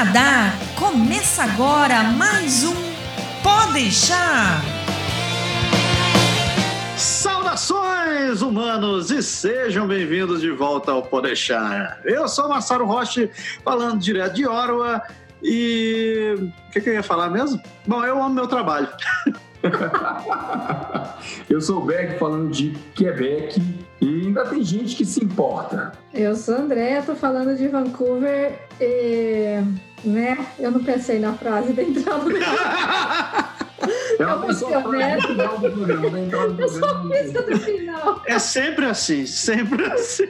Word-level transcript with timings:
Canadá, 0.00 0.54
começa 0.78 1.42
agora 1.42 2.04
mais 2.04 2.64
um 2.64 2.72
Pode 3.42 3.74
deixar. 3.74 4.62
Saudações 6.96 8.40
humanos 8.40 9.10
e 9.10 9.22
sejam 9.22 9.86
bem-vindos 9.86 10.40
de 10.40 10.50
volta 10.52 10.92
ao 10.92 11.02
Pode 11.02 11.26
deixar. 11.26 12.00
Eu 12.02 12.26
sou 12.28 12.48
Massaro 12.48 12.86
Roche, 12.86 13.30
falando 13.62 14.00
direto 14.00 14.36
de 14.36 14.46
Ottawa 14.46 15.02
e 15.42 16.34
o 16.38 16.70
que, 16.72 16.80
que 16.80 16.88
eu 16.88 16.94
ia 16.94 17.02
falar 17.02 17.28
mesmo? 17.28 17.60
Bom, 17.86 18.02
eu 18.02 18.22
amo 18.22 18.34
meu 18.34 18.46
trabalho. 18.46 18.88
eu 21.50 21.60
sou 21.60 21.82
o 21.82 21.84
Beck 21.84 22.18
falando 22.18 22.50
de 22.50 22.70
Quebec 22.94 23.60
e 24.00 24.06
ainda 24.06 24.46
tem 24.46 24.64
gente 24.64 24.96
que 24.96 25.04
se 25.04 25.22
importa. 25.22 25.92
Eu 26.14 26.34
sou 26.34 26.56
André, 26.56 27.02
tô 27.02 27.14
falando 27.14 27.54
de 27.54 27.68
Vancouver 27.68 28.58
e, 28.80 29.62
né, 30.04 30.46
eu 30.58 30.70
não 30.70 30.82
pensei 30.82 31.18
na 31.18 31.34
frase 31.34 31.72
da 31.72 31.82
entrada 31.82 32.24
do 32.24 32.36
É 34.18 35.16
do 35.16 35.70
programa. 35.70 36.18
Eu 36.58 36.68
só 36.68 36.94
do 36.94 37.58
final. 37.58 38.22
É 38.26 38.38
sempre 38.38 38.86
assim, 38.86 39.26
sempre 39.26 39.84
assim. 39.86 40.28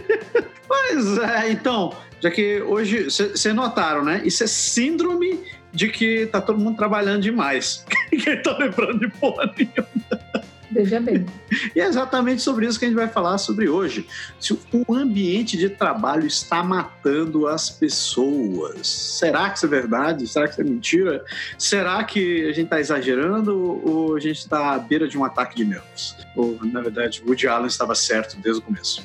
Pois 0.67 1.19
é, 1.19 1.51
então, 1.51 1.93
já 2.21 2.31
que 2.31 2.63
hoje, 2.63 3.05
vocês 3.05 3.55
notaram, 3.55 4.05
né? 4.05 4.23
Isso 4.25 4.45
é 4.45 4.47
síndrome 4.47 5.41
de 5.73 5.89
que 5.89 6.27
tá 6.27 6.41
todo 6.41 6.59
mundo 6.59 6.77
trabalhando 6.77 7.23
demais. 7.23 7.85
Quem 8.11 8.43
tá 8.43 8.57
lembrando 8.59 9.01
de 9.01 9.09
porra 9.09 9.53
nenhuma. 9.57 10.50
Veja 10.71 11.01
bem. 11.01 11.27
E 11.75 11.81
é 11.81 11.87
exatamente 11.87 12.43
sobre 12.43 12.67
isso 12.67 12.79
que 12.79 12.85
a 12.85 12.89
gente 12.89 12.97
vai 12.97 13.09
falar 13.09 13.39
sobre 13.39 13.69
hoje. 13.69 14.07
Se 14.39 14.53
o 14.73 14.95
ambiente 14.95 15.57
de 15.57 15.69
trabalho 15.69 16.27
está 16.27 16.63
matando 16.63 17.47
as 17.47 17.71
pessoas. 17.71 18.87
Será 18.87 19.51
que 19.51 19.59
isso 19.59 19.67
é 19.67 19.69
verdade? 19.69 20.27
Será 20.27 20.47
que 20.47 20.53
isso 20.53 20.61
é 20.61 20.65
mentira? 20.65 21.25
Será 21.59 22.03
que 22.03 22.45
a 22.45 22.53
gente 22.53 22.65
está 22.65 22.81
exagerando 22.81 23.81
ou 23.85 24.17
a 24.17 24.21
gente 24.21 24.39
está 24.39 24.75
à 24.75 24.79
beira 24.79 25.07
de 25.07 25.19
um 25.19 25.25
ataque 25.25 25.57
de 25.57 25.65
nervos? 25.65 26.17
Ou, 26.35 26.59
na 26.65 26.81
verdade, 26.81 27.23
Woody 27.27 27.47
Allen 27.47 27.67
estava 27.67 27.95
certo 27.95 28.37
desde 28.41 28.61
o 28.61 28.65
começo. 28.65 29.05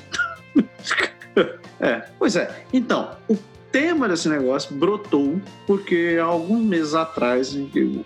é, 1.80 2.08
pois 2.18 2.36
é. 2.36 2.64
Então, 2.72 3.16
o 3.28 3.36
tema 3.76 4.08
desse 4.08 4.26
negócio 4.26 4.74
brotou 4.74 5.38
porque 5.66 6.16
alguns 6.18 6.64
meses 6.64 6.94
atrás, 6.94 7.54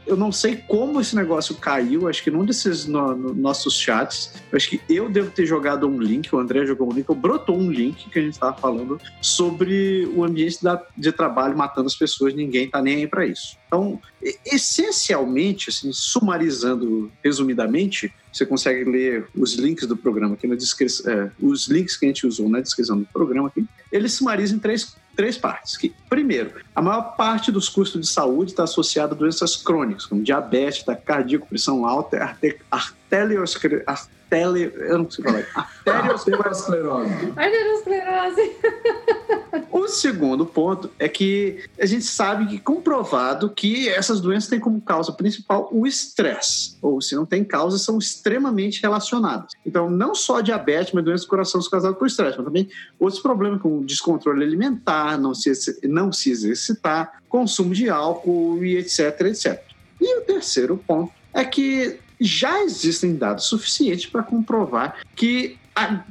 eu 0.05 0.17
não 0.17 0.33
sei 0.33 0.57
como 0.57 1.01
esse 1.01 1.15
negócio 1.15 1.55
caiu, 1.55 2.09
acho 2.09 2.25
que 2.25 2.31
num 2.31 2.45
desses 2.45 2.87
no, 2.87 3.15
no, 3.15 3.33
nossos 3.33 3.79
chats, 3.79 4.33
acho 4.53 4.69
que 4.69 4.81
eu 4.89 5.09
devo 5.09 5.31
ter 5.31 5.47
jogado 5.47 5.87
um 5.87 6.01
link, 6.01 6.35
o 6.35 6.41
André 6.41 6.67
jogou 6.67 6.91
um 6.91 6.93
link, 6.93 7.09
ou 7.09 7.15
brotou 7.15 7.57
um 7.57 7.71
link 7.71 8.11
que 8.11 8.19
a 8.19 8.23
gente 8.23 8.33
estava 8.33 8.57
falando 8.57 9.01
sobre 9.23 10.11
o 10.13 10.25
ambiente 10.25 10.61
da, 10.61 10.83
de 10.97 11.13
trabalho 11.13 11.57
matando 11.57 11.87
as 11.87 11.95
pessoas, 11.95 12.35
ninguém 12.35 12.69
tá 12.69 12.83
nem 12.83 12.97
aí 12.97 13.07
para 13.07 13.25
isso. 13.25 13.57
Então, 13.69 14.01
essencialmente, 14.45 15.71
assim, 15.71 15.93
sumarizando 15.93 17.13
resumidamente, 17.23 18.13
você 18.33 18.45
consegue 18.45 18.91
ler 18.91 19.29
os 19.37 19.55
links 19.55 19.87
do 19.87 19.97
programa 19.97 20.35
aqui 20.35 20.48
na 20.48 20.57
descrição, 20.57 21.13
é, 21.13 21.31
os 21.41 21.69
links 21.69 21.97
que 21.97 22.07
a 22.07 22.09
gente 22.09 22.27
usou 22.27 22.48
na 22.48 22.61
descrição 22.61 22.98
do 22.98 23.07
programa 23.07 23.47
aqui. 23.47 23.65
Eles 23.93 24.13
sumarizam 24.15 24.57
em 24.57 24.61
três 24.61 24.97
três 25.21 25.37
partes. 25.37 25.77
Que, 25.77 25.95
primeiro, 26.09 26.63
a 26.75 26.81
maior 26.81 27.15
parte 27.15 27.53
dos 27.53 27.69
custos 27.69 28.01
de 28.01 28.07
saúde 28.07 28.53
está 28.53 28.65
associada 28.65 29.15
a 29.15 29.17
doenças 29.17 29.55
crônicas, 29.55 30.07
como 30.07 30.23
diabetes, 30.23 30.83
cardíaco, 31.05 31.47
pressão 31.47 31.85
alta, 31.85 32.35
arteriosclerose. 32.71 34.09
Eu 34.33 34.97
não 34.97 35.05
consigo 35.05 35.29
falar. 35.29 35.71
Arteriosclerose. 35.85 37.35
Arteriosclerose. 37.37 38.57
O 39.91 39.92
segundo 39.92 40.46
ponto 40.46 40.88
é 41.00 41.08
que 41.08 41.64
a 41.77 41.84
gente 41.84 42.05
sabe 42.05 42.46
que 42.46 42.60
comprovado 42.60 43.51
que 43.51 43.89
essas 43.89 44.20
doenças 44.20 44.48
têm 44.48 44.61
como 44.61 44.80
causa 44.80 45.12
principal 45.12 45.68
o 45.73 45.84
estresse, 45.84 46.77
ou 46.80 47.01
se 47.01 47.17
não 47.17 47.27
tem 47.27 47.42
causa, 47.42 47.77
são 47.77 47.98
extremamente 47.98 48.80
relacionadas. 48.80 49.50
Então, 49.67 49.90
não 49.90 50.14
só 50.14 50.40
diabetes, 50.40 50.92
mas 50.92 51.05
doenças 51.05 51.27
do 51.27 51.29
coração 51.29 51.61
são 51.61 51.68
causadas 51.73 51.98
por 51.98 52.06
estresse, 52.06 52.36
mas 52.36 52.46
também 52.46 52.68
outros 53.00 53.20
problemas 53.20 53.61
como 53.61 53.84
descontrole 53.84 54.45
alimentar, 54.45 55.18
não 55.18 55.34
se, 55.34 55.50
não 55.83 56.12
se 56.12 56.30
exercitar, 56.30 57.20
consumo 57.29 57.74
de 57.74 57.90
álcool 57.90 58.64
e 58.64 58.77
etc, 58.77 59.23
etc. 59.23 59.61
E 60.00 60.18
o 60.18 60.20
terceiro 60.20 60.77
ponto 60.86 61.12
é 61.34 61.45
que 61.45 61.98
já 62.20 62.62
existem 62.62 63.17
dados 63.17 63.46
suficientes 63.46 64.06
para 64.06 64.23
comprovar 64.23 65.00
que 65.17 65.58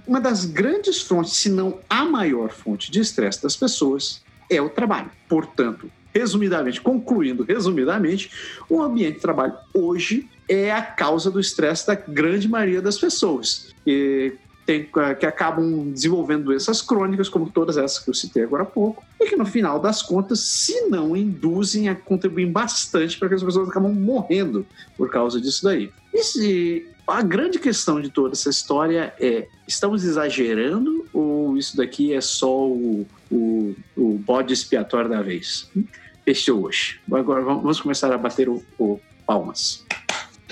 uma 0.07 0.21
das 0.21 0.45
grandes 0.45 1.01
fontes, 1.01 1.33
se 1.33 1.49
não 1.49 1.79
a 1.89 2.05
maior 2.05 2.49
fonte 2.49 2.91
de 2.91 2.99
estresse 2.99 3.41
das 3.41 3.55
pessoas, 3.55 4.21
é 4.49 4.61
o 4.61 4.69
trabalho. 4.69 5.11
Portanto, 5.27 5.91
resumidamente, 6.13 6.81
concluindo 6.81 7.43
resumidamente, 7.43 8.31
o 8.69 8.81
ambiente 8.81 9.15
de 9.15 9.21
trabalho 9.21 9.53
hoje 9.73 10.27
é 10.47 10.71
a 10.71 10.81
causa 10.81 11.29
do 11.29 11.39
estresse 11.39 11.85
da 11.87 11.95
grande 11.95 12.47
maioria 12.47 12.81
das 12.81 12.97
pessoas. 12.97 13.73
E 13.85 14.33
tem, 14.69 14.87
eh, 14.97 15.15
que 15.15 15.25
acabam 15.25 15.91
desenvolvendo 15.91 16.43
doenças 16.43 16.79
crônicas, 16.79 17.27
como 17.27 17.49
todas 17.49 17.75
essas 17.75 17.97
que 17.97 18.07
eu 18.07 18.13
citei 18.13 18.43
agora 18.43 18.61
há 18.61 18.65
pouco, 18.67 19.03
e 19.19 19.25
que 19.25 19.35
no 19.35 19.43
final 19.43 19.79
das 19.79 20.03
contas, 20.03 20.41
se 20.41 20.81
não 20.81 21.17
induzem 21.17 21.89
a 21.89 21.95
contribuir 21.95 22.45
bastante 22.45 23.17
para 23.17 23.29
que 23.29 23.33
as 23.33 23.43
pessoas 23.43 23.67
acabam 23.67 23.91
morrendo 23.91 24.63
por 24.95 25.09
causa 25.09 25.41
disso 25.41 25.63
daí. 25.63 25.91
E 26.13 26.21
se, 26.21 26.87
a 27.07 27.23
grande 27.23 27.57
questão 27.57 27.99
de 27.99 28.11
toda 28.11 28.33
essa 28.33 28.51
história 28.51 29.11
é: 29.19 29.47
estamos 29.67 30.03
exagerando 30.03 31.07
ou 31.11 31.57
isso 31.57 31.75
daqui 31.75 32.13
é 32.13 32.21
só 32.21 32.67
o, 32.67 33.07
o, 33.31 33.75
o 33.97 34.19
bode 34.19 34.53
expiatório 34.53 35.09
da 35.09 35.23
vez? 35.23 35.67
Fechou 36.23 36.65
hoje. 36.65 36.99
Agora 37.11 37.41
vamos 37.41 37.81
começar 37.81 38.13
a 38.13 38.17
bater 38.19 38.47
o, 38.47 38.63
o 38.77 38.99
palmas. 39.25 39.83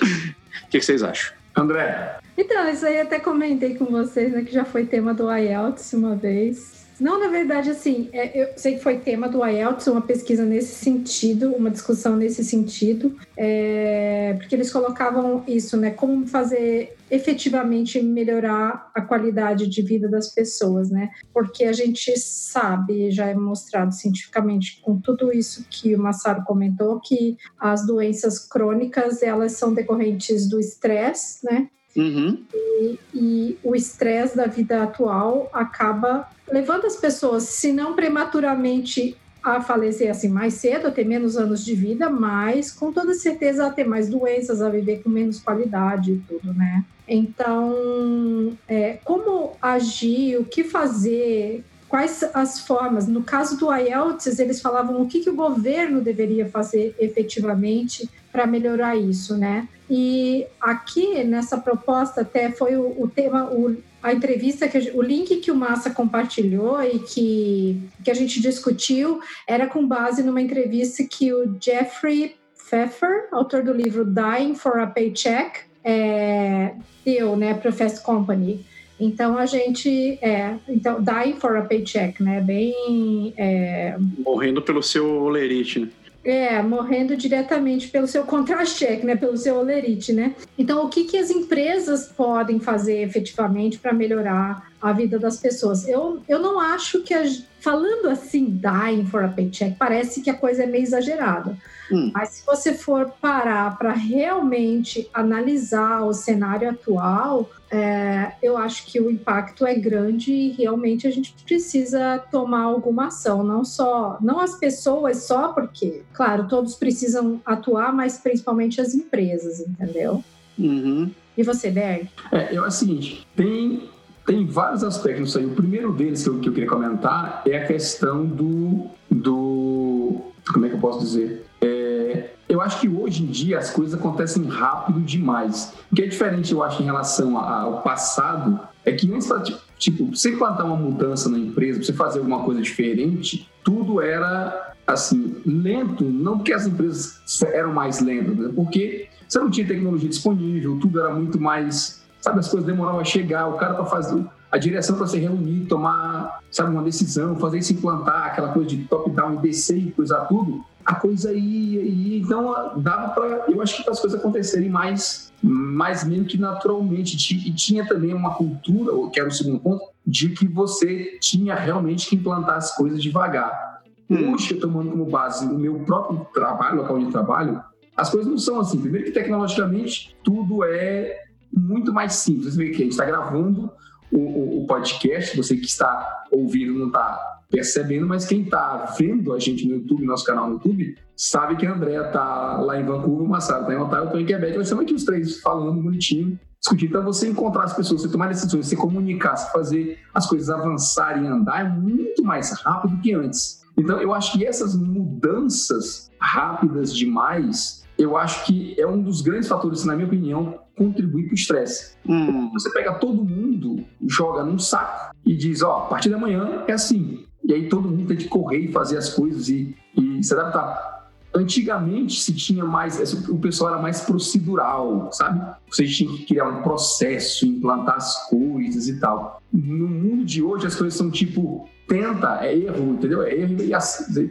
O 0.00 0.70
que, 0.70 0.80
que 0.80 0.84
vocês 0.84 1.04
acham? 1.04 1.32
André. 1.56 2.18
Então, 2.38 2.70
isso 2.70 2.86
aí 2.86 3.00
até 3.00 3.18
comentei 3.18 3.74
com 3.74 3.86
vocês, 3.86 4.32
né, 4.32 4.44
que 4.44 4.52
já 4.52 4.64
foi 4.64 4.86
tema 4.86 5.12
do 5.12 5.28
IELTS 5.28 5.92
uma 5.94 6.14
vez. 6.14 6.86
Não, 7.00 7.18
na 7.18 7.26
verdade, 7.26 7.68
assim, 7.70 8.08
é, 8.12 8.42
eu 8.42 8.48
sei 8.56 8.76
que 8.76 8.82
foi 8.82 8.98
tema 8.98 9.28
do 9.28 9.44
IELTS, 9.44 9.88
uma 9.88 10.00
pesquisa 10.00 10.44
nesse 10.44 10.76
sentido, 10.76 11.52
uma 11.52 11.68
discussão 11.68 12.16
nesse 12.16 12.44
sentido, 12.44 13.16
é, 13.36 14.36
porque 14.38 14.54
eles 14.54 14.72
colocavam 14.72 15.42
isso, 15.48 15.76
né, 15.76 15.90
como 15.90 16.28
fazer 16.28 16.96
efetivamente 17.10 18.00
melhorar 18.00 18.88
a 18.94 19.00
qualidade 19.00 19.66
de 19.66 19.82
vida 19.82 20.08
das 20.08 20.32
pessoas, 20.32 20.90
né? 20.90 21.10
Porque 21.32 21.64
a 21.64 21.72
gente 21.72 22.16
sabe, 22.18 23.10
já 23.10 23.26
é 23.26 23.34
mostrado 23.34 23.94
cientificamente 23.94 24.80
com 24.82 25.00
tudo 25.00 25.32
isso 25.32 25.64
que 25.70 25.94
o 25.94 25.98
Massaro 25.98 26.44
comentou, 26.44 27.00
que 27.00 27.36
as 27.58 27.86
doenças 27.86 28.38
crônicas, 28.38 29.22
elas 29.22 29.52
são 29.52 29.72
decorrentes 29.72 30.48
do 30.48 30.60
estresse, 30.60 31.44
né? 31.44 31.68
Uhum. 31.98 32.44
E, 32.54 32.98
e, 33.12 33.58
o 33.62 33.74
estresse 33.74 34.36
da 34.36 34.46
vida 34.46 34.82
atual 34.82 35.50
acaba 35.52 36.28
levando 36.50 36.86
as 36.86 36.96
pessoas, 36.96 37.42
se 37.42 37.72
não 37.72 37.94
prematuramente 37.94 39.16
a 39.42 39.60
falecer 39.60 40.10
assim 40.10 40.28
mais 40.28 40.54
cedo, 40.54 40.88
a 40.88 40.90
ter 40.90 41.04
menos 41.04 41.36
anos 41.36 41.64
de 41.64 41.74
vida, 41.74 42.08
mas 42.08 42.72
com 42.72 42.92
toda 42.92 43.14
certeza 43.14 43.66
a 43.66 43.70
ter 43.70 43.84
mais 43.84 44.08
doenças, 44.08 44.62
a 44.62 44.68
viver 44.68 45.02
com 45.02 45.10
menos 45.10 45.40
qualidade 45.40 46.12
e 46.12 46.18
tudo, 46.28 46.54
né? 46.54 46.84
Então, 47.06 48.56
é, 48.68 48.98
como 49.04 49.56
agir, 49.62 50.36
o 50.36 50.44
que 50.44 50.62
fazer, 50.62 51.64
quais 51.88 52.22
as 52.34 52.60
formas. 52.60 53.06
No 53.06 53.22
caso 53.22 53.56
do 53.56 53.74
IELTS, 53.74 54.38
eles 54.38 54.60
falavam 54.60 55.00
o 55.00 55.06
que, 55.06 55.20
que 55.20 55.30
o 55.30 55.34
governo 55.34 56.00
deveria 56.00 56.48
fazer 56.48 56.94
efetivamente 56.98 58.08
para 58.30 58.46
melhorar 58.46 58.96
isso, 58.96 59.36
né? 59.36 59.66
E 59.90 60.46
aqui 60.60 61.24
nessa 61.24 61.56
proposta 61.56 62.20
até 62.20 62.50
foi 62.50 62.76
o, 62.76 63.02
o 63.02 63.08
tema, 63.08 63.50
o, 63.50 63.76
a 64.02 64.12
entrevista, 64.12 64.68
que 64.68 64.90
o 64.94 65.00
link 65.00 65.36
que 65.36 65.50
o 65.50 65.56
Massa 65.56 65.90
compartilhou 65.90 66.82
e 66.82 66.98
que, 66.98 67.82
que 68.04 68.10
a 68.10 68.14
gente 68.14 68.40
discutiu 68.40 69.20
era 69.46 69.66
com 69.66 69.86
base 69.86 70.22
numa 70.22 70.42
entrevista 70.42 71.02
que 71.04 71.32
o 71.32 71.56
Jeffrey 71.58 72.36
Pfeffer, 72.56 73.28
autor 73.32 73.62
do 73.62 73.72
livro 73.72 74.04
Dying 74.04 74.54
for 74.54 74.78
a 74.78 74.86
Paycheck, 74.86 75.60
é, 75.82 76.74
deu, 77.02 77.34
né, 77.34 77.54
para 77.54 77.72
Fast 77.72 78.02
Company. 78.02 78.66
Então 79.00 79.38
a 79.38 79.46
gente 79.46 80.18
é, 80.20 80.54
então 80.68 81.02
dying 81.02 81.36
for 81.38 81.56
a 81.56 81.62
paycheck, 81.62 82.22
né? 82.22 82.40
Bem 82.40 83.32
é... 83.36 83.96
morrendo 84.24 84.60
pelo 84.62 84.82
seu 84.82 85.22
olerite, 85.22 85.80
né? 85.80 85.88
É, 86.24 86.60
morrendo 86.62 87.16
diretamente 87.16 87.88
pelo 87.88 88.06
seu 88.06 88.24
contra-cheque, 88.24 89.06
né? 89.06 89.16
Pelo 89.16 89.36
seu 89.36 89.56
olerite, 89.56 90.12
né? 90.12 90.34
Então, 90.58 90.84
o 90.84 90.88
que, 90.88 91.04
que 91.04 91.16
as 91.16 91.30
empresas 91.30 92.08
podem 92.08 92.58
fazer 92.58 93.02
efetivamente 93.02 93.78
para 93.78 93.94
melhorar 93.94 94.67
a 94.80 94.92
vida 94.92 95.18
das 95.18 95.38
pessoas? 95.38 95.86
Eu, 95.86 96.22
eu 96.28 96.38
não 96.38 96.58
acho 96.58 97.02
que 97.02 97.14
a, 97.14 97.24
falando 97.60 98.08
assim, 98.08 98.46
dying 98.46 99.06
for 99.06 99.24
a 99.24 99.28
paycheck, 99.28 99.76
parece 99.78 100.20
que 100.20 100.30
a 100.30 100.34
coisa 100.34 100.62
é 100.62 100.66
meio 100.66 100.82
exagerada. 100.82 101.56
Hum. 101.90 102.10
Mas 102.14 102.30
se 102.30 102.46
você 102.46 102.74
for 102.74 103.12
parar 103.20 103.76
para 103.78 103.92
realmente 103.92 105.08
analisar 105.12 106.02
o 106.02 106.12
cenário 106.12 106.68
atual, 106.68 107.50
é, 107.70 108.32
eu 108.42 108.56
acho 108.56 108.86
que 108.86 109.00
o 109.00 109.10
impacto 109.10 109.66
é 109.66 109.74
grande 109.74 110.32
e 110.32 110.50
realmente 110.52 111.06
a 111.06 111.10
gente 111.10 111.34
precisa 111.44 112.18
tomar 112.30 112.62
alguma 112.62 113.06
ação, 113.06 113.42
não 113.42 113.64
só, 113.64 114.18
não 114.20 114.40
as 114.40 114.54
pessoas 114.58 115.24
só 115.24 115.48
porque, 115.48 116.02
claro, 116.12 116.46
todos 116.48 116.74
precisam 116.74 117.40
atuar, 117.44 117.92
mas 117.92 118.18
principalmente 118.18 118.80
as 118.80 118.94
empresas, 118.94 119.60
entendeu? 119.60 120.22
Uhum. 120.58 121.10
E 121.36 121.42
você, 121.42 121.70
Berg? 121.70 122.08
É, 122.32 122.54
eu, 122.54 122.64
é 122.64 122.68
o 122.68 122.70
seguinte, 122.70 123.26
tem 123.36 123.88
tem 124.28 124.44
vários 124.44 124.84
aspectos 124.84 125.34
aí. 125.38 125.46
O 125.46 125.54
primeiro 125.54 125.90
deles 125.90 126.22
que 126.22 126.28
eu, 126.28 126.38
que 126.38 126.48
eu 126.50 126.52
queria 126.52 126.68
comentar 126.68 127.42
é 127.46 127.56
a 127.56 127.66
questão 127.66 128.26
do, 128.26 128.86
do. 129.10 130.20
Como 130.52 130.66
é 130.66 130.68
que 130.68 130.74
eu 130.74 130.80
posso 130.80 131.00
dizer? 131.00 131.46
É, 131.62 132.30
eu 132.46 132.60
acho 132.60 132.78
que 132.78 132.88
hoje 132.88 133.22
em 133.22 133.26
dia 133.26 133.58
as 133.58 133.70
coisas 133.70 133.98
acontecem 133.98 134.44
rápido 134.44 135.00
demais. 135.00 135.72
O 135.90 135.96
que 135.96 136.02
é 136.02 136.06
diferente, 136.06 136.52
eu 136.52 136.62
acho, 136.62 136.82
em 136.82 136.84
relação 136.84 137.38
ao 137.38 137.80
passado, 137.80 138.60
é 138.84 138.92
que 138.92 139.10
antes, 139.10 139.30
tipo, 139.78 140.14
você 140.14 140.34
implantar 140.34 140.66
uma 140.66 140.76
mudança 140.76 141.30
na 141.30 141.38
empresa, 141.38 141.82
você 141.82 141.94
fazer 141.94 142.18
alguma 142.18 142.44
coisa 142.44 142.60
diferente, 142.60 143.50
tudo 143.64 144.02
era, 144.02 144.74
assim, 144.86 145.36
lento. 145.46 146.04
Não 146.04 146.36
porque 146.36 146.52
as 146.52 146.66
empresas 146.66 147.42
eram 147.44 147.72
mais 147.72 148.00
lentas, 148.00 148.36
né? 148.36 148.52
porque 148.54 149.08
você 149.26 149.38
não 149.38 149.50
tinha 149.50 149.66
tecnologia 149.66 150.08
disponível, 150.08 150.78
tudo 150.78 151.00
era 151.00 151.14
muito 151.14 151.40
mais 151.40 151.98
sabe, 152.28 152.40
as 152.40 152.48
coisas 152.48 152.66
demoravam 152.66 153.00
a 153.00 153.04
chegar, 153.04 153.46
o 153.48 153.54
cara 153.54 153.74
para 153.74 153.86
fazer 153.86 154.24
a 154.50 154.58
direção 154.58 154.96
para 154.96 155.06
se 155.06 155.18
reunir, 155.18 155.66
tomar, 155.66 156.40
sabe, 156.50 156.70
uma 156.70 156.82
decisão, 156.82 157.36
fazer 157.36 157.58
isso 157.58 157.72
implantar, 157.72 158.26
aquela 158.26 158.52
coisa 158.52 158.68
de 158.68 158.78
top-down 158.84 159.34
e 159.34 159.38
descer 159.38 159.78
e 159.78 159.90
coisa 159.90 160.20
tudo, 160.20 160.64
a 160.84 160.94
coisa 160.94 161.32
ia, 161.32 161.82
ia 161.82 162.18
então 162.18 162.72
dava 162.78 163.10
para, 163.10 163.44
eu 163.48 163.60
acho 163.60 163.82
que 163.82 163.90
as 163.90 164.00
coisas 164.00 164.18
acontecerem 164.18 164.70
mais, 164.70 165.32
mais 165.42 166.04
mesmo 166.04 166.24
que 166.24 166.38
naturalmente, 166.38 167.14
e 167.46 167.52
tinha 167.52 167.86
também 167.86 168.14
uma 168.14 168.34
cultura, 168.34 168.92
que 169.10 169.20
era 169.20 169.28
o 169.28 169.32
segundo 169.32 169.60
ponto, 169.60 169.84
de 170.06 170.30
que 170.30 170.46
você 170.46 171.18
tinha 171.20 171.54
realmente 171.54 172.08
que 172.08 172.16
implantar 172.16 172.56
as 172.56 172.74
coisas 172.74 173.02
devagar. 173.02 173.82
Hum. 174.08 174.32
Hoje, 174.32 174.54
tomando 174.54 174.90
como 174.90 175.04
base 175.04 175.44
o 175.44 175.58
meu 175.58 175.80
próprio 175.80 176.26
trabalho, 176.32 176.78
local 176.78 176.98
de 176.98 177.10
trabalho, 177.10 177.62
as 177.94 178.08
coisas 178.08 178.30
não 178.30 178.38
são 178.38 178.58
assim. 178.58 178.80
Primeiro 178.80 179.06
que 179.06 179.12
tecnologicamente 179.12 180.16
tudo 180.22 180.64
é 180.64 181.27
muito 181.52 181.92
mais 181.92 182.14
simples. 182.14 182.54
Você 182.54 182.64
vê 182.64 182.70
que 182.70 182.76
a 182.76 182.84
gente 182.84 182.92
está 182.92 183.04
gravando 183.04 183.70
o, 184.10 184.18
o, 184.18 184.62
o, 184.62 184.66
podcast, 184.66 185.36
você 185.36 185.56
que 185.56 185.66
está 185.66 186.24
ouvindo 186.30 186.74
não 186.74 186.86
está 186.88 187.38
percebendo, 187.50 188.06
mas 188.06 188.26
quem 188.26 188.42
está 188.42 188.94
vendo 188.98 189.32
a 189.32 189.38
gente 189.38 189.66
no 189.66 189.76
YouTube, 189.76 190.04
nosso 190.04 190.24
canal 190.24 190.48
no 190.48 190.54
YouTube, 190.54 190.96
sabe 191.16 191.56
que 191.56 191.66
a 191.66 191.72
Andrea 191.72 192.06
está 192.06 192.58
lá 192.58 192.78
em 192.78 192.84
Vancouver, 192.84 193.24
o 193.24 193.28
Massaro 193.28 193.62
está 193.62 193.74
em 193.74 193.78
Ontário, 193.78 194.04
eu 194.04 194.06
estou 194.06 194.20
em 194.20 194.26
Quebec, 194.26 194.56
nós 194.56 194.66
estamos 194.66 194.84
aqui 194.84 194.94
os 194.94 195.04
três 195.04 195.40
falando 195.40 195.80
bonitinho, 195.80 196.38
discutindo. 196.60 196.90
Então, 196.90 197.04
você 197.04 197.28
encontrar 197.28 197.64
as 197.64 197.74
pessoas, 197.74 198.02
você 198.02 198.08
tomar 198.08 198.28
decisões, 198.28 198.66
você 198.66 198.76
comunicar, 198.76 199.36
você 199.36 199.50
fazer 199.50 199.98
as 200.12 200.26
coisas 200.26 200.50
avançarem 200.50 201.24
e 201.24 201.26
andar 201.26 201.64
é 201.64 201.68
muito 201.68 202.22
mais 202.22 202.52
rápido 202.60 203.00
que 203.00 203.14
antes. 203.14 203.62
Então, 203.78 204.00
eu 204.00 204.12
acho 204.12 204.32
que 204.32 204.44
essas 204.44 204.76
mudanças 204.76 206.10
rápidas 206.20 206.94
demais 206.94 207.84
eu 207.98 208.16
acho 208.16 208.46
que 208.46 208.80
é 208.80 208.86
um 208.86 209.02
dos 209.02 209.20
grandes 209.20 209.48
fatores, 209.48 209.84
na 209.84 209.94
minha 209.94 210.06
opinião, 210.06 210.60
contribuir 210.76 211.24
para 211.24 211.32
o 211.32 211.34
estresse. 211.34 211.96
Hum. 212.08 212.50
Você 212.52 212.70
pega 212.72 212.94
todo 212.94 213.24
mundo, 213.24 213.84
joga 214.06 214.44
num 214.44 214.58
saco 214.58 215.12
e 215.26 215.36
diz, 215.36 215.62
ó, 215.62 215.78
a 215.78 215.86
partir 215.86 216.08
da 216.08 216.16
manhã 216.16 216.62
é 216.68 216.72
assim. 216.72 217.26
E 217.44 217.52
aí 217.52 217.68
todo 217.68 217.88
mundo 217.88 218.06
tem 218.06 218.16
que 218.16 218.28
correr 218.28 218.58
e 218.58 218.72
fazer 218.72 218.96
as 218.96 219.12
coisas 219.12 219.48
e, 219.48 219.74
e 219.96 220.22
se 220.22 220.32
adaptar. 220.32 220.98
Antigamente 221.34 222.20
se 222.20 222.32
tinha 222.34 222.64
mais, 222.64 223.12
o 223.28 223.38
pessoal 223.38 223.74
era 223.74 223.82
mais 223.82 224.00
procedural, 224.00 225.10
sabe? 225.12 225.56
Você 225.70 225.84
tinha 225.84 226.10
que 226.10 226.24
criar 226.24 226.48
um 226.48 226.62
processo, 226.62 227.46
implantar 227.46 227.96
as 227.96 228.28
coisas 228.28 228.88
e 228.88 228.98
tal. 228.98 229.42
No 229.52 229.88
mundo 229.88 230.24
de 230.24 230.42
hoje 230.42 230.66
as 230.66 230.74
coisas 230.74 230.94
são 230.96 231.10
tipo, 231.10 231.68
tenta, 231.86 232.44
é 232.44 232.56
erro, 232.56 232.94
entendeu? 232.94 233.22
É 233.22 233.34
erro 233.34 233.62
e 233.62 233.74
assim, 233.74 234.30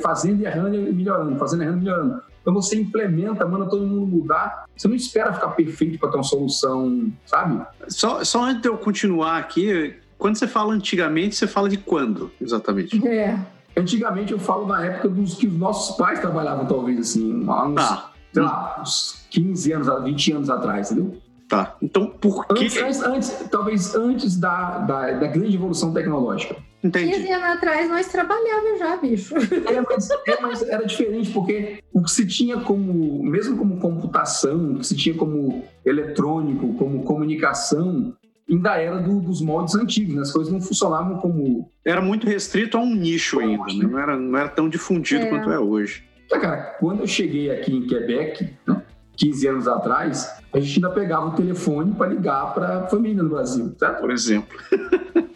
fazendo 0.00 0.42
e 0.42 0.46
errando 0.46 0.74
e 0.76 0.92
melhorando, 0.92 1.36
fazendo 1.36 1.62
e 1.62 1.66
errando 1.66 1.78
e 1.78 1.84
melhorando. 1.84 2.22
Então 2.40 2.54
você 2.54 2.80
implementa, 2.80 3.46
manda 3.46 3.66
todo 3.66 3.86
mundo 3.86 4.06
mudar. 4.06 4.64
Você 4.76 4.88
não 4.88 4.94
espera 4.94 5.32
ficar 5.32 5.48
perfeito 5.48 5.98
para 5.98 6.10
ter 6.10 6.16
uma 6.16 6.22
solução, 6.22 7.12
sabe? 7.26 7.60
Só, 7.88 8.24
só 8.24 8.44
antes 8.44 8.62
de 8.62 8.68
eu 8.68 8.76
continuar 8.78 9.38
aqui, 9.38 9.94
quando 10.16 10.36
você 10.36 10.46
fala 10.46 10.72
antigamente, 10.72 11.36
você 11.36 11.46
fala 11.46 11.68
de 11.68 11.76
quando, 11.76 12.30
exatamente? 12.40 13.06
É. 13.06 13.38
Antigamente 13.76 14.32
eu 14.32 14.38
falo 14.38 14.66
na 14.66 14.84
época 14.84 15.08
dos 15.08 15.34
que 15.34 15.46
os 15.46 15.56
nossos 15.56 15.96
pais 15.96 16.18
trabalhavam, 16.18 16.66
talvez, 16.66 16.98
assim, 16.98 17.44
há 17.48 17.66
uns, 17.66 17.80
ah. 17.80 18.10
sei 18.32 18.42
lá, 18.42 18.78
uns 18.80 19.26
15 19.30 19.72
anos, 19.72 20.04
20 20.04 20.32
anos 20.32 20.50
atrás, 20.50 20.90
entendeu? 20.90 21.16
Tá. 21.48 21.76
Então, 21.80 22.06
por 22.06 22.46
que. 22.46 22.64
Antes, 22.64 22.76
antes, 22.76 23.02
antes 23.02 23.48
talvez 23.50 23.94
antes 23.94 24.38
da, 24.38 24.78
da, 24.78 25.12
da 25.12 25.26
grande 25.26 25.56
evolução 25.56 25.92
tecnológica. 25.94 26.56
Entendi. 26.84 27.12
15 27.12 27.32
anos 27.32 27.48
atrás 27.56 27.88
nós 27.88 28.06
trabalhávamos 28.06 28.78
já, 28.78 28.96
bicho. 28.96 29.34
É 29.34 29.80
mas, 29.80 30.10
é, 30.10 30.40
mas, 30.40 30.62
era 30.62 30.84
diferente, 30.84 31.30
porque 31.30 31.82
o 31.92 32.02
que 32.02 32.10
se 32.10 32.26
tinha 32.26 32.60
como, 32.60 33.22
mesmo 33.24 33.56
como 33.56 33.78
computação, 33.78 34.74
o 34.74 34.78
que 34.78 34.86
se 34.86 34.94
tinha 34.94 35.14
como 35.16 35.64
eletrônico, 35.84 36.74
como 36.74 37.02
comunicação, 37.02 38.14
ainda 38.48 38.76
era 38.76 38.98
do, 38.98 39.18
dos 39.20 39.40
moldes 39.40 39.74
antigos, 39.74 40.14
né? 40.14 40.20
as 40.22 40.32
coisas 40.32 40.52
não 40.52 40.60
funcionavam 40.60 41.18
como. 41.18 41.70
Era 41.84 42.00
muito 42.00 42.26
restrito 42.26 42.76
a 42.76 42.80
um 42.80 42.94
nicho 42.94 43.40
ainda, 43.40 43.64
né? 43.64 43.84
não, 43.84 43.98
era, 43.98 44.16
não 44.16 44.38
era 44.38 44.48
tão 44.48 44.68
difundido 44.68 45.24
é. 45.24 45.28
quanto 45.28 45.50
é 45.50 45.58
hoje. 45.58 46.04
Tá, 46.28 46.38
cara, 46.38 46.76
quando 46.78 47.00
eu 47.00 47.06
cheguei 47.06 47.50
aqui 47.50 47.74
em 47.74 47.86
Quebec, 47.86 48.50
né, 48.66 48.82
15 49.18 49.48
anos 49.48 49.68
atrás, 49.68 50.32
a 50.52 50.60
gente 50.60 50.76
ainda 50.76 50.90
pegava 50.90 51.26
o 51.26 51.32
telefone 51.32 51.92
para 51.92 52.06
ligar 52.06 52.54
para 52.54 52.78
a 52.78 52.86
família 52.86 53.22
no 53.22 53.28
Brasil, 53.28 53.74
certo? 53.78 54.00
Por 54.00 54.10
exemplo. 54.10 54.56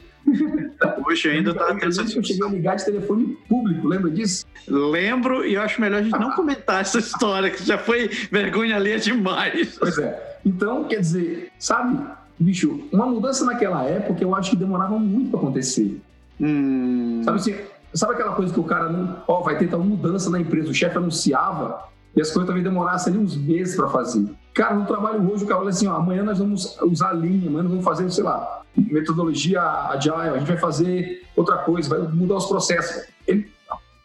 Hoje 1.06 1.28
ainda 1.28 1.50
está 1.50 1.66
tendo 1.74 1.88
essa 1.88 2.02
Eu 2.02 2.22
cheguei 2.22 2.46
a 2.46 2.50
ligar 2.50 2.76
de 2.76 2.84
telefone 2.84 3.36
público, 3.48 3.86
lembra 3.86 4.10
disso? 4.10 4.46
Lembro 4.66 5.44
e 5.44 5.54
eu 5.54 5.62
acho 5.62 5.80
melhor 5.80 5.98
a 5.98 6.02
gente 6.02 6.18
não 6.18 6.30
comentar 6.36 6.80
essa 6.80 6.98
história, 6.98 7.50
que 7.50 7.62
já 7.62 7.76
foi 7.76 8.08
vergonha 8.30 8.76
alheia 8.76 8.98
demais. 8.98 9.76
Pois 9.78 9.98
é. 9.98 10.38
Então, 10.44 10.84
quer 10.84 11.00
dizer, 11.00 11.50
sabe, 11.58 11.98
bicho, 12.38 12.88
uma 12.92 13.06
mudança 13.06 13.44
naquela 13.44 13.84
época 13.84 14.22
eu 14.22 14.34
acho 14.34 14.50
que 14.50 14.56
demorava 14.56 14.98
muito 14.98 15.30
para 15.30 15.40
acontecer. 15.40 16.00
Hum. 16.40 17.20
Sabe 17.24 17.36
assim, 17.38 17.56
sabe 17.92 18.14
aquela 18.14 18.34
coisa 18.34 18.54
que 18.54 18.60
o 18.60 18.64
cara 18.64 18.88
não, 18.88 19.22
ó, 19.26 19.42
vai 19.42 19.58
ter 19.58 19.68
tal 19.68 19.80
mudança 19.80 20.30
na 20.30 20.40
empresa, 20.40 20.70
o 20.70 20.74
chefe 20.74 20.96
anunciava 20.96 21.92
e 22.14 22.20
as 22.20 22.30
coisas 22.30 22.46
talvez 22.46 22.64
demorassem 22.64 23.12
ali 23.12 23.22
uns 23.22 23.36
meses 23.36 23.76
para 23.76 23.88
fazer. 23.88 24.28
Cara, 24.54 24.74
no 24.74 24.86
trabalho 24.86 25.30
hoje, 25.30 25.44
o 25.44 25.46
cara 25.46 25.60
fala 25.60 25.70
assim: 25.70 25.86
ó, 25.86 25.96
amanhã 25.96 26.22
nós 26.22 26.38
vamos 26.38 26.78
usar 26.82 27.12
linha, 27.12 27.48
amanhã 27.48 27.62
nós 27.62 27.72
vamos 27.72 27.84
fazer, 27.84 28.10
sei 28.10 28.24
lá, 28.24 28.62
metodologia 28.76 29.62
agile, 29.62 30.14
a 30.16 30.38
gente 30.38 30.48
vai 30.48 30.58
fazer 30.58 31.22
outra 31.36 31.58
coisa, 31.58 31.88
vai 31.88 32.08
mudar 32.12 32.36
os 32.36 32.46
processos. 32.46 33.06
Ele, 33.26 33.50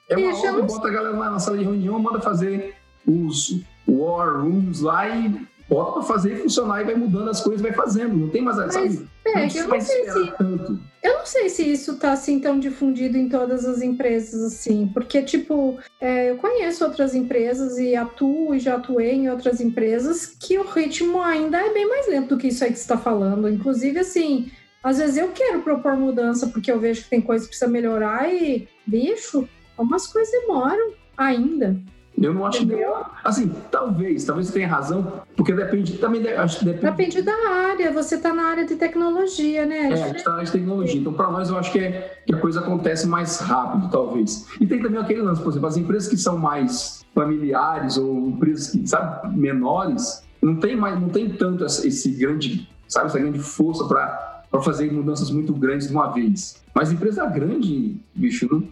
é 0.09 0.17
uma 0.17 0.37
obra, 0.37 0.61
bota 0.63 0.87
a 0.87 0.91
galera 0.91 1.17
lá 1.17 1.29
na 1.31 1.39
sala 1.39 1.57
de 1.57 1.63
reunião, 1.63 1.99
manda 1.99 2.21
fazer 2.21 2.75
os 3.05 3.61
war 3.87 4.41
rooms 4.41 4.81
lá 4.81 5.07
e 5.07 5.47
bota 5.69 5.93
para 5.93 6.03
fazer 6.03 6.33
e 6.33 6.41
funcionar 6.43 6.81
e 6.81 6.85
vai 6.85 6.95
mudando 6.95 7.29
as 7.29 7.41
coisas, 7.41 7.61
vai 7.61 7.73
fazendo. 7.73 8.15
Não 8.15 8.29
tem 8.29 8.41
mais, 8.41 8.57
Mas, 8.57 8.73
sabe? 8.73 9.07
Pega, 9.33 9.57
eu 9.57 9.67
não 9.67 9.81
sei 9.81 10.09
se 10.09 10.31
tanto. 10.37 10.79
Eu 11.03 11.19
não 11.19 11.25
sei 11.25 11.49
se 11.49 11.71
isso 11.71 11.93
está 11.93 12.13
assim 12.13 12.39
tão 12.39 12.59
difundido 12.59 13.17
em 13.17 13.29
todas 13.29 13.65
as 13.65 13.81
empresas 13.81 14.41
assim, 14.41 14.89
porque 14.93 15.21
tipo, 15.21 15.77
é, 15.99 16.29
eu 16.31 16.37
conheço 16.37 16.83
outras 16.83 17.13
empresas 17.13 17.77
e 17.77 17.95
atuo 17.95 18.55
e 18.55 18.59
já 18.59 18.75
atuei 18.75 19.13
em 19.13 19.29
outras 19.29 19.61
empresas 19.61 20.25
que 20.25 20.57
o 20.57 20.63
ritmo 20.63 21.21
ainda 21.21 21.57
é 21.57 21.73
bem 21.73 21.87
mais 21.87 22.07
lento 22.07 22.35
do 22.35 22.37
que 22.37 22.47
isso 22.47 22.63
aí 22.63 22.71
que 22.71 22.77
você 22.77 22.83
está 22.83 22.97
falando. 22.97 23.49
Inclusive 23.49 23.99
assim, 23.99 24.51
às 24.83 24.97
vezes 24.97 25.17
eu 25.17 25.29
quero 25.29 25.61
propor 25.61 25.95
mudança 25.95 26.47
porque 26.47 26.71
eu 26.71 26.79
vejo 26.79 27.03
que 27.03 27.09
tem 27.09 27.21
coisa 27.21 27.43
que 27.43 27.49
precisa 27.49 27.69
melhorar 27.69 28.33
e 28.33 28.67
bicho, 28.85 29.47
algumas 29.77 30.07
coisas 30.07 30.31
demoram 30.31 30.93
ainda. 31.17 31.77
Eu 32.19 32.33
não 32.33 32.45
acho 32.45 32.63
Entendeu? 32.63 32.93
que. 32.93 33.11
Assim, 33.23 33.53
talvez, 33.69 34.25
talvez 34.25 34.47
você 34.47 34.53
tenha 34.53 34.67
razão, 34.67 35.21
porque 35.35 35.53
depende. 35.53 35.97
Também 35.97 36.27
acho 36.27 36.59
que 36.59 36.65
depende. 36.65 36.85
Depende 36.85 37.21
da 37.21 37.33
área, 37.69 37.91
você 37.91 38.15
está 38.15 38.33
na 38.33 38.43
área 38.43 38.65
de 38.65 38.75
tecnologia, 38.75 39.65
né? 39.65 39.91
É, 39.91 39.93
a 39.93 40.07
gente 40.07 40.17
está 40.17 40.31
na 40.31 40.37
área 40.37 40.45
de 40.45 40.51
tecnologia. 40.51 40.99
Então, 40.99 41.13
para 41.13 41.29
nós, 41.29 41.49
eu 41.49 41.57
acho 41.57 41.71
que, 41.71 41.79
é, 41.79 42.21
que 42.25 42.33
a 42.33 42.39
coisa 42.39 42.59
acontece 42.59 43.07
mais 43.07 43.39
rápido, 43.39 43.89
talvez. 43.91 44.47
E 44.59 44.65
tem 44.65 44.81
também 44.81 44.99
aquele 44.99 45.21
lance, 45.21 45.41
por 45.41 45.49
exemplo, 45.51 45.67
as 45.67 45.77
empresas 45.77 46.09
que 46.09 46.17
são 46.17 46.37
mais 46.37 47.05
familiares 47.13 47.97
ou 47.97 48.29
empresas 48.29 48.71
que, 48.71 48.87
sabe, 48.87 49.37
menores, 49.37 50.23
não 50.41 50.55
tem 50.55 50.75
mais, 50.75 50.99
não 50.99 51.09
tem 51.09 51.29
tanto 51.29 51.65
esse 51.65 52.09
grande, 52.11 52.67
sabe, 52.87 53.07
essa 53.07 53.19
grande 53.19 53.39
força 53.39 53.85
para 53.85 54.37
para 54.49 54.61
fazer 54.61 54.91
mudanças 54.91 55.29
muito 55.29 55.53
grandes 55.53 55.87
de 55.87 55.93
uma 55.93 56.07
vez. 56.07 56.61
Mas 56.73 56.91
empresa 56.91 57.25
grande, 57.25 57.97
bicho, 58.15 58.47
não, 58.49 58.63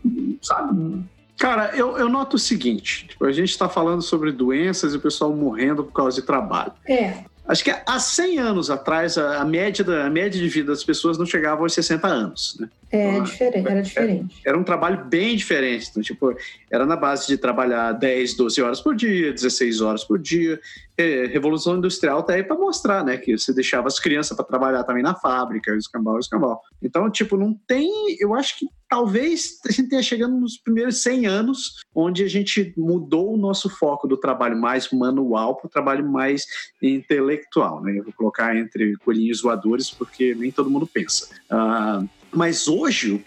sabe, 0.41 0.73
não, 0.73 1.03
Cara, 1.37 1.75
eu, 1.75 1.97
eu 1.97 2.09
noto 2.09 2.35
o 2.35 2.39
seguinte: 2.39 3.07
tipo, 3.07 3.25
a 3.25 3.31
gente 3.31 3.49
está 3.49 3.67
falando 3.67 4.01
sobre 4.01 4.31
doenças 4.31 4.93
e 4.93 4.97
o 4.97 4.99
pessoal 4.99 5.33
morrendo 5.33 5.83
por 5.83 5.93
causa 5.93 6.19
de 6.19 6.25
trabalho. 6.25 6.71
É. 6.87 7.23
Acho 7.47 7.63
que 7.63 7.69
há 7.69 7.99
100 7.99 8.39
anos 8.39 8.71
atrás, 8.71 9.17
a, 9.17 9.45
média, 9.45 9.83
da, 9.83 10.05
a 10.05 10.09
média 10.09 10.41
de 10.41 10.47
vida 10.49 10.71
das 10.71 10.83
pessoas 10.83 11.17
não 11.17 11.25
chegava 11.25 11.61
aos 11.61 11.73
60 11.73 12.07
anos. 12.07 12.57
Né? 12.59 12.67
É, 12.91 13.19
diferente, 13.19 13.67
era 13.67 13.81
diferente. 13.81 14.35
Era, 14.43 14.49
era, 14.51 14.57
um 14.57 14.63
trabalho 14.63 15.05
bem 15.05 15.35
diferente. 15.35 15.87
Então, 15.89 16.03
tipo, 16.03 16.35
era 16.71 16.85
na 16.85 16.95
base 16.95 17.27
de 17.27 17.37
trabalhar 17.37 17.91
10, 17.93 18.35
12 18.35 18.61
horas 18.61 18.81
por 18.81 18.95
dia, 18.95 19.33
16 19.33 19.81
horas 19.81 20.03
por 20.03 20.19
dia. 20.19 20.59
É, 20.97 21.25
Revolução 21.25 21.77
Industrial 21.77 22.23
tá 22.23 22.33
aí 22.33 22.43
para 22.43 22.55
mostrar, 22.55 23.03
né? 23.03 23.17
Que 23.17 23.37
você 23.37 23.53
deixava 23.53 23.87
as 23.87 23.99
crianças 23.99 24.35
para 24.35 24.45
trabalhar 24.45 24.83
também 24.83 25.03
na 25.03 25.15
fábrica, 25.15 25.73
o 25.73 25.77
escambau, 25.77 26.15
o 26.15 26.19
escambau. 26.19 26.61
Então, 26.81 27.09
tipo, 27.09 27.35
não 27.35 27.53
tem. 27.67 27.91
Eu 28.19 28.33
acho 28.33 28.57
que 28.59 28.65
talvez 28.87 29.59
a 29.67 29.71
gente 29.71 29.89
tenha 29.89 30.01
chegando 30.01 30.39
nos 30.39 30.57
primeiros 30.57 31.01
100 31.01 31.25
anos, 31.25 31.83
onde 31.93 32.23
a 32.23 32.29
gente 32.29 32.73
mudou 32.77 33.33
o 33.33 33.37
nosso 33.37 33.69
foco 33.69 34.07
do 34.07 34.15
trabalho 34.15 34.57
mais 34.57 34.89
manual 34.91 35.57
para 35.57 35.67
o 35.67 35.69
trabalho 35.69 36.09
mais 36.09 36.45
intelectual, 36.81 37.81
né? 37.81 37.97
Eu 37.97 38.03
vou 38.03 38.13
colocar 38.13 38.55
entre 38.55 38.95
coelhinhos 38.97 39.41
voadores, 39.41 39.89
porque 39.89 40.33
nem 40.33 40.51
todo 40.51 40.69
mundo 40.69 40.87
pensa. 40.87 41.27
Uh, 41.51 42.07
mas 42.35 42.67
hoje, 42.67 43.21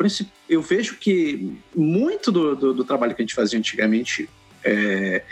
eu 0.49 0.61
vejo 0.61 0.97
que 0.97 1.57
muito 1.75 2.31
do, 2.31 2.55
do, 2.55 2.75
do, 2.75 2.85
trabalho 2.85 3.15
que 3.15 3.23
a 3.23 3.25
gente 3.25 3.35
fazia 3.35 3.59
antigamente, 3.59 4.29
é, 4.63 5.23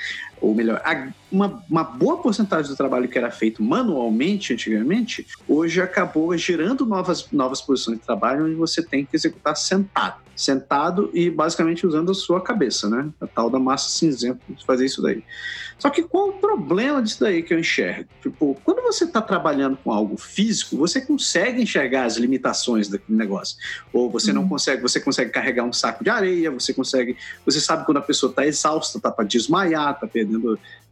ou 0.40 0.54
melhor, 0.54 0.82
uma, 1.30 1.62
uma, 1.68 1.84
boa 1.84 2.18
porcentagem 2.18 2.70
do 2.70 2.76
trabalho 2.76 3.08
que 3.08 3.18
era 3.18 3.30
feito 3.30 3.62
manualmente 3.62 4.52
antigamente, 4.52 5.26
hoje 5.48 5.80
acabou 5.80 6.36
gerando 6.36 6.84
novas, 6.84 7.30
novas 7.32 7.60
posições 7.60 7.98
de 7.98 8.04
trabalho 8.04 8.46
onde 8.46 8.54
você 8.54 8.82
tem 8.82 9.04
que 9.04 9.16
executar 9.16 9.56
sentado 9.56 10.26
sentado 10.36 11.10
e 11.14 11.30
basicamente 11.30 11.86
usando 11.86 12.10
a 12.10 12.14
sua 12.14 12.42
cabeça, 12.42 12.88
né? 12.90 13.08
A 13.20 13.26
tal 13.26 13.48
da 13.48 13.58
massa 13.58 13.88
cinzenta 13.88 14.38
de 14.48 14.64
fazer 14.64 14.84
isso 14.84 15.00
daí. 15.00 15.24
Só 15.78 15.90
que 15.90 16.02
qual 16.02 16.28
o 16.28 16.32
problema 16.34 17.02
disso 17.02 17.20
daí 17.20 17.42
que 17.42 17.52
eu 17.52 17.58
enxergo? 17.58 18.08
Tipo, 18.22 18.58
quando 18.64 18.82
você 18.82 19.04
está 19.04 19.20
trabalhando 19.20 19.76
com 19.76 19.92
algo 19.92 20.16
físico, 20.16 20.76
você 20.76 21.00
consegue 21.00 21.62
enxergar 21.62 22.04
as 22.04 22.16
limitações 22.16 22.88
daquele 22.88 23.16
negócio. 23.16 23.56
Ou 23.92 24.10
você 24.10 24.30
uhum. 24.30 24.42
não 24.42 24.48
consegue, 24.48 24.80
você 24.80 25.00
consegue 25.00 25.30
carregar 25.30 25.64
um 25.64 25.72
saco 25.72 26.04
de 26.04 26.10
areia, 26.10 26.50
você 26.50 26.72
consegue, 26.72 27.16
você 27.44 27.60
sabe 27.60 27.84
quando 27.84 27.98
a 27.98 28.02
pessoa 28.02 28.30
está 28.30 28.46
exausta, 28.46 28.98
está 28.98 29.10
para 29.10 29.24
desmaiar, 29.24 29.92
está 29.92 30.06
perdendo 30.06 30.25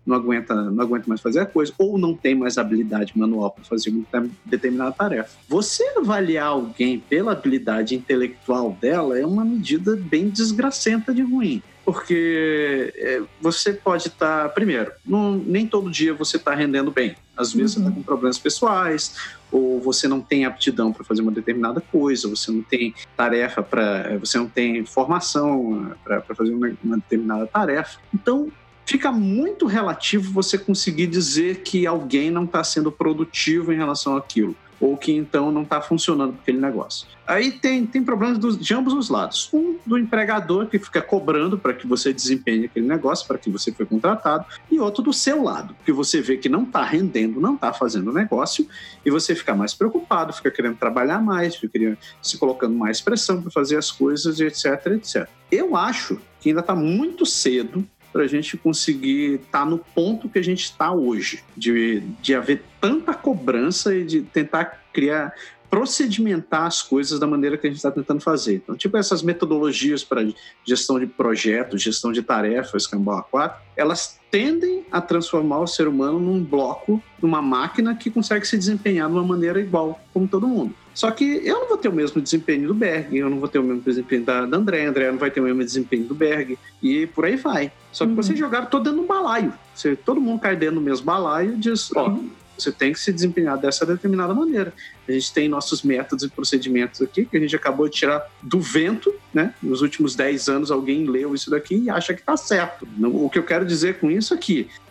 não 0.06 0.16
aguenta, 0.16 0.54
não 0.54 0.84
aguenta 0.84 1.04
mais 1.08 1.20
fazer 1.20 1.40
a 1.40 1.46
coisa, 1.46 1.72
ou 1.78 1.96
não 1.96 2.14
tem 2.14 2.34
mais 2.34 2.58
habilidade 2.58 3.12
manual 3.16 3.50
para 3.50 3.64
fazer 3.64 3.90
uma 3.90 4.30
determinada 4.44 4.92
tarefa. 4.92 5.30
Você 5.48 5.82
avaliar 5.96 6.48
alguém 6.48 6.98
pela 6.98 7.32
habilidade 7.32 7.94
intelectual 7.94 8.76
dela 8.80 9.18
é 9.18 9.24
uma 9.24 9.44
medida 9.44 9.96
bem 9.96 10.28
desgracenta 10.28 11.14
de 11.14 11.22
ruim. 11.22 11.62
Porque 11.84 12.94
é, 12.96 13.22
você 13.42 13.74
pode 13.74 14.08
estar, 14.08 14.44
tá, 14.44 14.48
primeiro, 14.48 14.90
não, 15.04 15.36
nem 15.36 15.66
todo 15.66 15.90
dia 15.90 16.14
você 16.14 16.38
está 16.38 16.54
rendendo 16.54 16.90
bem. 16.90 17.14
Às 17.36 17.52
vezes 17.52 17.76
uhum. 17.76 17.82
você 17.82 17.88
está 17.88 18.00
com 18.00 18.02
problemas 18.02 18.38
pessoais, 18.38 19.16
ou 19.52 19.80
você 19.80 20.08
não 20.08 20.20
tem 20.20 20.46
aptidão 20.46 20.92
para 20.92 21.04
fazer 21.04 21.20
uma 21.20 21.30
determinada 21.30 21.82
coisa, 21.82 22.26
você 22.26 22.50
não 22.50 22.62
tem 22.62 22.94
tarefa 23.14 23.62
para. 23.62 24.16
Você 24.18 24.38
não 24.38 24.48
tem 24.48 24.86
formação 24.86 25.94
para 26.02 26.22
fazer 26.22 26.54
uma, 26.54 26.72
uma 26.82 26.96
determinada 26.96 27.46
tarefa. 27.46 27.98
Então, 28.14 28.50
fica 28.84 29.10
muito 29.10 29.66
relativo 29.66 30.32
você 30.32 30.58
conseguir 30.58 31.06
dizer 31.06 31.62
que 31.62 31.86
alguém 31.86 32.30
não 32.30 32.44
está 32.44 32.62
sendo 32.62 32.90
produtivo 32.90 33.72
em 33.72 33.76
relação 33.76 34.16
àquilo 34.16 34.56
ou 34.80 34.96
que 34.96 35.12
então 35.12 35.50
não 35.50 35.62
está 35.62 35.80
funcionando 35.80 36.36
aquele 36.40 36.58
negócio. 36.58 37.06
Aí 37.26 37.52
tem, 37.52 37.86
tem 37.86 38.04
problemas 38.04 38.36
dos, 38.36 38.58
de 38.58 38.74
ambos 38.74 38.92
os 38.92 39.08
lados. 39.08 39.48
Um 39.52 39.78
do 39.86 39.96
empregador 39.96 40.66
que 40.66 40.78
fica 40.78 41.00
cobrando 41.00 41.56
para 41.58 41.72
que 41.72 41.86
você 41.86 42.12
desempenhe 42.12 42.66
aquele 42.66 42.86
negócio, 42.86 43.26
para 43.26 43.38
que 43.38 43.48
você 43.48 43.72
foi 43.72 43.86
contratado, 43.86 44.44
e 44.70 44.78
outro 44.78 45.02
do 45.02 45.12
seu 45.12 45.42
lado, 45.42 45.74
que 45.86 45.92
você 45.92 46.20
vê 46.20 46.36
que 46.36 46.50
não 46.50 46.64
está 46.64 46.84
rendendo, 46.84 47.40
não 47.40 47.54
está 47.54 47.72
fazendo 47.72 48.12
negócio, 48.12 48.66
e 49.04 49.10
você 49.10 49.34
fica 49.34 49.54
mais 49.54 49.72
preocupado, 49.72 50.34
fica 50.34 50.50
querendo 50.50 50.76
trabalhar 50.76 51.20
mais, 51.20 51.56
fica 51.56 51.78
querendo, 51.78 51.96
se 52.20 52.36
colocando 52.36 52.74
mais 52.76 53.00
pressão 53.00 53.40
para 53.40 53.50
fazer 53.50 53.78
as 53.78 53.90
coisas, 53.90 54.38
etc, 54.38 54.86
etc. 54.88 55.26
Eu 55.50 55.76
acho 55.76 56.20
que 56.40 56.50
ainda 56.50 56.60
está 56.60 56.74
muito 56.74 57.24
cedo 57.24 57.86
para 58.14 58.22
a 58.22 58.28
gente 58.28 58.56
conseguir 58.56 59.40
estar 59.40 59.58
tá 59.58 59.64
no 59.64 59.76
ponto 59.76 60.28
que 60.28 60.38
a 60.38 60.42
gente 60.42 60.62
está 60.62 60.92
hoje, 60.92 61.42
de, 61.56 61.98
de 62.22 62.32
haver 62.32 62.62
tanta 62.80 63.12
cobrança 63.12 63.92
e 63.92 64.04
de 64.04 64.22
tentar 64.22 64.84
criar 64.92 65.34
procedimentar 65.74 66.66
as 66.66 66.80
coisas 66.80 67.18
da 67.18 67.26
maneira 67.26 67.58
que 67.58 67.66
a 67.66 67.70
gente 67.70 67.78
está 67.78 67.90
tentando 67.90 68.20
fazer. 68.20 68.54
Então, 68.54 68.76
tipo 68.76 68.96
essas 68.96 69.24
metodologias 69.24 70.04
para 70.04 70.24
gestão 70.64 71.00
de 71.00 71.06
projetos, 71.06 71.82
gestão 71.82 72.12
de 72.12 72.22
tarefas, 72.22 72.86
Kanban 72.86 73.24
4, 73.28 73.60
elas 73.76 74.20
tendem 74.30 74.84
a 74.92 75.00
transformar 75.00 75.58
o 75.58 75.66
ser 75.66 75.88
humano 75.88 76.20
num 76.20 76.44
bloco, 76.44 77.02
numa 77.20 77.42
máquina 77.42 77.92
que 77.96 78.08
consegue 78.08 78.46
se 78.46 78.56
desempenhar 78.56 79.08
de 79.08 79.14
uma 79.14 79.24
maneira 79.24 79.58
igual 79.60 80.00
como 80.12 80.28
todo 80.28 80.46
mundo. 80.46 80.72
Só 80.94 81.10
que 81.10 81.42
eu 81.44 81.58
não 81.58 81.68
vou 81.68 81.76
ter 81.76 81.88
o 81.88 81.92
mesmo 81.92 82.22
desempenho 82.22 82.68
do 82.68 82.74
Berg, 82.74 83.16
eu 83.16 83.28
não 83.28 83.40
vou 83.40 83.48
ter 83.48 83.58
o 83.58 83.64
mesmo 83.64 83.82
desempenho 83.82 84.24
da, 84.24 84.46
da 84.46 84.56
André, 84.56 84.86
a 84.86 84.90
André 84.90 85.10
não 85.10 85.18
vai 85.18 85.32
ter 85.32 85.40
o 85.40 85.42
mesmo 85.42 85.64
desempenho 85.64 86.04
do 86.04 86.14
Berg, 86.14 86.56
e 86.80 87.04
por 87.08 87.24
aí 87.24 87.34
vai. 87.34 87.72
Só 87.90 88.04
que 88.04 88.10
uhum. 88.10 88.16
vocês 88.16 88.38
jogaram 88.38 88.66
todo 88.66 88.84
dentro 88.84 89.00
do 89.00 89.06
balaio. 89.08 89.52
Você, 89.74 89.96
todo 89.96 90.20
mundo 90.20 90.38
cai 90.38 90.54
dentro 90.54 90.76
do 90.76 90.80
mesmo 90.80 91.04
balaio 91.04 91.54
e 91.54 91.56
diz: 91.56 91.90
ó, 91.96 92.10
uhum. 92.10 92.30
Você 92.56 92.72
tem 92.72 92.92
que 92.92 93.00
se 93.00 93.12
desempenhar 93.12 93.58
dessa 93.58 93.84
determinada 93.84 94.34
maneira. 94.34 94.72
A 95.08 95.12
gente 95.12 95.32
tem 95.32 95.48
nossos 95.48 95.82
métodos 95.82 96.24
e 96.24 96.28
procedimentos 96.28 97.02
aqui, 97.02 97.24
que 97.24 97.36
a 97.36 97.40
gente 97.40 97.54
acabou 97.54 97.88
de 97.88 97.96
tirar 97.96 98.26
do 98.42 98.60
vento, 98.60 99.14
né? 99.32 99.54
Nos 99.62 99.82
últimos 99.82 100.14
10 100.14 100.48
anos 100.48 100.70
alguém 100.70 101.06
leu 101.06 101.34
isso 101.34 101.50
daqui 101.50 101.76
e 101.76 101.90
acha 101.90 102.14
que 102.14 102.20
está 102.20 102.36
certo. 102.36 102.86
O 103.02 103.28
que 103.28 103.38
eu 103.38 103.44
quero 103.44 103.64
dizer 103.64 103.98
com 103.98 104.10
isso 104.10 104.34
é 104.34 104.38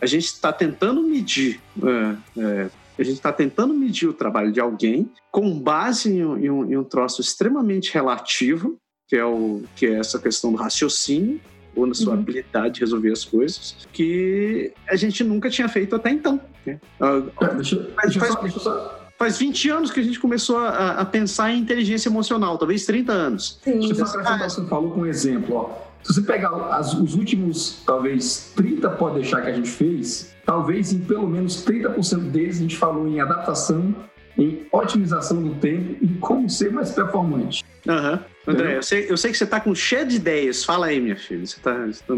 a 0.00 0.06
gente 0.06 0.24
está 0.24 0.52
tentando 0.52 1.02
medir 1.02 1.60
é, 1.82 2.40
é, 2.40 2.70
a 2.98 3.02
gente 3.02 3.16
está 3.16 3.32
tentando 3.32 3.74
medir 3.74 4.08
o 4.08 4.12
trabalho 4.12 4.52
de 4.52 4.60
alguém 4.60 5.10
com 5.30 5.58
base 5.58 6.12
em 6.12 6.24
um, 6.24 6.38
em 6.38 6.50
um, 6.50 6.72
em 6.72 6.76
um 6.76 6.84
troço 6.84 7.20
extremamente 7.20 7.92
relativo, 7.92 8.76
que 9.08 9.16
é, 9.16 9.24
o, 9.24 9.62
que 9.74 9.86
é 9.86 9.98
essa 9.98 10.18
questão 10.18 10.52
do 10.52 10.56
raciocínio, 10.56 11.40
ou 11.74 11.86
na 11.86 11.94
sua 11.94 12.14
uhum. 12.14 12.20
habilidade 12.20 12.74
de 12.74 12.80
resolver 12.80 13.12
as 13.12 13.24
coisas, 13.24 13.76
que 13.92 14.72
a 14.88 14.96
gente 14.96 15.22
nunca 15.24 15.50
tinha 15.50 15.68
feito 15.68 15.94
até 15.96 16.10
então. 16.10 16.40
Né? 16.66 16.78
É, 17.00 17.54
deixa, 17.54 17.76
deixa 18.02 18.20
faz, 18.20 18.52
só, 18.52 18.60
só... 18.60 19.08
faz 19.18 19.38
20 19.38 19.70
anos 19.70 19.90
que 19.90 20.00
a 20.00 20.02
gente 20.02 20.18
começou 20.18 20.58
a, 20.58 21.00
a, 21.00 21.04
pensar 21.04 21.52
em 21.52 21.58
inteligência 21.58 22.08
emocional, 22.08 22.56
talvez 22.58 22.84
30 22.86 23.12
anos. 23.12 23.60
Sim. 23.62 23.78
Deixa 23.80 23.92
eu 23.92 24.06
só 24.06 24.18
acrescentar 24.18 24.50
você 24.50 24.66
falou 24.66 24.90
com 24.92 25.00
um 25.00 25.06
exemplo. 25.06 25.56
Ó. 25.56 25.70
Se 26.02 26.14
você 26.14 26.22
pegar 26.22 26.50
as, 26.74 26.92
os 26.94 27.14
últimos, 27.14 27.82
talvez, 27.86 28.52
30 28.56 28.90
pode 28.90 29.16
deixar 29.16 29.42
que 29.42 29.48
a 29.48 29.54
gente 29.54 29.70
fez, 29.70 30.34
talvez 30.44 30.92
em 30.92 30.98
pelo 30.98 31.26
menos 31.26 31.64
30% 31.64 32.30
deles 32.30 32.58
a 32.58 32.60
gente 32.60 32.76
falou 32.76 33.08
em 33.08 33.20
adaptação, 33.20 33.94
em 34.36 34.66
otimização 34.70 35.42
do 35.42 35.54
tempo 35.54 35.96
e 36.02 36.08
como 36.18 36.48
ser 36.50 36.70
mais 36.72 36.90
performante. 36.90 37.64
Aham. 37.88 38.12
Uhum. 38.12 38.33
André, 38.46 38.76
eu 38.76 38.82
sei, 38.82 39.06
eu 39.10 39.16
sei 39.16 39.30
que 39.30 39.38
você 39.38 39.44
está 39.44 39.58
com 39.58 39.74
cheio 39.74 40.06
de 40.06 40.16
ideias. 40.16 40.64
Fala 40.64 40.86
aí, 40.86 41.00
minha 41.00 41.16
filha. 41.16 41.46
Você 41.46 41.56
está. 41.56 41.74
Tá... 42.06 42.14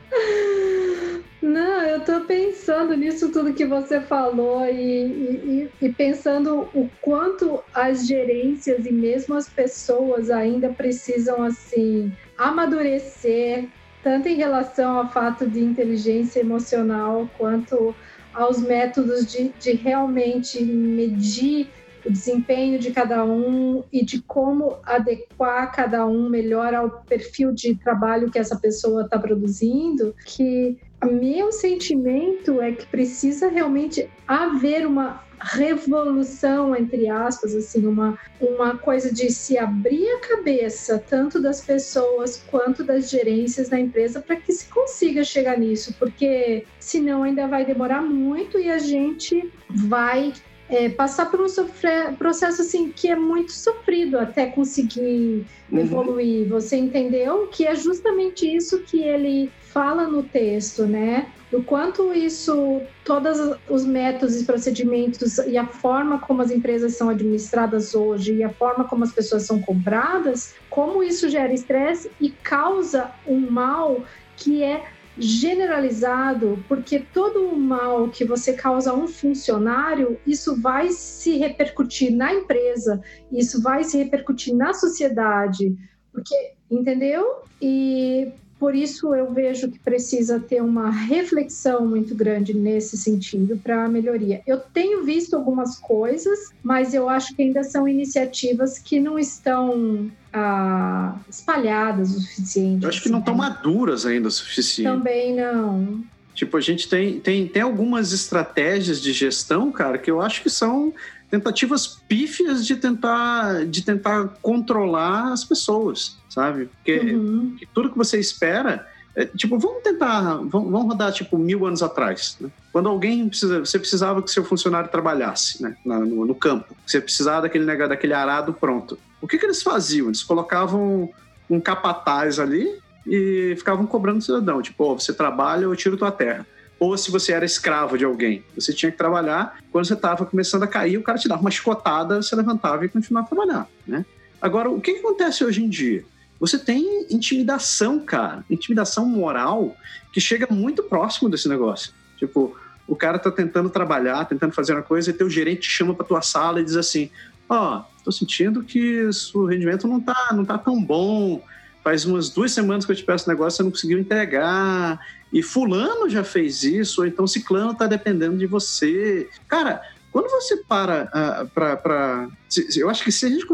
Não, 1.42 1.82
eu 1.82 1.98
estou 1.98 2.20
pensando 2.20 2.94
nisso 2.94 3.32
tudo 3.32 3.54
que 3.54 3.64
você 3.64 4.00
falou 4.00 4.66
e, 4.66 4.70
e, 4.72 5.70
e, 5.80 5.92
pensando 5.92 6.68
o 6.74 6.88
quanto 7.00 7.64
as 7.74 8.06
gerências 8.06 8.84
e 8.84 8.92
mesmo 8.92 9.34
as 9.34 9.48
pessoas 9.48 10.30
ainda 10.30 10.68
precisam 10.68 11.42
assim 11.42 12.12
amadurecer 12.36 13.66
tanto 14.02 14.28
em 14.28 14.36
relação 14.36 14.98
ao 14.98 15.10
fato 15.10 15.48
de 15.48 15.60
inteligência 15.60 16.40
emocional 16.40 17.28
quanto 17.36 17.94
aos 18.32 18.60
métodos 18.60 19.26
de, 19.26 19.50
de 19.58 19.72
realmente 19.72 20.62
medir 20.62 21.68
o 22.10 22.12
desempenho 22.12 22.78
de 22.78 22.90
cada 22.90 23.24
um 23.24 23.84
e 23.92 24.04
de 24.04 24.20
como 24.22 24.78
adequar 24.84 25.72
cada 25.72 26.04
um 26.04 26.28
melhor 26.28 26.74
ao 26.74 26.90
perfil 26.90 27.52
de 27.52 27.74
trabalho 27.76 28.30
que 28.30 28.38
essa 28.38 28.58
pessoa 28.58 29.04
está 29.04 29.18
produzindo, 29.18 30.14
que 30.26 30.76
meu 31.04 31.52
sentimento 31.52 32.60
é 32.60 32.72
que 32.72 32.86
precisa 32.86 33.48
realmente 33.48 34.10
haver 34.26 34.86
uma 34.86 35.24
revolução, 35.42 36.76
entre 36.76 37.08
aspas, 37.08 37.54
assim, 37.54 37.86
uma, 37.86 38.18
uma 38.38 38.76
coisa 38.76 39.10
de 39.10 39.30
se 39.30 39.56
abrir 39.56 40.06
a 40.06 40.18
cabeça, 40.18 41.02
tanto 41.08 41.40
das 41.40 41.62
pessoas 41.62 42.44
quanto 42.50 42.84
das 42.84 43.08
gerências 43.08 43.70
da 43.70 43.80
empresa, 43.80 44.20
para 44.20 44.36
que 44.36 44.52
se 44.52 44.66
consiga 44.66 45.24
chegar 45.24 45.58
nisso, 45.58 45.94
porque 45.98 46.66
senão 46.78 47.22
ainda 47.22 47.46
vai 47.46 47.64
demorar 47.64 48.02
muito 48.02 48.58
e 48.58 48.70
a 48.70 48.78
gente 48.78 49.50
vai 49.70 50.34
é, 50.70 50.88
passar 50.88 51.30
por 51.30 51.40
um 51.40 51.48
sofrer, 51.48 52.14
processo 52.16 52.62
assim 52.62 52.92
que 52.92 53.08
é 53.08 53.16
muito 53.16 53.52
sofrido 53.52 54.18
até 54.18 54.46
conseguir 54.46 55.44
uhum. 55.70 55.78
evoluir. 55.78 56.48
Você 56.48 56.76
entendeu 56.76 57.48
que 57.48 57.66
é 57.66 57.74
justamente 57.74 58.46
isso 58.46 58.80
que 58.80 59.02
ele 59.02 59.50
fala 59.72 60.06
no 60.06 60.22
texto, 60.22 60.86
né? 60.86 61.26
Do 61.50 61.62
quanto 61.64 62.14
isso, 62.14 62.80
todos 63.04 63.56
os 63.68 63.84
métodos 63.84 64.40
e 64.40 64.44
procedimentos 64.44 65.38
e 65.38 65.58
a 65.58 65.66
forma 65.66 66.20
como 66.20 66.42
as 66.42 66.52
empresas 66.52 66.96
são 66.96 67.08
administradas 67.08 67.92
hoje 67.92 68.34
e 68.34 68.44
a 68.44 68.50
forma 68.50 68.84
como 68.84 69.02
as 69.02 69.12
pessoas 69.12 69.42
são 69.42 69.60
compradas, 69.60 70.54
como 70.68 71.02
isso 71.02 71.28
gera 71.28 71.52
estresse 71.52 72.08
e 72.20 72.30
causa 72.30 73.10
um 73.26 73.50
mal 73.50 74.04
que 74.36 74.62
é 74.62 74.84
generalizado, 75.18 76.64
porque 76.68 77.00
todo 77.00 77.48
o 77.48 77.58
mal 77.58 78.08
que 78.08 78.24
você 78.24 78.52
causa 78.52 78.90
a 78.90 78.94
um 78.94 79.06
funcionário, 79.06 80.18
isso 80.26 80.60
vai 80.60 80.90
se 80.90 81.36
repercutir 81.36 82.14
na 82.14 82.32
empresa, 82.32 83.00
isso 83.30 83.60
vai 83.60 83.84
se 83.84 83.98
repercutir 83.98 84.54
na 84.54 84.72
sociedade, 84.72 85.76
porque 86.12 86.34
entendeu? 86.70 87.42
E 87.60 88.32
por 88.60 88.74
isso 88.74 89.14
eu 89.14 89.32
vejo 89.32 89.70
que 89.70 89.78
precisa 89.78 90.38
ter 90.38 90.62
uma 90.62 90.90
reflexão 90.90 91.86
muito 91.86 92.14
grande 92.14 92.52
nesse 92.52 92.94
sentido 92.98 93.56
para 93.56 93.86
a 93.86 93.88
melhoria. 93.88 94.42
Eu 94.46 94.60
tenho 94.60 95.02
visto 95.02 95.34
algumas 95.34 95.78
coisas, 95.78 96.52
mas 96.62 96.92
eu 96.92 97.08
acho 97.08 97.34
que 97.34 97.40
ainda 97.40 97.64
são 97.64 97.88
iniciativas 97.88 98.78
que 98.78 99.00
não 99.00 99.18
estão 99.18 100.10
ah, 100.30 101.18
espalhadas 101.26 102.14
o 102.14 102.20
suficiente. 102.20 102.82
Eu 102.82 102.90
acho 102.90 103.02
que 103.02 103.08
não 103.08 103.20
estão 103.20 103.34
maduras 103.34 104.04
ainda 104.04 104.28
o 104.28 104.30
suficiente. 104.30 104.94
Também 104.94 105.34
não. 105.34 106.04
Tipo, 106.34 106.58
a 106.58 106.60
gente 106.60 106.86
tem, 106.86 107.18
tem, 107.18 107.48
tem 107.48 107.62
algumas 107.62 108.12
estratégias 108.12 109.00
de 109.00 109.14
gestão, 109.14 109.72
cara, 109.72 109.96
que 109.96 110.10
eu 110.10 110.20
acho 110.20 110.42
que 110.42 110.50
são 110.50 110.92
tentativas 111.30 111.86
pífias 111.86 112.66
de 112.66 112.76
tentar, 112.76 113.64
de 113.66 113.82
tentar 113.82 114.28
controlar 114.42 115.32
as 115.32 115.44
pessoas, 115.44 116.18
sabe? 116.28 116.66
Porque 116.66 116.98
uhum. 116.98 117.56
tudo 117.72 117.90
que 117.90 117.98
você 117.98 118.18
espera. 118.18 118.86
É, 119.14 119.24
tipo, 119.24 119.58
vamos 119.58 119.82
tentar, 119.82 120.36
vamos, 120.36 120.70
vamos, 120.70 120.86
rodar 120.86 121.12
tipo 121.12 121.36
mil 121.36 121.66
anos 121.66 121.82
atrás. 121.82 122.36
Né? 122.40 122.48
Quando 122.72 122.88
alguém 122.88 123.28
precisa, 123.28 123.58
você 123.58 123.78
precisava 123.78 124.22
que 124.22 124.30
seu 124.30 124.44
funcionário 124.44 124.88
trabalhasse 124.88 125.62
né? 125.62 125.76
Na, 125.84 125.98
no, 125.98 126.24
no, 126.24 126.34
campo, 126.34 126.76
você 126.86 127.00
precisava 127.00 127.42
daquele 127.42 127.64
negócio, 127.64 127.88
daquele 127.88 128.14
arado 128.14 128.52
pronto. 128.52 128.98
O 129.20 129.26
que, 129.26 129.36
que 129.36 129.44
eles 129.44 129.62
faziam? 129.62 130.06
Eles 130.06 130.22
colocavam 130.22 131.10
um 131.48 131.60
capataz 131.60 132.38
ali 132.38 132.78
e 133.04 133.54
ficavam 133.58 133.84
cobrando 133.84 134.18
o 134.18 134.22
cidadão, 134.22 134.62
tipo, 134.62 134.84
oh, 134.84 134.98
você 134.98 135.12
trabalha, 135.12 135.64
eu 135.64 135.74
tiro 135.74 135.96
tua 135.96 136.12
terra 136.12 136.46
ou 136.80 136.96
se 136.96 137.10
você 137.10 137.32
era 137.32 137.44
escravo 137.44 137.98
de 137.98 138.06
alguém. 138.06 138.42
Você 138.54 138.72
tinha 138.72 138.90
que 138.90 138.96
trabalhar, 138.96 139.58
quando 139.70 139.84
você 139.84 139.92
estava 139.92 140.24
começando 140.24 140.62
a 140.62 140.66
cair, 140.66 140.96
o 140.96 141.02
cara 141.02 141.18
te 141.18 141.28
dava 141.28 141.42
uma 141.42 141.50
chicotada, 141.50 142.22
você 142.22 142.34
levantava 142.34 142.86
e 142.86 142.88
continuava 142.88 143.26
a 143.26 143.28
trabalhar, 143.28 143.68
né? 143.86 144.04
Agora, 144.40 144.70
o 144.70 144.80
que, 144.80 144.94
que 144.94 145.00
acontece 145.00 145.44
hoje 145.44 145.62
em 145.62 145.68
dia? 145.68 146.02
Você 146.40 146.58
tem 146.58 147.06
intimidação, 147.10 148.00
cara, 148.00 148.42
intimidação 148.48 149.04
moral 149.04 149.76
que 150.10 150.22
chega 150.22 150.46
muito 150.50 150.82
próximo 150.82 151.28
desse 151.28 151.46
negócio. 151.46 151.92
Tipo, 152.16 152.56
o 152.88 152.96
cara 152.96 153.18
tá 153.18 153.30
tentando 153.30 153.68
trabalhar, 153.68 154.24
tentando 154.24 154.54
fazer 154.54 154.72
uma 154.72 154.82
coisa, 154.82 155.10
e 155.10 155.12
teu 155.12 155.28
gerente 155.28 155.60
te 155.60 155.70
chama 155.70 155.94
para 155.94 156.06
tua 156.06 156.22
sala 156.22 156.62
e 156.62 156.64
diz 156.64 156.76
assim: 156.76 157.10
"Ó, 157.46 157.76
oh, 157.76 158.02
tô 158.02 158.10
sentindo 158.10 158.64
que 158.64 159.06
o 159.34 159.44
rendimento 159.44 159.86
não 159.86 160.00
tá, 160.00 160.30
não 160.32 160.46
tá 160.46 160.56
tão 160.56 160.82
bom. 160.82 161.44
Faz 161.84 162.06
umas 162.06 162.30
duas 162.30 162.52
semanas 162.52 162.86
que 162.86 162.92
eu 162.92 162.96
te 162.96 163.04
peço 163.04 163.28
negócio, 163.28 163.58
você 163.58 163.62
não 163.62 163.70
conseguiu 163.70 163.98
entregar 163.98 164.98
e 165.32 165.42
fulano 165.42 166.08
já 166.08 166.24
fez 166.24 166.62
isso, 166.62 167.02
ou 167.02 167.06
então 167.06 167.26
ciclano 167.26 167.72
está 167.72 167.86
dependendo 167.86 168.36
de 168.36 168.46
você. 168.46 169.28
Cara, 169.46 169.80
quando 170.12 170.28
você 170.28 170.56
para 170.56 171.04
uh, 171.44 171.48
para. 171.48 172.28
Eu 172.76 172.90
acho 172.90 173.04
que 173.04 173.12
se 173.12 173.26
a 173.26 173.28
gente 173.28 173.46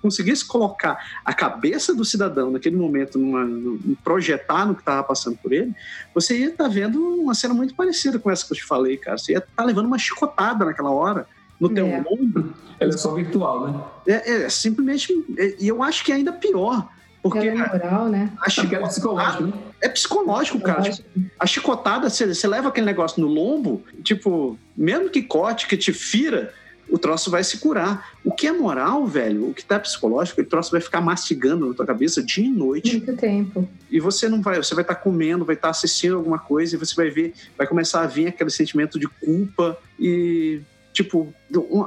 conseguisse 0.00 0.44
colocar 0.44 0.98
a 1.24 1.34
cabeça 1.34 1.92
do 1.92 2.04
cidadão 2.04 2.50
naquele 2.52 2.76
momento, 2.76 3.18
numa, 3.18 3.44
num, 3.44 3.96
projetar 4.04 4.66
no 4.66 4.74
que 4.74 4.82
estava 4.82 5.02
passando 5.02 5.36
por 5.38 5.52
ele, 5.52 5.74
você 6.14 6.38
ia 6.38 6.50
estar 6.50 6.64
tá 6.64 6.70
vendo 6.70 7.02
uma 7.02 7.34
cena 7.34 7.52
muito 7.52 7.74
parecida 7.74 8.18
com 8.18 8.30
essa 8.30 8.46
que 8.46 8.52
eu 8.52 8.56
te 8.56 8.64
falei, 8.64 8.96
cara. 8.96 9.18
Você 9.18 9.32
ia 9.32 9.38
estar 9.38 9.50
tá 9.56 9.64
levando 9.64 9.86
uma 9.86 9.98
chicotada 9.98 10.64
naquela 10.64 10.90
hora 10.90 11.26
no 11.58 11.68
teu 11.68 11.86
é. 11.86 12.04
ombro. 12.08 12.54
Ela 12.78 12.94
é 12.94 12.96
só 12.96 13.12
virtual, 13.14 13.68
né? 13.68 13.80
É, 14.06 14.44
é 14.44 14.48
simplesmente. 14.48 15.12
É, 15.36 15.56
e 15.58 15.66
eu 15.66 15.82
acho 15.82 16.04
que 16.04 16.12
é 16.12 16.14
ainda 16.14 16.32
pior 16.32 16.88
porque 17.22 17.48
é 17.48 17.54
moral, 17.54 18.08
né? 18.08 18.32
A 18.40 18.48
chicotada, 18.48 18.84
é 18.84 18.88
psicológico, 18.88 19.42
né? 19.44 19.52
É 19.80 19.88
psicológico, 19.88 20.60
cara. 20.60 20.90
a 21.38 21.46
chicotada, 21.46 22.08
você, 22.08 22.26
você 22.26 22.48
leva 22.48 22.68
aquele 22.68 22.86
negócio 22.86 23.20
no 23.20 23.28
lombo, 23.28 23.82
tipo, 24.02 24.58
mesmo 24.76 25.10
que 25.10 25.22
corte, 25.22 25.66
que 25.66 25.76
te 25.76 25.92
fira, 25.92 26.52
o 26.90 26.98
troço 26.98 27.30
vai 27.30 27.44
se 27.44 27.58
curar. 27.58 28.10
O 28.24 28.32
que 28.32 28.46
é 28.46 28.52
moral, 28.52 29.06
velho, 29.06 29.48
o 29.48 29.54
que 29.54 29.64
tá 29.64 29.78
psicológico, 29.78 30.40
o 30.40 30.44
troço 30.44 30.72
vai 30.72 30.80
ficar 30.80 31.00
mastigando 31.00 31.68
na 31.68 31.74
tua 31.74 31.86
cabeça 31.86 32.22
dia 32.22 32.44
e 32.44 32.50
noite. 32.50 32.96
Muito 32.96 33.16
tempo. 33.16 33.68
E 33.90 34.00
você 34.00 34.28
não 34.28 34.42
vai, 34.42 34.56
você 34.56 34.74
vai 34.74 34.82
estar 34.82 34.94
tá 34.94 35.00
comendo, 35.00 35.44
vai 35.44 35.54
estar 35.54 35.68
tá 35.68 35.70
assistindo 35.70 36.16
alguma 36.16 36.38
coisa 36.38 36.74
e 36.74 36.78
você 36.78 36.94
vai 36.94 37.10
ver, 37.10 37.32
vai 37.56 37.66
começar 37.66 38.02
a 38.02 38.06
vir 38.06 38.28
aquele 38.28 38.50
sentimento 38.50 38.98
de 38.98 39.06
culpa 39.06 39.78
e 39.98 40.60
tipo, 40.92 41.32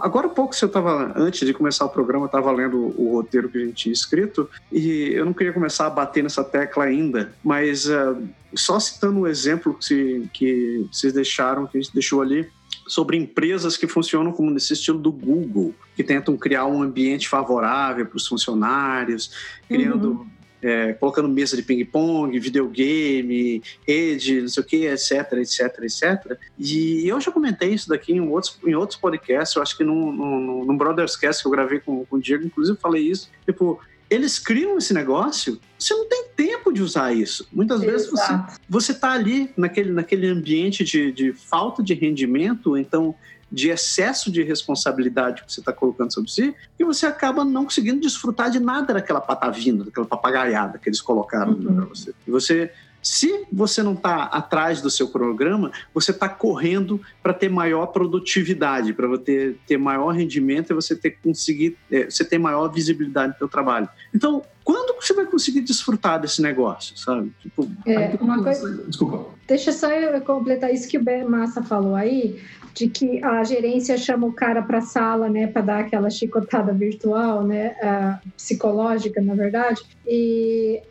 agora 0.01 0.27
há 0.27 0.29
pouco 0.29 0.55
eu 0.61 0.69
tava, 0.69 1.13
antes 1.15 1.45
de 1.45 1.53
começar 1.53 1.85
o 1.85 1.89
programa, 1.89 2.25
eu 2.25 2.29
tava 2.29 2.51
lendo 2.51 2.93
o 2.99 3.11
roteiro 3.13 3.49
que 3.49 3.57
a 3.57 3.61
gente 3.61 3.73
tinha 3.73 3.93
escrito 3.93 4.49
e 4.71 5.11
eu 5.13 5.25
não 5.25 5.33
queria 5.33 5.53
começar 5.53 5.87
a 5.87 5.89
bater 5.89 6.23
nessa 6.23 6.43
tecla 6.43 6.85
ainda, 6.85 7.33
mas 7.43 7.87
uh, 7.87 8.21
só 8.53 8.79
citando 8.79 9.19
um 9.19 9.27
exemplo 9.27 9.77
que, 9.79 10.27
que 10.33 10.85
vocês 10.91 11.13
deixaram, 11.13 11.67
que 11.67 11.77
a 11.77 11.81
gente 11.81 11.93
deixou 11.93 12.21
ali, 12.21 12.49
sobre 12.87 13.17
empresas 13.17 13.77
que 13.77 13.87
funcionam 13.87 14.31
como 14.31 14.51
nesse 14.51 14.73
estilo 14.73 14.99
do 14.99 15.11
Google, 15.11 15.73
que 15.95 16.03
tentam 16.03 16.35
criar 16.35 16.65
um 16.65 16.81
ambiente 16.81 17.29
favorável 17.29 18.05
para 18.05 18.17
os 18.17 18.27
funcionários, 18.27 19.31
criando 19.67 20.11
uhum 20.11 20.32
é, 20.63 20.93
colocando 20.93 21.27
mesa 21.27 21.55
de 21.55 21.61
ping-pong, 21.61 22.39
videogame, 22.39 23.61
rede, 23.87 24.41
não 24.41 24.47
sei 24.47 24.63
o 24.63 24.65
que, 24.65 24.85
etc, 24.85 25.33
etc, 25.33 25.79
etc. 25.83 26.37
E 26.57 27.07
eu 27.07 27.19
já 27.19 27.31
comentei 27.31 27.73
isso 27.73 27.89
daqui 27.89 28.13
em 28.13 28.21
outros, 28.21 28.57
em 28.65 28.73
outros 28.73 28.99
podcasts, 28.99 29.55
eu 29.55 29.61
acho 29.61 29.77
que 29.77 29.83
num, 29.83 30.11
num, 30.11 30.65
num 30.65 30.77
Brothers 30.77 31.15
Cast 31.15 31.41
que 31.41 31.47
eu 31.47 31.51
gravei 31.51 31.79
com, 31.79 32.05
com 32.05 32.15
o 32.15 32.21
Diego, 32.21 32.45
inclusive 32.45 32.77
falei 32.79 33.03
isso. 33.03 33.29
Tipo, 33.45 33.79
eles 34.09 34.37
criam 34.37 34.77
esse 34.77 34.93
negócio, 34.93 35.59
você 35.77 35.93
não 35.93 36.07
tem 36.07 36.25
tempo 36.35 36.71
de 36.71 36.81
usar 36.81 37.13
isso. 37.13 37.47
Muitas 37.51 37.81
Exato. 37.81 37.91
vezes 37.91 38.09
você, 38.09 38.59
você 38.69 38.93
tá 38.93 39.11
ali 39.11 39.51
naquele, 39.57 39.91
naquele 39.91 40.27
ambiente 40.27 40.83
de, 40.83 41.11
de 41.11 41.33
falta 41.33 41.81
de 41.81 41.93
rendimento, 41.93 42.77
então 42.77 43.15
de 43.53 43.69
excesso 43.69 44.31
de 44.31 44.41
responsabilidade 44.41 45.43
que 45.43 45.53
você 45.53 45.59
está 45.59 45.71
colocando 45.71 46.11
sobre 46.11 46.31
si, 46.31 46.55
e 46.79 46.83
você 46.83 47.05
acaba 47.05 47.45
não 47.45 47.65
conseguindo 47.65 48.01
desfrutar 48.01 48.49
de 48.49 48.59
nada 48.59 48.95
daquela 48.95 49.21
patavina, 49.21 49.83
daquela 49.85 50.07
papagaiada 50.07 50.79
que 50.79 50.89
eles 50.89 50.99
colocaram 50.99 51.53
uhum. 51.53 51.75
para 51.75 51.85
você. 51.85 52.15
E 52.27 52.31
você 52.31 52.71
se 53.03 53.45
você 53.51 53.83
não 53.83 53.93
está 53.93 54.23
atrás 54.23 54.81
do 54.81 54.89
seu 54.89 55.09
programa, 55.09 55.73
você 55.93 56.11
está 56.11 56.29
correndo 56.29 57.01
para 57.21 57.33
ter 57.33 57.49
maior 57.49 57.87
produtividade, 57.87 58.93
para 58.93 59.17
ter, 59.17 59.57
ter 59.67 59.77
maior 59.77 60.11
rendimento 60.11 60.71
e 60.71 60.73
você 60.73 60.95
ter 60.95 61.11
conseguir, 61.21 61.77
é, 61.91 62.05
você 62.05 62.23
ter 62.23 62.37
maior 62.37 62.69
visibilidade 62.69 63.33
no 63.33 63.39
seu 63.39 63.49
trabalho. 63.49 63.89
Então, 64.15 64.41
quando 64.63 64.95
você 65.01 65.13
vai 65.13 65.25
conseguir 65.25 65.61
desfrutar 65.61 66.19
desse 66.19 66.41
negócio, 66.41 66.97
sabe? 66.97 67.31
Tipo, 67.41 67.69
é, 67.85 68.15
uma 68.19 68.41
coisa... 68.41 68.83
Desculpa. 68.87 69.31
Deixa 69.47 69.71
só 69.71 69.91
eu 69.91 70.19
completar 70.21 70.73
isso 70.73 70.87
que 70.87 70.97
o 70.97 71.29
Massa 71.29 71.61
falou 71.61 71.95
aí 71.95 72.39
de 72.73 72.87
que 72.87 73.23
a 73.23 73.43
gerência 73.43 73.97
chama 73.97 74.25
o 74.25 74.33
cara 74.33 74.61
para 74.61 74.79
a 74.79 74.81
sala, 74.81 75.29
né, 75.29 75.47
para 75.47 75.61
dar 75.61 75.79
aquela 75.81 76.09
chicotada 76.09 76.73
virtual, 76.73 77.43
né, 77.43 77.75
uh, 77.83 78.29
psicológica, 78.35 79.21
na 79.21 79.35
verdade. 79.35 79.81
E 80.07 80.81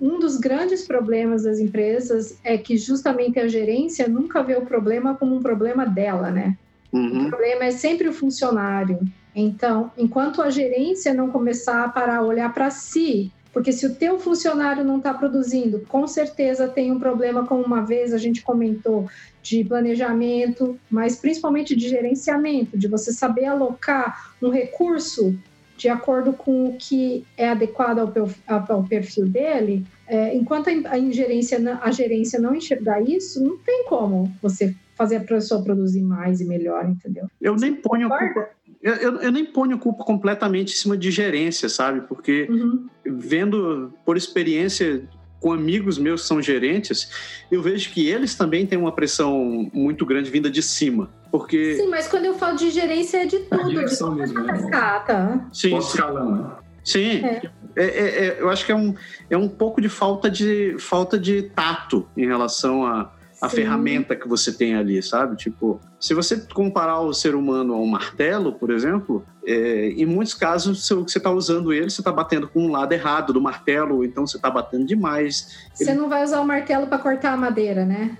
um 0.00 0.18
dos 0.18 0.38
grandes 0.38 0.86
problemas 0.86 1.42
das 1.42 1.58
empresas 1.58 2.38
é 2.42 2.56
que 2.56 2.76
justamente 2.78 3.38
a 3.38 3.48
gerência 3.48 4.08
nunca 4.08 4.42
vê 4.42 4.56
o 4.56 4.64
problema 4.64 5.14
como 5.14 5.36
um 5.36 5.42
problema 5.42 5.84
dela, 5.84 6.30
né? 6.30 6.56
Uhum. 6.92 7.26
O 7.26 7.28
problema 7.28 7.64
é 7.64 7.70
sempre 7.70 8.08
o 8.08 8.12
funcionário. 8.12 9.00
Então, 9.36 9.92
enquanto 9.96 10.42
a 10.42 10.50
gerência 10.50 11.14
não 11.14 11.30
começar 11.30 11.84
a 11.84 11.88
parar 11.88 12.16
a 12.16 12.22
olhar 12.22 12.52
para 12.52 12.70
si 12.70 13.30
porque 13.56 13.72
se 13.72 13.86
o 13.86 13.94
teu 13.94 14.18
funcionário 14.18 14.84
não 14.84 14.98
está 14.98 15.14
produzindo, 15.14 15.80
com 15.88 16.06
certeza 16.06 16.68
tem 16.68 16.92
um 16.92 16.98
problema, 16.98 17.46
como 17.46 17.64
uma 17.64 17.80
vez 17.80 18.12
a 18.12 18.18
gente 18.18 18.42
comentou, 18.42 19.08
de 19.42 19.64
planejamento, 19.64 20.78
mas 20.90 21.16
principalmente 21.16 21.74
de 21.74 21.88
gerenciamento, 21.88 22.76
de 22.76 22.86
você 22.86 23.14
saber 23.14 23.46
alocar 23.46 24.34
um 24.42 24.50
recurso 24.50 25.34
de 25.74 25.88
acordo 25.88 26.34
com 26.34 26.66
o 26.66 26.76
que 26.76 27.24
é 27.34 27.48
adequado 27.48 28.12
ao, 28.46 28.84
perfil 28.84 29.26
dele. 29.26 29.86
É, 30.06 30.34
enquanto 30.34 30.68
a, 30.68 30.98
gerência, 31.10 31.58
a 31.80 31.90
gerência 31.90 32.38
não 32.38 32.54
enxergar 32.54 33.00
isso, 33.00 33.42
não 33.42 33.56
tem 33.56 33.86
como 33.86 34.30
você 34.42 34.74
fazer 34.96 35.16
a 35.16 35.20
pessoa 35.20 35.62
produzir 35.62 36.02
mais 36.02 36.42
e 36.42 36.44
melhor, 36.44 36.86
entendeu? 36.86 37.26
Eu 37.40 37.56
nem 37.56 37.74
ponho 37.74 38.12
a 38.12 38.18
culpa, 38.18 38.50
eu, 38.86 38.94
eu, 38.94 39.20
eu, 39.20 39.32
nem 39.32 39.44
ponho 39.44 39.74
a 39.74 39.78
culpa 39.80 40.04
completamente 40.04 40.72
em 40.72 40.76
cima 40.76 40.96
de 40.96 41.10
gerência, 41.10 41.68
sabe? 41.68 42.02
Porque 42.02 42.46
uhum. 42.48 42.86
vendo 43.04 43.92
por 44.04 44.16
experiência 44.16 45.02
com 45.40 45.52
amigos 45.52 45.98
meus 45.98 46.22
que 46.22 46.28
são 46.28 46.40
gerentes, 46.40 47.10
eu 47.50 47.60
vejo 47.60 47.90
que 47.90 48.08
eles 48.08 48.36
também 48.36 48.64
têm 48.64 48.78
uma 48.78 48.92
pressão 48.92 49.68
muito 49.74 50.06
grande 50.06 50.30
vinda 50.30 50.48
de 50.48 50.62
cima. 50.62 51.10
Porque... 51.32 51.74
Sim, 51.74 51.88
mas 51.88 52.06
quando 52.06 52.26
eu 52.26 52.34
falo 52.34 52.56
de 52.56 52.70
gerência 52.70 53.24
é 53.24 53.26
de 53.26 53.40
tudo, 53.40 53.68
de 53.68 53.98
toda 53.98 54.14
mesmo, 54.14 54.40
né? 54.40 54.52
cascata. 54.52 55.44
Sim, 55.52 55.76
escalão, 55.78 56.30
né? 56.30 56.50
Sim, 56.84 57.24
é. 57.24 57.42
É, 57.74 57.84
é, 57.84 58.26
é. 58.26 58.36
eu 58.38 58.48
acho 58.48 58.64
que 58.64 58.70
é 58.70 58.76
um, 58.76 58.94
é 59.28 59.36
um 59.36 59.48
pouco 59.48 59.80
de 59.80 59.88
falta 59.88 60.30
de 60.30 60.76
falta 60.78 61.18
de 61.18 61.42
tato 61.42 62.08
em 62.16 62.24
relação 62.24 62.86
a, 62.86 63.10
a 63.40 63.48
Sim. 63.48 63.56
ferramenta 63.56 64.16
que 64.16 64.26
você 64.26 64.52
tem 64.52 64.74
ali, 64.76 65.02
sabe? 65.02 65.36
Tipo, 65.36 65.80
se 66.00 66.14
você 66.14 66.38
comparar 66.54 67.00
o 67.00 67.12
ser 67.12 67.34
humano 67.34 67.74
a 67.74 67.78
um 67.78 67.86
martelo, 67.86 68.52
por 68.52 68.70
exemplo, 68.70 69.24
é, 69.46 69.88
em 69.90 70.06
muitos 70.06 70.34
casos 70.34 70.90
o 70.90 71.04
que 71.04 71.12
você 71.12 71.18
está 71.18 71.30
usando 71.30 71.72
ele, 71.72 71.90
você 71.90 72.00
está 72.00 72.12
batendo 72.12 72.48
com 72.48 72.66
um 72.66 72.70
lado 72.70 72.92
errado 72.92 73.32
do 73.32 73.40
martelo, 73.40 73.96
ou 73.96 74.04
então 74.04 74.26
você 74.26 74.36
está 74.36 74.50
batendo 74.50 74.86
demais. 74.86 75.68
Você 75.74 75.94
não 75.94 76.08
vai 76.08 76.24
usar 76.24 76.40
o 76.40 76.46
martelo 76.46 76.86
para 76.86 76.98
cortar 76.98 77.32
a 77.32 77.36
madeira, 77.36 77.84
né? 77.84 78.16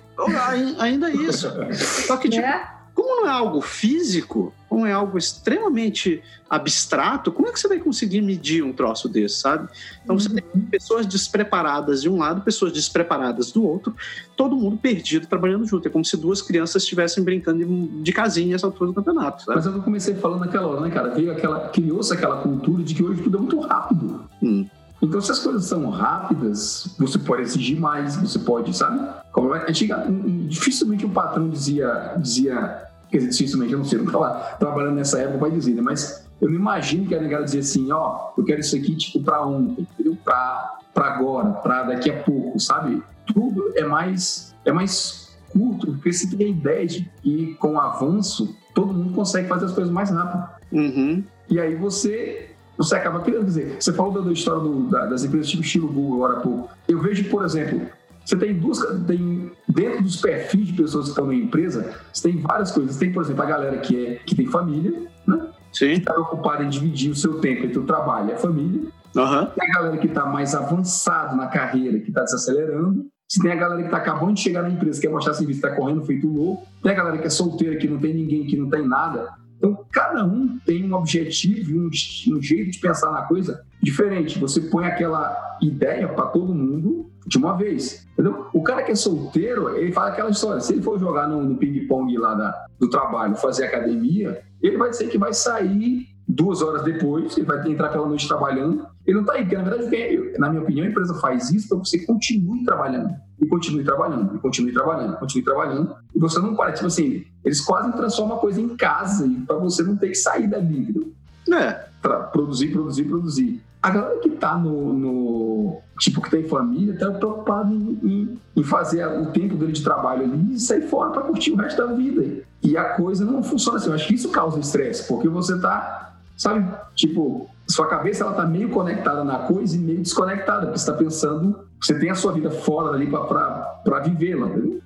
Ainda 0.78 1.10
isso. 1.10 1.50
Só 2.06 2.16
que, 2.16 2.28
tipo, 2.28 2.42
Né? 2.42 2.68
como 2.94 3.22
não 3.22 3.26
é 3.26 3.30
algo 3.30 3.60
físico, 3.60 4.52
como 4.76 4.84
é 4.84 4.92
algo 4.92 5.16
extremamente 5.16 6.22
abstrato, 6.50 7.32
como 7.32 7.48
é 7.48 7.50
que 7.50 7.58
você 7.58 7.66
vai 7.66 7.78
conseguir 7.78 8.20
medir 8.20 8.62
um 8.62 8.74
troço 8.74 9.08
desse, 9.08 9.36
sabe? 9.36 9.66
Então 10.04 10.18
você 10.18 10.28
tem 10.28 10.42
pessoas 10.70 11.06
despreparadas 11.06 12.02
de 12.02 12.10
um 12.10 12.18
lado, 12.18 12.42
pessoas 12.42 12.74
despreparadas 12.74 13.50
do 13.50 13.64
outro, 13.64 13.96
todo 14.36 14.54
mundo 14.54 14.76
perdido 14.76 15.26
trabalhando 15.26 15.64
junto. 15.64 15.88
É 15.88 15.90
como 15.90 16.04
se 16.04 16.14
duas 16.18 16.42
crianças 16.42 16.82
estivessem 16.82 17.24
brincando 17.24 17.64
de, 17.64 18.02
de 18.02 18.12
casinha 18.12 18.52
nessa 18.52 18.66
altura 18.66 18.90
do 18.90 18.94
campeonato, 18.94 19.44
sabe? 19.44 19.56
Mas 19.56 19.64
eu 19.64 19.80
comecei 19.80 20.14
falando 20.14 20.40
naquela 20.40 20.66
hora, 20.66 20.82
né, 20.82 20.90
cara? 20.90 21.08
Veio 21.08 21.32
aquela, 21.32 21.70
criou-se 21.70 22.12
aquela 22.12 22.42
cultura 22.42 22.82
de 22.82 22.94
que 22.94 23.02
hoje 23.02 23.22
tudo 23.22 23.38
é 23.38 23.40
muito 23.40 23.58
rápido. 23.60 24.28
Hum. 24.42 24.66
Então, 25.00 25.22
se 25.22 25.32
as 25.32 25.38
coisas 25.38 25.64
são 25.64 25.88
rápidas, 25.88 26.94
você 26.98 27.18
pode 27.18 27.42
exigir 27.42 27.80
mais, 27.80 28.16
você 28.16 28.38
pode, 28.38 28.76
sabe? 28.76 29.00
Como 29.32 29.54
é, 29.54 29.70
antiga, 29.70 30.06
dificilmente 30.48 31.06
o 31.06 31.08
patrão 31.08 31.48
dizia, 31.48 32.14
dizia, 32.18 32.86
quer 33.10 33.18
dizer, 33.18 33.30
dificilmente, 33.30 33.72
eu 33.72 33.78
não 33.78 33.84
sei, 33.84 33.98
não 33.98 34.06
falar, 34.10 34.56
trabalhando 34.58 34.94
nessa 34.96 35.18
época 35.20 35.38
vai 35.38 35.50
dizer, 35.50 35.74
né? 35.74 35.82
Mas 35.82 36.26
eu 36.40 36.48
não 36.48 36.56
imagino 36.56 37.06
que 37.06 37.14
a 37.14 37.20
negada 37.20 37.44
dizia 37.44 37.60
assim, 37.60 37.90
ó, 37.92 38.30
eu 38.36 38.44
quero 38.44 38.60
isso 38.60 38.76
aqui, 38.76 38.94
tipo, 38.96 39.22
pra 39.24 39.44
ontem, 39.44 39.86
entendeu? 39.94 40.16
Pra 40.24 40.78
agora, 40.94 41.50
pra 41.50 41.82
daqui 41.84 42.10
a 42.10 42.22
pouco, 42.22 42.58
sabe? 42.58 43.02
Tudo 43.26 43.72
é 43.76 43.84
mais, 43.84 44.54
é 44.64 44.72
mais 44.72 45.36
curto, 45.50 45.92
porque 45.92 46.12
você 46.12 46.26
tem 46.36 46.46
a 46.46 46.50
ideia 46.50 46.86
de 46.86 47.08
que 47.22 47.54
com 47.60 47.74
o 47.74 47.80
avanço, 47.80 48.54
todo 48.74 48.92
mundo 48.92 49.14
consegue 49.14 49.48
fazer 49.48 49.66
as 49.66 49.72
coisas 49.72 49.92
mais 49.92 50.10
rápido. 50.10 50.44
Uhum. 50.72 51.22
E 51.48 51.60
aí 51.60 51.74
você, 51.76 52.50
você 52.76 52.96
acaba 52.96 53.20
criando. 53.20 53.40
Quer 53.42 53.46
dizer, 53.46 53.76
você 53.80 53.92
falou 53.92 54.12
da, 54.12 54.20
da 54.20 54.32
história 54.32 54.60
do- 54.60 54.88
da- 54.88 55.06
das 55.06 55.22
empresas 55.24 55.48
tipo 55.48 55.62
estilo 55.62 55.88
Google 55.88 56.24
agora 56.24 56.38
há 56.38 56.42
pouco. 56.42 56.68
Eu 56.88 57.00
vejo, 57.00 57.24
por 57.30 57.44
exemplo, 57.44 57.82
você 58.24 58.36
tem 58.36 58.54
duas. 58.58 58.78
Tem, 59.06 59.50
dentro 59.76 60.02
dos 60.02 60.16
perfis 60.16 60.68
de 60.68 60.72
pessoas 60.72 61.04
que 61.04 61.10
estão 61.10 61.26
na 61.26 61.34
empresa, 61.34 61.94
você 62.10 62.30
tem 62.30 62.40
várias 62.40 62.72
coisas. 62.72 62.96
Tem, 62.96 63.12
por 63.12 63.22
exemplo, 63.22 63.42
a 63.42 63.46
galera 63.46 63.76
que, 63.76 64.06
é, 64.06 64.14
que 64.14 64.34
tem 64.34 64.46
família, 64.46 65.06
né? 65.26 65.50
Sim. 65.70 65.92
Está 65.92 66.14
preocupada 66.14 66.64
em 66.64 66.70
dividir 66.70 67.10
o 67.10 67.14
seu 67.14 67.38
tempo 67.38 67.66
entre 67.66 67.78
o 67.78 67.84
trabalho 67.84 68.30
e 68.30 68.32
a 68.32 68.36
família. 68.38 68.80
Aham. 69.14 69.52
Tem 69.54 69.70
a 69.70 69.74
galera 69.74 69.98
que 69.98 70.06
está 70.06 70.24
mais 70.24 70.54
avançado 70.54 71.36
na 71.36 71.46
carreira, 71.48 72.00
que 72.00 72.08
está 72.08 72.22
desacelerando. 72.22 73.06
Se 73.28 73.42
tem 73.42 73.52
a 73.52 73.56
galera 73.56 73.80
que 73.82 73.88
está 73.88 73.98
acabando 73.98 74.34
de 74.34 74.40
chegar 74.40 74.62
na 74.62 74.70
empresa, 74.70 74.98
que 74.98 75.06
quer 75.06 75.12
mostrar 75.12 75.34
serviço, 75.34 75.58
está 75.58 75.76
correndo 75.76 76.04
feito 76.06 76.26
louco. 76.26 76.66
Tem 76.82 76.92
a 76.92 76.94
galera 76.94 77.18
que 77.18 77.26
é 77.26 77.30
solteira, 77.30 77.76
que 77.76 77.86
não 77.86 77.98
tem 77.98 78.14
ninguém, 78.14 78.46
que 78.46 78.56
não 78.56 78.70
tem 78.70 78.86
nada. 78.86 79.28
Então, 79.58 79.84
cada 79.92 80.24
um 80.24 80.58
tem 80.64 80.90
um 80.90 80.94
objetivo 80.94 81.70
e 81.70 81.78
um, 81.78 82.36
um 82.36 82.42
jeito 82.42 82.70
de 82.70 82.78
pensar 82.78 83.10
na 83.10 83.22
coisa 83.22 83.62
diferente. 83.82 84.38
Você 84.38 84.62
põe 84.62 84.86
aquela 84.86 85.58
ideia 85.60 86.08
para 86.08 86.26
todo 86.26 86.54
mundo 86.54 87.10
de 87.26 87.38
uma 87.38 87.56
vez. 87.56 88.06
Entendeu? 88.12 88.46
O 88.52 88.62
cara 88.62 88.82
que 88.82 88.92
é 88.92 88.94
solteiro, 88.94 89.76
ele 89.76 89.92
fala 89.92 90.08
aquela 90.08 90.30
história. 90.30 90.60
Se 90.60 90.72
ele 90.72 90.82
for 90.82 90.98
jogar 90.98 91.26
no, 91.28 91.42
no 91.42 91.56
ping-pong 91.56 92.16
lá 92.18 92.34
da- 92.34 92.66
do 92.78 92.88
trabalho, 92.88 93.34
fazer 93.36 93.64
academia, 93.66 94.40
ele 94.62 94.76
vai 94.78 94.90
dizer 94.90 95.08
que 95.08 95.18
vai 95.18 95.32
sair 95.34 96.06
duas 96.28 96.60
horas 96.62 96.82
depois, 96.82 97.36
ele 97.36 97.46
vai 97.46 97.66
entrar 97.70 97.88
pela 97.90 98.06
noite 98.06 98.26
trabalhando. 98.26 98.86
Ele 99.06 99.14
não 99.16 99.20
está 99.22 99.34
aí, 99.34 99.42
porque 99.42 99.56
na 99.56 99.62
verdade, 99.62 99.88
que- 99.90 100.38
na 100.38 100.48
minha 100.50 100.62
opinião, 100.62 100.86
a 100.86 100.90
empresa 100.90 101.14
faz 101.14 101.50
isso 101.50 101.68
para 101.68 101.78
você 101.78 102.04
continue 102.04 102.64
trabalhando. 102.64 103.14
E 103.40 103.46
continue 103.46 103.84
trabalhando, 103.84 104.34
e 104.34 104.38
continue 104.38 104.72
trabalhando, 104.72 105.16
continue 105.18 105.44
trabalhando. 105.44 105.94
E 106.14 106.18
você 106.18 106.38
não 106.40 106.56
para, 106.56 106.72
tipo 106.72 106.86
assim, 106.86 107.22
eles 107.44 107.60
quase 107.60 107.92
transformam 107.92 108.38
a 108.38 108.40
coisa 108.40 108.60
em 108.60 108.74
casa, 108.76 109.28
para 109.46 109.56
você 109.56 109.82
não 109.82 109.94
ter 109.96 110.08
que 110.08 110.14
sair 110.14 110.46
dali, 110.48 110.78
entendeu? 110.78 111.12
É. 111.52 111.84
Pra 112.02 112.20
produzir, 112.20 112.68
produzir, 112.72 113.04
produzir. 113.04 113.62
A 113.82 113.90
galera 113.90 114.18
que 114.20 114.30
tá 114.30 114.56
no, 114.56 114.92
no- 114.92 115.78
tipo, 115.98 116.20
que 116.20 116.30
tem 116.30 116.44
família, 116.48 116.98
tá 116.98 117.10
preocupado 117.12 117.72
em, 117.72 117.98
em- 118.02 118.38
em 118.56 118.62
fazer 118.64 119.06
o 119.06 119.26
tempo 119.26 119.54
dele 119.56 119.72
de 119.72 119.82
trabalho 119.82 120.24
ali 120.24 120.54
e 120.54 120.58
sair 120.60 120.82
fora 120.88 121.10
para 121.10 121.22
curtir 121.22 121.52
o 121.52 121.56
resto 121.56 121.86
da 121.86 121.92
vida. 121.92 122.42
E 122.62 122.76
a 122.76 122.94
coisa 122.94 123.24
não 123.24 123.42
funciona 123.42 123.78
assim. 123.78 123.88
Eu 123.88 123.94
acho 123.94 124.08
que 124.08 124.14
isso 124.14 124.30
causa 124.30 124.58
estresse, 124.58 125.06
porque 125.06 125.28
você 125.28 125.60
tá, 125.60 126.16
sabe, 126.36 126.66
tipo, 126.94 127.48
sua 127.68 127.86
cabeça 127.86 128.24
ela 128.24 128.32
tá 128.32 128.44
meio 128.46 128.70
conectada 128.70 129.22
na 129.24 129.40
coisa 129.40 129.76
e 129.76 129.78
meio 129.78 130.00
desconectada, 130.02 130.66
porque 130.66 130.78
você 130.78 130.86
tá 130.90 130.96
pensando, 130.96 131.58
você 131.80 131.98
tem 131.98 132.10
a 132.10 132.14
sua 132.14 132.32
vida 132.32 132.50
fora 132.50 132.90
dali 132.92 133.06
para 133.08 134.00
vivê-la, 134.04 134.48
entendeu? 134.48 134.80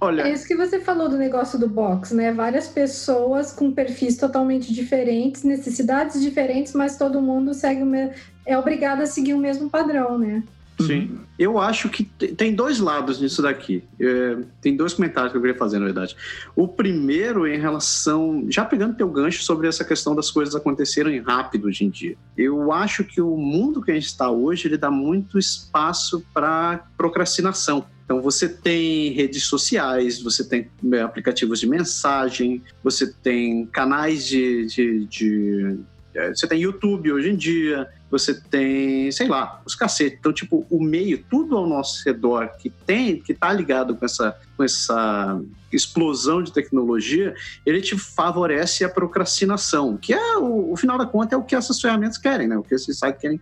Olha, 0.00 0.22
É 0.22 0.32
isso 0.32 0.46
que 0.46 0.56
você 0.56 0.80
falou 0.80 1.08
do 1.08 1.18
negócio 1.18 1.58
do 1.58 1.68
box, 1.68 2.14
né? 2.14 2.32
Várias 2.32 2.66
pessoas 2.66 3.52
com 3.52 3.70
perfis 3.70 4.16
totalmente 4.16 4.72
diferentes, 4.72 5.42
necessidades 5.42 6.20
diferentes, 6.20 6.72
mas 6.72 6.96
todo 6.96 7.20
mundo 7.20 7.52
segue 7.52 7.82
o 7.82 7.86
me... 7.86 8.10
é 8.46 8.56
obrigado 8.56 9.02
a 9.02 9.06
seguir 9.06 9.34
o 9.34 9.38
mesmo 9.38 9.68
padrão, 9.68 10.18
né? 10.18 10.42
Sim. 10.80 11.18
Eu 11.38 11.58
acho 11.58 11.90
que 11.90 12.04
te- 12.04 12.28
tem 12.28 12.54
dois 12.54 12.78
lados 12.78 13.20
nisso 13.20 13.42
daqui. 13.42 13.84
É, 14.00 14.38
tem 14.62 14.74
dois 14.74 14.94
comentários 14.94 15.30
que 15.30 15.36
eu 15.36 15.42
queria 15.42 15.56
fazer, 15.56 15.78
na 15.78 15.84
verdade. 15.84 16.16
O 16.56 16.66
primeiro 16.66 17.46
em 17.46 17.58
relação. 17.58 18.46
Já 18.48 18.64
pegando 18.64 18.96
teu 18.96 19.08
gancho 19.08 19.42
sobre 19.42 19.68
essa 19.68 19.84
questão 19.84 20.14
das 20.14 20.30
coisas 20.30 20.54
acontecerem 20.54 21.20
rápido 21.20 21.66
hoje 21.66 21.84
em 21.84 21.90
dia. 21.90 22.16
Eu 22.34 22.72
acho 22.72 23.04
que 23.04 23.20
o 23.20 23.36
mundo 23.36 23.82
que 23.82 23.90
a 23.90 23.94
gente 23.94 24.06
está 24.06 24.30
hoje 24.30 24.68
ele 24.68 24.78
dá 24.78 24.90
muito 24.90 25.38
espaço 25.38 26.24
para 26.32 26.82
procrastinação. 26.96 27.84
Então 28.10 28.20
você 28.20 28.48
tem 28.48 29.12
redes 29.12 29.44
sociais, 29.44 30.20
você 30.20 30.42
tem 30.42 30.68
é, 30.92 31.00
aplicativos 31.00 31.60
de 31.60 31.68
mensagem, 31.68 32.60
você 32.82 33.06
tem 33.06 33.66
canais 33.66 34.26
de- 34.26 34.66
de- 34.66 35.04
de 35.04 35.78
é, 36.12 36.34
você 36.34 36.48
tem 36.48 36.60
YouTube 36.62 37.12
hoje 37.12 37.30
em 37.30 37.36
dia, 37.36 37.86
você 38.10 38.34
tem, 38.34 39.10
sei 39.12 39.28
lá, 39.28 39.62
os 39.64 39.74
cacetes. 39.74 40.18
Então, 40.18 40.32
tipo, 40.32 40.66
o 40.68 40.82
meio, 40.82 41.24
tudo 41.30 41.56
ao 41.56 41.66
nosso 41.66 42.02
redor 42.04 42.48
que 42.58 42.68
tem, 42.68 43.20
que 43.20 43.32
tá 43.32 43.52
ligado 43.52 43.94
com 43.94 44.04
essa, 44.04 44.36
com 44.56 44.64
essa 44.64 45.40
explosão 45.72 46.42
de 46.42 46.52
tecnologia, 46.52 47.34
ele 47.64 47.80
te 47.80 47.96
favorece 47.96 48.84
a 48.84 48.88
procrastinação, 48.88 49.96
que 49.96 50.12
é, 50.12 50.36
o, 50.36 50.72
o 50.72 50.76
final 50.76 50.98
da 50.98 51.06
conta, 51.06 51.34
é 51.34 51.38
o 51.38 51.44
que 51.44 51.54
essas 51.54 51.80
ferramentas 51.80 52.18
querem, 52.18 52.48
né? 52.48 52.58
O 52.58 52.62
que 52.62 52.74
esses 52.74 52.98
sites 52.98 53.20
querem, 53.20 53.40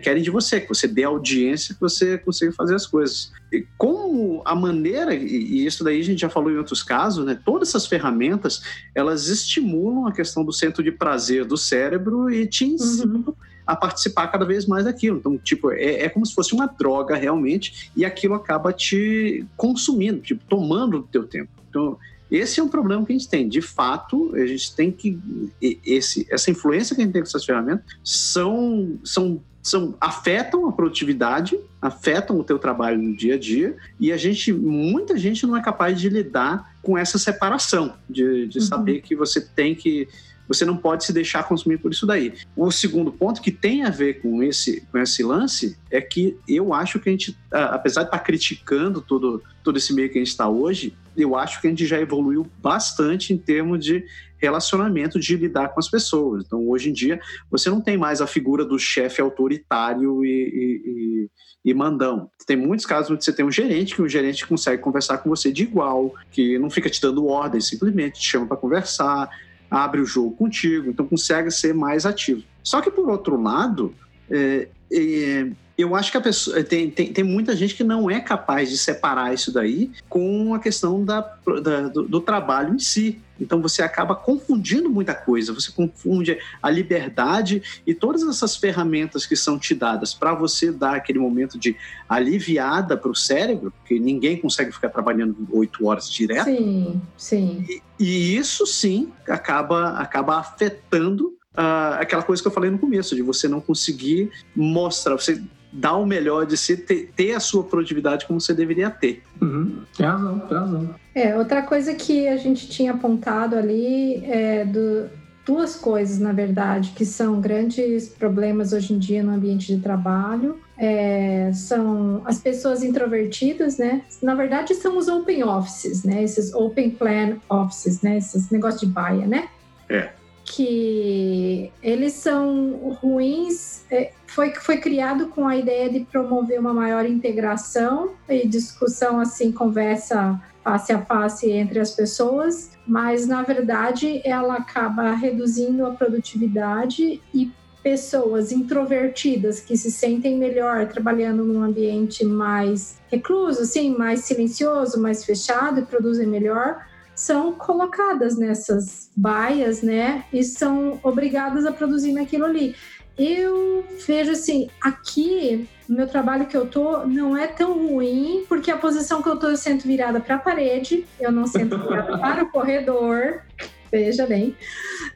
querem, 0.00 0.22
de 0.22 0.30
você, 0.30 0.60
que 0.60 0.68
você 0.68 0.88
dê 0.88 1.04
audiência, 1.04 1.74
que 1.74 1.80
você 1.80 2.16
consiga 2.18 2.52
fazer 2.52 2.74
as 2.74 2.86
coisas. 2.86 3.30
E 3.52 3.66
como 3.76 4.40
a 4.44 4.54
maneira, 4.54 5.14
e, 5.14 5.26
e 5.26 5.66
isso 5.66 5.84
daí 5.84 6.00
a 6.00 6.04
gente 6.04 6.20
já 6.20 6.30
falou 6.30 6.50
em 6.50 6.56
outros 6.56 6.82
casos, 6.82 7.24
né? 7.26 7.38
Todas 7.44 7.68
essas 7.68 7.86
ferramentas, 7.86 8.62
elas 8.94 9.28
estimulam 9.28 10.06
a 10.06 10.12
questão 10.12 10.44
do 10.44 10.52
centro 10.52 10.82
de 10.82 10.92
prazer 10.92 11.44
do 11.44 11.56
cérebro 11.56 12.30
e 12.30 12.46
te 12.46 12.64
ensinam 12.64 13.36
a 13.66 13.74
participar 13.74 14.28
cada 14.28 14.44
vez 14.44 14.66
mais 14.66 14.84
daquilo. 14.84 15.18
Então, 15.18 15.36
tipo, 15.36 15.72
é, 15.72 16.02
é 16.02 16.08
como 16.08 16.24
se 16.24 16.34
fosse 16.34 16.54
uma 16.54 16.66
droga 16.66 17.16
realmente 17.16 17.90
e 17.96 18.04
aquilo 18.04 18.34
acaba 18.34 18.72
te 18.72 19.44
consumindo, 19.56 20.20
tipo, 20.20 20.44
tomando 20.48 20.98
o 20.98 21.02
teu 21.02 21.26
tempo. 21.26 21.50
Então, 21.68 21.98
esse 22.30 22.58
é 22.60 22.62
um 22.62 22.68
problema 22.68 23.04
que 23.04 23.12
a 23.12 23.16
gente 23.16 23.28
tem. 23.28 23.48
De 23.48 23.60
fato, 23.60 24.34
a 24.34 24.46
gente 24.46 24.74
tem 24.74 24.90
que 24.90 25.18
esse 25.60 26.26
essa 26.30 26.50
influência 26.50 26.94
que 26.94 27.02
a 27.02 27.04
gente 27.04 27.12
tem 27.12 27.22
com 27.22 27.28
essas 27.28 27.44
ferramentas 27.44 27.84
são 28.02 28.98
são 29.04 29.40
são 29.62 29.96
afetam 30.00 30.68
a 30.68 30.72
produtividade, 30.72 31.58
afetam 31.82 32.38
o 32.38 32.44
teu 32.44 32.58
trabalho 32.58 33.02
no 33.02 33.16
dia 33.16 33.34
a 33.34 33.38
dia 33.38 33.76
e 33.98 34.12
a 34.12 34.16
gente 34.16 34.52
muita 34.52 35.16
gente 35.16 35.46
não 35.46 35.56
é 35.56 35.62
capaz 35.62 36.00
de 36.00 36.08
lidar 36.08 36.76
com 36.82 36.96
essa 36.96 37.18
separação 37.18 37.94
de, 38.08 38.46
de 38.46 38.58
Uhum. 38.58 38.64
saber 38.64 39.02
que 39.02 39.16
você 39.16 39.40
tem 39.40 39.74
que 39.74 40.08
você 40.48 40.64
não 40.64 40.76
pode 40.76 41.04
se 41.04 41.12
deixar 41.12 41.44
consumir 41.44 41.78
por 41.78 41.92
isso 41.92 42.06
daí. 42.06 42.32
O 42.56 42.70
segundo 42.70 43.12
ponto 43.12 43.40
que 43.42 43.50
tem 43.50 43.84
a 43.84 43.90
ver 43.90 44.20
com 44.20 44.42
esse, 44.42 44.80
com 44.92 44.98
esse 44.98 45.22
lance 45.22 45.76
é 45.90 46.00
que 46.00 46.36
eu 46.48 46.72
acho 46.72 46.98
que 47.00 47.08
a 47.08 47.12
gente, 47.12 47.36
apesar 47.50 48.02
de 48.02 48.08
estar 48.08 48.18
criticando 48.20 49.00
todo, 49.00 49.42
todo 49.64 49.76
esse 49.76 49.92
meio 49.94 50.08
que 50.10 50.18
a 50.18 50.20
gente 50.20 50.28
está 50.30 50.48
hoje, 50.48 50.96
eu 51.16 51.34
acho 51.34 51.60
que 51.60 51.66
a 51.66 51.70
gente 51.70 51.86
já 51.86 51.98
evoluiu 51.98 52.46
bastante 52.60 53.32
em 53.32 53.38
termos 53.38 53.84
de 53.84 54.04
relacionamento, 54.38 55.18
de 55.18 55.34
lidar 55.36 55.68
com 55.70 55.80
as 55.80 55.88
pessoas. 55.88 56.44
Então, 56.46 56.68
hoje 56.68 56.90
em 56.90 56.92
dia, 56.92 57.18
você 57.50 57.70
não 57.70 57.80
tem 57.80 57.96
mais 57.96 58.20
a 58.20 58.26
figura 58.26 58.64
do 58.64 58.78
chefe 58.78 59.20
autoritário 59.20 60.24
e, 60.24 60.28
e- 60.28 61.30
e- 61.64 61.74
mandão. 61.74 62.30
Tem 62.46 62.56
muitos 62.56 62.86
casos 62.86 63.10
onde 63.10 63.24
você 63.24 63.32
tem 63.32 63.44
um 63.44 63.50
gerente, 63.50 63.94
que 63.94 64.02
o 64.02 64.08
gerente 64.08 64.46
consegue 64.46 64.80
conversar 64.82 65.18
com 65.18 65.28
você 65.28 65.50
de 65.50 65.64
igual, 65.64 66.14
que 66.30 66.58
não 66.58 66.70
fica 66.70 66.88
te 66.88 67.00
dando 67.00 67.26
ordens, 67.26 67.66
simplesmente 67.66 68.20
te 68.20 68.28
chama 68.28 68.46
para 68.46 68.56
conversar, 68.56 69.28
abre 69.70 70.00
o 70.00 70.06
jogo 70.06 70.32
contigo, 70.32 70.90
então 70.90 71.06
consegue 71.06 71.50
ser 71.50 71.74
mais 71.74 72.06
ativo. 72.06 72.42
Só 72.62 72.80
que, 72.80 72.90
por 72.90 73.08
outro 73.08 73.40
lado, 73.40 73.94
é, 74.30 74.68
é, 74.92 75.48
eu 75.76 75.94
acho 75.94 76.10
que 76.10 76.16
a 76.16 76.20
pessoa 76.20 76.62
tem, 76.64 76.90
tem, 76.90 77.12
tem, 77.12 77.24
muita 77.24 77.54
gente 77.54 77.74
que 77.74 77.84
não 77.84 78.10
é 78.10 78.18
capaz 78.18 78.70
de 78.70 78.78
separar 78.78 79.34
isso 79.34 79.52
daí 79.52 79.90
com 80.08 80.54
a 80.54 80.58
questão 80.58 81.04
da, 81.04 81.20
da 81.62 81.82
do, 81.88 82.04
do, 82.04 82.20
trabalho 82.20 82.74
em 82.74 82.78
si. 82.78 83.20
Então 83.38 83.60
você 83.60 83.82
acaba 83.82 84.14
confundindo 84.14 84.88
muita 84.88 85.14
coisa, 85.14 85.52
você 85.52 85.70
confunde 85.70 86.38
a 86.62 86.70
liberdade 86.70 87.62
e 87.86 87.92
todas 87.92 88.22
essas 88.22 88.56
ferramentas 88.56 89.26
que 89.26 89.36
são 89.36 89.58
te 89.58 89.74
dadas 89.74 90.14
para 90.14 90.32
você 90.34 90.72
dar 90.72 90.96
aquele 90.96 91.18
momento 91.18 91.58
de 91.58 91.76
aliviada 92.08 92.96
para 92.96 93.10
o 93.10 93.14
cérebro, 93.14 93.70
porque 93.70 93.98
ninguém 93.98 94.40
consegue 94.40 94.72
ficar 94.72 94.88
trabalhando 94.88 95.36
oito 95.52 95.86
horas 95.86 96.10
direto. 96.10 96.46
Sim, 96.46 97.02
sim. 97.18 97.66
E, 97.68 97.82
e 98.02 98.36
isso 98.38 98.66
sim 98.66 99.12
acaba, 99.28 99.90
acaba 99.98 100.38
afetando 100.38 101.36
Uh, 101.56 101.96
aquela 101.98 102.22
coisa 102.22 102.42
que 102.42 102.48
eu 102.48 102.52
falei 102.52 102.70
no 102.70 102.78
começo, 102.78 103.16
de 103.16 103.22
você 103.22 103.48
não 103.48 103.62
conseguir 103.62 104.30
mostrar, 104.54 105.14
você 105.14 105.42
dar 105.72 105.96
o 105.96 106.06
melhor 106.06 106.46
de 106.46 106.56
si, 106.56 106.76
ter, 106.76 107.10
ter 107.14 107.32
a 107.32 107.40
sua 107.40 107.64
produtividade 107.64 108.26
como 108.26 108.40
você 108.40 108.54
deveria 108.54 108.90
ter. 108.90 109.22
Uhum. 109.40 109.82
Tem 109.96 110.06
razão, 110.06 110.38
tem 110.40 110.56
razão. 110.56 110.94
É, 111.14 111.36
outra 111.36 111.62
coisa 111.62 111.94
que 111.94 112.28
a 112.28 112.36
gente 112.36 112.68
tinha 112.68 112.92
apontado 112.92 113.56
ali 113.56 114.24
é 114.24 114.64
do, 114.64 115.08
duas 115.46 115.76
coisas, 115.76 116.18
na 116.18 116.32
verdade, 116.32 116.90
que 116.90 117.06
são 117.06 117.40
grandes 117.40 118.08
problemas 118.08 118.72
hoje 118.72 118.92
em 118.92 118.98
dia 118.98 119.22
no 119.22 119.32
ambiente 119.32 119.74
de 119.74 119.80
trabalho. 119.80 120.58
É, 120.76 121.50
são 121.54 122.20
as 122.26 122.40
pessoas 122.40 122.82
introvertidas, 122.82 123.78
né? 123.78 124.02
Na 124.20 124.34
verdade, 124.34 124.74
são 124.74 124.98
os 124.98 125.08
open 125.08 125.44
offices, 125.44 126.02
né? 126.02 126.22
Esses 126.22 126.52
open 126.52 126.90
plan 126.90 127.36
offices, 127.48 128.02
né? 128.02 128.18
Esses 128.18 128.50
negócios 128.50 128.80
de 128.80 128.88
baia, 128.88 129.26
né? 129.26 129.48
É. 129.88 130.10
Que 130.46 131.70
eles 131.82 132.14
são 132.14 132.96
ruins. 133.00 133.84
É, 133.90 134.12
foi, 134.26 134.54
foi 134.54 134.78
criado 134.78 135.28
com 135.28 135.46
a 135.46 135.56
ideia 135.56 135.90
de 135.90 136.00
promover 136.00 136.58
uma 136.58 136.72
maior 136.72 137.04
integração 137.04 138.12
e 138.28 138.46
discussão, 138.46 139.20
assim, 139.20 139.52
conversa 139.52 140.40
face 140.66 140.92
a 140.92 141.00
face 141.04 141.48
entre 141.48 141.78
as 141.78 141.92
pessoas, 141.92 142.72
mas 142.84 143.24
na 143.24 143.44
verdade 143.44 144.20
ela 144.24 144.56
acaba 144.56 145.12
reduzindo 145.12 145.86
a 145.86 145.92
produtividade 145.92 147.22
e 147.32 147.52
pessoas 147.84 148.50
introvertidas 148.50 149.60
que 149.60 149.76
se 149.76 149.92
sentem 149.92 150.36
melhor 150.36 150.88
trabalhando 150.88 151.44
num 151.44 151.62
ambiente 151.62 152.24
mais 152.24 152.98
recluso, 153.08 153.62
assim, 153.62 153.96
mais 153.96 154.24
silencioso, 154.24 155.00
mais 155.00 155.24
fechado 155.24 155.78
e 155.78 155.84
produzem 155.84 156.26
melhor, 156.26 156.84
são 157.16 157.52
colocadas 157.52 158.36
nessas 158.36 159.10
baias, 159.16 159.80
né? 159.80 160.24
E 160.30 160.44
são 160.44 161.00
obrigadas 161.02 161.64
a 161.64 161.72
produzir 161.72 162.12
naquilo 162.12 162.44
ali. 162.44 162.76
Eu 163.18 163.82
vejo 164.06 164.32
assim, 164.32 164.68
aqui 164.80 165.66
no 165.88 165.96
meu 165.96 166.06
trabalho 166.06 166.46
que 166.46 166.56
eu 166.56 166.66
tô 166.66 167.06
não 167.06 167.34
é 167.34 167.46
tão 167.46 167.88
ruim, 167.88 168.44
porque 168.46 168.70
a 168.70 168.76
posição 168.76 169.22
que 169.22 169.28
eu 169.28 169.38
tô 169.38 169.48
eu 169.48 169.56
sento 169.56 169.88
virada 169.88 170.20
para 170.20 170.34
a 170.34 170.38
parede, 170.38 171.06
eu 171.18 171.32
não 171.32 171.46
sento 171.46 171.78
virada 171.78 172.18
para 172.18 172.44
o 172.44 172.50
corredor, 172.50 173.40
veja 173.90 174.26
bem, 174.26 174.54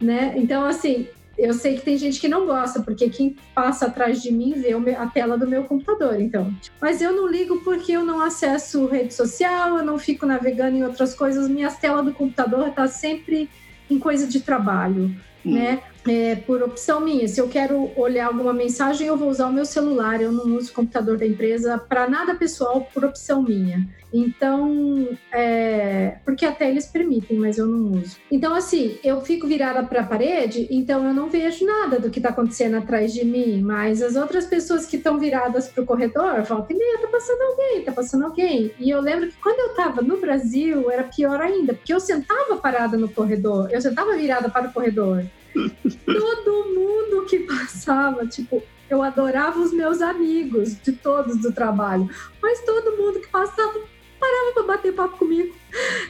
né? 0.00 0.32
Então, 0.36 0.64
assim, 0.64 1.06
eu 1.40 1.54
sei 1.54 1.76
que 1.76 1.82
tem 1.82 1.96
gente 1.96 2.20
que 2.20 2.28
não 2.28 2.44
gosta, 2.46 2.82
porque 2.82 3.08
quem 3.08 3.34
passa 3.54 3.86
atrás 3.86 4.22
de 4.22 4.30
mim 4.30 4.52
vê 4.52 4.74
a 4.94 5.06
tela 5.06 5.38
do 5.38 5.48
meu 5.48 5.64
computador, 5.64 6.20
então. 6.20 6.54
Mas 6.80 7.00
eu 7.00 7.12
não 7.12 7.26
ligo 7.26 7.60
porque 7.64 7.92
eu 7.92 8.04
não 8.04 8.20
acesso 8.20 8.86
rede 8.86 9.14
social, 9.14 9.78
eu 9.78 9.84
não 9.84 9.98
fico 9.98 10.26
navegando 10.26 10.76
em 10.76 10.84
outras 10.84 11.14
coisas, 11.14 11.48
minha 11.48 11.70
tela 11.70 12.02
do 12.02 12.12
computador 12.12 12.70
tá 12.70 12.86
sempre 12.86 13.48
em 13.88 13.98
coisa 13.98 14.26
de 14.26 14.40
trabalho, 14.40 15.04
hum. 15.44 15.54
né? 15.54 15.82
É, 16.08 16.36
por 16.36 16.62
opção 16.62 17.00
minha. 17.00 17.28
Se 17.28 17.40
eu 17.40 17.48
quero 17.48 17.90
olhar 17.96 18.26
alguma 18.26 18.52
mensagem, 18.52 19.06
eu 19.06 19.16
vou 19.16 19.28
usar 19.28 19.46
o 19.46 19.52
meu 19.52 19.64
celular. 19.64 20.20
Eu 20.20 20.32
não 20.32 20.56
uso 20.56 20.70
o 20.70 20.74
computador 20.74 21.18
da 21.18 21.26
empresa 21.26 21.78
para 21.78 22.08
nada 22.08 22.34
pessoal, 22.34 22.88
por 22.92 23.04
opção 23.04 23.42
minha. 23.42 23.88
Então, 24.12 25.08
é, 25.32 26.16
porque 26.24 26.44
até 26.44 26.68
eles 26.68 26.86
permitem, 26.86 27.38
mas 27.38 27.58
eu 27.58 27.66
não 27.66 27.92
uso. 28.00 28.16
Então, 28.30 28.54
assim, 28.54 28.98
eu 29.04 29.20
fico 29.20 29.46
virada 29.46 29.82
para 29.84 30.00
a 30.00 30.06
parede, 30.06 30.66
então 30.70 31.06
eu 31.06 31.14
não 31.14 31.28
vejo 31.28 31.64
nada 31.64 31.98
do 32.00 32.10
que 32.10 32.18
está 32.18 32.30
acontecendo 32.30 32.76
atrás 32.76 33.12
de 33.12 33.24
mim. 33.24 33.60
Mas 33.60 34.02
as 34.02 34.16
outras 34.16 34.46
pessoas 34.46 34.86
que 34.86 34.96
estão 34.96 35.18
viradas 35.18 35.68
para 35.68 35.82
o 35.82 35.86
corredor, 35.86 36.42
volta 36.42 36.72
e 36.72 36.76
meia, 36.76 36.98
tá 36.98 37.06
passando 37.06 37.42
alguém, 37.42 37.82
tá 37.84 37.92
passando 37.92 38.24
alguém. 38.24 38.72
E 38.78 38.90
eu 38.90 39.00
lembro 39.00 39.28
que 39.28 39.36
quando 39.40 39.60
eu 39.60 39.66
estava 39.66 40.02
no 40.02 40.16
Brasil, 40.16 40.90
era 40.90 41.04
pior 41.04 41.40
ainda, 41.40 41.74
porque 41.74 41.94
eu 41.94 42.00
sentava 42.00 42.56
parada 42.56 42.96
no 42.96 43.08
corredor, 43.08 43.68
eu 43.70 43.80
sentava 43.80 44.16
virada 44.16 44.48
para 44.50 44.68
o 44.68 44.72
corredor. 44.72 45.24
Todo 45.52 46.74
mundo 46.74 47.26
que 47.26 47.40
passava, 47.40 48.26
tipo, 48.26 48.62
eu 48.88 49.02
adorava 49.02 49.60
os 49.60 49.72
meus 49.72 50.00
amigos, 50.02 50.76
de 50.80 50.92
todos 50.92 51.36
do 51.38 51.52
trabalho, 51.52 52.08
mas 52.42 52.60
todo 52.64 52.96
mundo 52.96 53.20
que 53.20 53.28
passava 53.28 53.80
parava 54.20 54.52
para 54.52 54.62
bater 54.64 54.92
papo 54.92 55.16
comigo. 55.16 55.54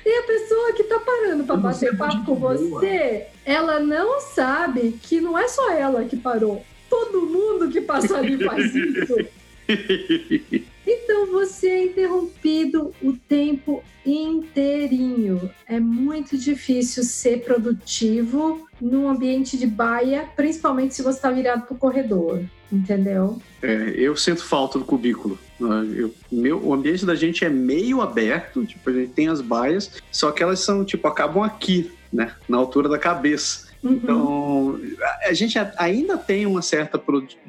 E 0.05 0.19
a 0.19 0.23
pessoa 0.25 0.73
que 0.73 0.85
tá 0.85 0.99
parando 0.99 1.45
para 1.45 1.57
bater 1.57 1.97
papo 1.97 2.25
com 2.25 2.35
você, 2.35 3.29
ela 3.45 3.79
não 3.79 4.21
sabe 4.21 4.99
que 5.01 5.21
não 5.21 5.39
é 5.39 5.47
só 5.47 5.71
ela 5.71 6.05
que 6.05 6.17
parou. 6.17 6.65
Todo 6.89 7.23
mundo 7.23 7.71
que 7.71 7.81
passa 7.81 8.19
ali 8.19 8.43
faz 8.45 8.75
isso. 8.75 9.15
Então 10.87 11.27
você 11.27 11.69
é 11.69 11.85
interrompido 11.85 12.93
o 13.01 13.13
tempo 13.13 13.83
inteirinho. 14.05 15.51
É 15.67 15.79
muito 15.79 16.37
difícil 16.37 17.05
ser 17.05 17.45
produtivo 17.45 18.67
num 18.81 19.09
ambiente 19.09 19.57
de 19.57 19.67
baia, 19.67 20.29
principalmente 20.35 20.95
se 20.95 21.03
você 21.03 21.19
está 21.19 21.31
virado 21.31 21.67
para 21.67 21.75
o 21.75 21.79
corredor, 21.79 22.43
entendeu? 22.73 23.41
É, 23.63 23.93
eu 23.95 24.17
sinto 24.17 24.43
falta 24.43 24.79
do 24.79 24.85
cubículo. 24.85 25.39
Né? 25.61 25.95
Eu, 25.95 26.15
meu, 26.33 26.65
o 26.65 26.75
ambiente 26.75 27.07
da 27.07 27.15
gente 27.15 27.45
é 27.45 27.51
meio 27.51 28.01
aberto, 28.01 28.65
tipo, 28.65 28.91
a 28.91 28.93
gente 28.93 29.13
tem 29.13 29.29
as 29.29 29.41
baias, 29.41 30.03
só 30.11 30.33
que 30.33 30.43
elas 30.43 30.61
são, 30.61 30.85
tipo, 30.85 31.07
acabam 31.07 31.45
aqui, 31.45 31.93
né? 32.13 32.33
Na 32.49 32.57
altura 32.57 32.89
da 32.89 32.99
cabeça. 32.99 33.70
Uhum. 33.83 33.93
Então, 33.93 34.81
a 35.27 35.33
gente 35.33 35.59
ainda 35.77 36.19
tem 36.19 36.47
uma 36.47 36.63
certa 36.63 37.03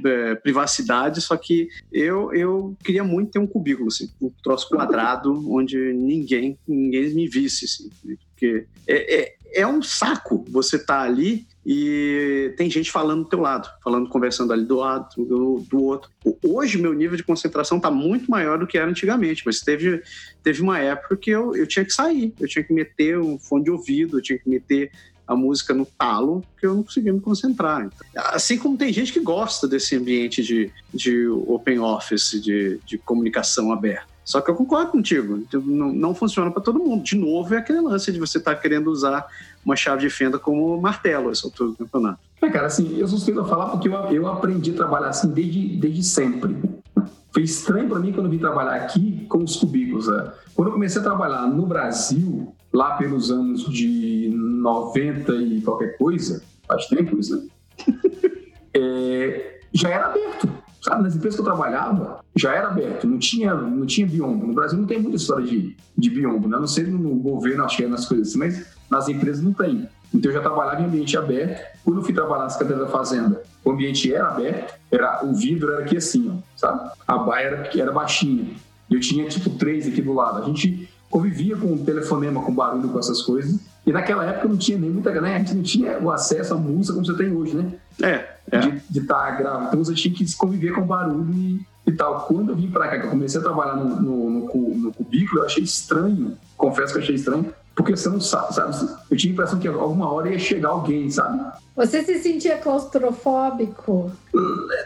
é, 0.06 0.36
privacidade, 0.36 1.22
só 1.22 1.36
que 1.36 1.70
eu, 1.92 2.34
eu 2.34 2.76
queria 2.84 3.04
muito 3.04 3.32
ter 3.32 3.40
um 3.40 3.48
cubículo, 3.48 3.88
assim, 3.88 4.10
um 4.22 4.32
troço 4.44 4.70
quadrado, 4.70 5.32
onde 5.52 5.78
ninguém, 5.94 6.58
ninguém 6.68 7.14
me 7.14 7.28
visse, 7.28 7.66
assim, 7.66 7.90
porque 8.32 8.66
é, 8.88 9.22
é, 9.22 9.36
é 9.54 9.68
um 9.68 9.82
saco 9.82 10.46
você 10.50 10.78
estar 10.78 11.00
tá 11.00 11.04
ali 11.04 11.46
e 11.66 12.54
tem 12.58 12.70
gente 12.70 12.92
falando 12.92 13.24
do 13.24 13.30
teu 13.30 13.40
lado, 13.40 13.70
falando, 13.84 14.10
conversando 14.10 14.52
ali 14.52 14.66
do 14.66 14.78
lado, 14.78 15.10
do, 15.16 15.64
do 15.70 15.84
outro. 15.84 16.10
Hoje, 16.44 16.78
meu 16.80 16.94
nível 16.94 17.16
de 17.16 17.24
concentração 17.24 17.78
está 17.78 17.92
muito 17.92 18.32
maior 18.32 18.58
do 18.58 18.66
que 18.66 18.78
era 18.78 18.90
antigamente, 18.90 19.44
mas 19.46 19.60
teve, 19.60 20.02
teve 20.42 20.62
uma 20.62 20.80
época 20.80 21.16
que 21.16 21.30
eu, 21.30 21.56
eu 21.56 21.68
tinha 21.68 21.86
que 21.86 21.94
sair, 21.94 22.34
eu 22.40 22.48
tinha 22.48 22.64
que 22.64 22.74
meter 22.74 23.20
um 23.20 23.38
fone 23.38 23.66
de 23.66 23.72
ouvido, 23.72 24.18
eu 24.18 24.24
tinha 24.24 24.40
que 24.40 24.50
meter 24.50 24.92
a 25.32 25.36
música 25.36 25.74
no 25.74 25.86
talo, 25.86 26.44
que 26.60 26.66
eu 26.66 26.76
não 26.76 26.84
conseguia 26.84 27.14
me 27.14 27.22
concentrar. 27.22 27.90
Assim 28.16 28.58
como 28.58 28.78
tem 28.78 28.92
gente 28.92 29.14
que 29.14 29.20
gosta 29.20 29.68
desse 29.68 29.96
ambiente 29.96 30.44
de, 30.44 30.70
de 30.94 31.28
open 31.28 31.80
office, 31.80 32.42
de, 32.42 32.80
de 32.86 32.98
comunicação 32.98 33.72
aberta. 33.72 34.12
Só 34.26 34.40
que 34.42 34.52
eu 34.52 34.56
concordo 34.56 34.92
contigo, 34.92 35.44
não, 35.54 35.92
não 35.92 36.14
funciona 36.14 36.52
para 36.52 36.62
todo 36.62 36.80
mundo. 36.80 37.04
De 37.04 37.16
novo, 37.16 37.54
é 37.56 37.58
aquele 37.58 37.82
lance 37.82 38.12
de 38.12 38.20
você 38.20 38.38
estar 38.38 38.56
tá 38.56 38.62
querendo 38.62 38.92
usar 38.92 39.26
uma 39.66 39.76
chave 39.76 40.02
de 40.02 40.10
fenda 40.10 40.38
como 40.38 40.80
martelo 40.80 41.32
essa 41.32 41.48
altura 41.48 41.72
do 41.72 41.78
campeonato. 41.78 42.20
É, 42.42 42.50
cara, 42.50 42.68
assim, 42.68 42.98
eu 42.98 43.08
suspeito 43.08 43.40
a 43.40 43.46
falar 43.46 43.70
porque 43.70 43.88
eu, 43.88 43.94
eu 43.94 44.28
aprendi 44.28 44.72
a 44.72 44.76
trabalhar 44.76 45.10
assim 45.10 45.30
desde, 45.30 45.78
desde 45.78 46.04
sempre. 46.04 46.58
Foi 47.34 47.44
estranho 47.44 47.88
para 47.88 48.00
mim 48.00 48.12
quando 48.12 48.26
eu 48.26 48.32
vim 48.32 48.38
trabalhar 48.38 48.76
aqui 48.76 49.26
com 49.30 49.40
os 49.40 49.56
cubículos. 49.56 50.08
Né? 50.08 50.32
Quando 50.54 50.68
eu 50.68 50.74
comecei 50.74 51.00
a 51.00 51.04
trabalhar 51.04 51.48
no 51.48 51.66
Brasil, 51.66 52.54
lá 52.74 52.96
pelos 52.98 53.32
anos 53.32 53.66
de 53.66 54.32
90 54.34 55.34
e 55.34 55.62
qualquer 55.62 55.98
coisa, 55.98 56.44
faz 56.68 56.88
tempo 56.88 57.20
isso, 57.20 57.36
né? 57.36 57.48
é, 58.74 59.60
já 59.74 59.90
era 59.90 60.06
aberto. 60.08 60.50
Sabe, 60.82 61.04
nas 61.04 61.16
empresas 61.16 61.36
que 61.36 61.42
eu 61.42 61.46
trabalhava, 61.46 62.26
já 62.36 62.56
era 62.56 62.70
aberto, 62.70 63.06
não 63.06 63.20
tinha, 63.20 63.54
não 63.54 63.86
tinha 63.86 64.08
biombo. 64.08 64.48
No 64.48 64.54
Brasil 64.54 64.80
não 64.80 64.88
tem 64.88 65.00
muita 65.00 65.18
história 65.18 65.46
de, 65.46 65.76
de 65.96 66.10
biombo, 66.10 66.48
né? 66.48 66.58
não 66.58 66.66
sei 66.66 66.86
no 66.86 67.16
governo, 67.18 67.64
acho 67.64 67.78
que 67.78 67.84
é 67.84 67.88
nas 67.88 68.08
coisas 68.08 68.30
assim, 68.30 68.40
mas 68.40 68.66
nas 68.90 69.08
empresas 69.08 69.44
não 69.44 69.54
tem. 69.54 69.88
Então 70.12 70.32
eu 70.32 70.36
já 70.36 70.42
trabalhava 70.42 70.82
em 70.82 70.86
ambiente 70.86 71.16
aberto. 71.16 71.80
Quando 71.84 71.98
eu 71.98 72.04
fui 72.04 72.14
trabalhar 72.14 72.44
na 72.44 72.50
Secretaria 72.50 72.84
da 72.84 72.90
Fazenda, 72.90 73.44
o 73.64 73.72
ambiente 73.72 74.12
era 74.12 74.30
aberto, 74.30 74.74
era, 74.92 75.24
o 75.24 75.34
vidro 75.36 75.72
era 75.72 75.84
aqui 75.84 75.98
assim, 75.98 76.32
ó, 76.36 76.42
sabe? 76.58 76.92
A 77.08 77.18
baia 77.18 77.46
era, 77.46 77.80
era 77.80 77.92
baixinha. 77.92 78.48
Eu 78.90 79.00
tinha 79.00 79.28
tipo 79.30 79.52
três 79.52 79.88
aqui 79.88 80.02
do 80.02 80.14
lado. 80.14 80.42
A 80.42 80.46
gente 80.46 80.90
convivia 81.12 81.58
com 81.58 81.78
telefonema, 81.78 82.42
com 82.42 82.54
barulho, 82.54 82.90
com 82.90 82.98
essas 82.98 83.22
coisas. 83.22 83.60
E 83.86 83.92
naquela 83.92 84.26
época 84.26 84.48
não 84.48 84.58
tinha 84.58 84.78
nem 84.78 84.90
muita 84.90 85.12
né? 85.20 85.36
a 85.36 85.40
gente 85.40 85.56
não 85.56 85.64
tinha 85.64 86.00
o 86.00 86.10
acesso 86.10 86.54
à 86.54 86.58
música 86.58 86.94
como 86.94 87.06
você 87.06 87.16
tem 87.16 87.36
hoje, 87.36 87.56
né? 87.56 87.74
É. 88.02 88.30
é. 88.52 88.60
De 88.90 89.00
estar 89.00 89.16
tá 89.16 89.32
grave. 89.32 89.66
Então 89.66 89.84
você 89.84 89.94
tinha 89.94 90.14
que 90.14 90.36
conviver 90.36 90.72
com 90.72 90.82
barulho 90.82 91.34
e, 91.34 91.60
e 91.86 91.92
tal. 91.92 92.22
Quando 92.22 92.52
eu 92.52 92.56
vim 92.56 92.72
para 92.72 92.88
cá, 92.88 93.00
que 93.00 93.08
eu 93.08 93.10
comecei 93.10 93.40
a 93.40 93.44
trabalhar 93.44 93.76
no, 93.76 94.02
no, 94.02 94.30
no, 94.30 94.76
no, 94.76 94.94
cubículo, 94.94 95.42
eu 95.42 95.46
achei 95.46 95.64
estranho. 95.64 96.38
Confesso 96.56 96.94
que 96.94 97.00
eu 97.00 97.04
achei 97.04 97.16
estranho, 97.16 97.54
porque 97.76 97.96
você 97.96 98.08
não 98.08 98.22
sabe, 98.22 98.54
sabe? 98.54 98.88
Eu 99.10 99.18
tinha 99.18 99.32
a 99.32 99.34
impressão 99.34 99.60
que 99.60 99.68
alguma 99.68 100.12
hora 100.14 100.30
ia 100.30 100.40
chegar 100.40 100.70
alguém, 100.70 101.10
sabe? 101.10 101.44
Você 101.76 102.04
se 102.04 102.20
sentia 102.20 102.58
claustrofóbico? 102.58 104.12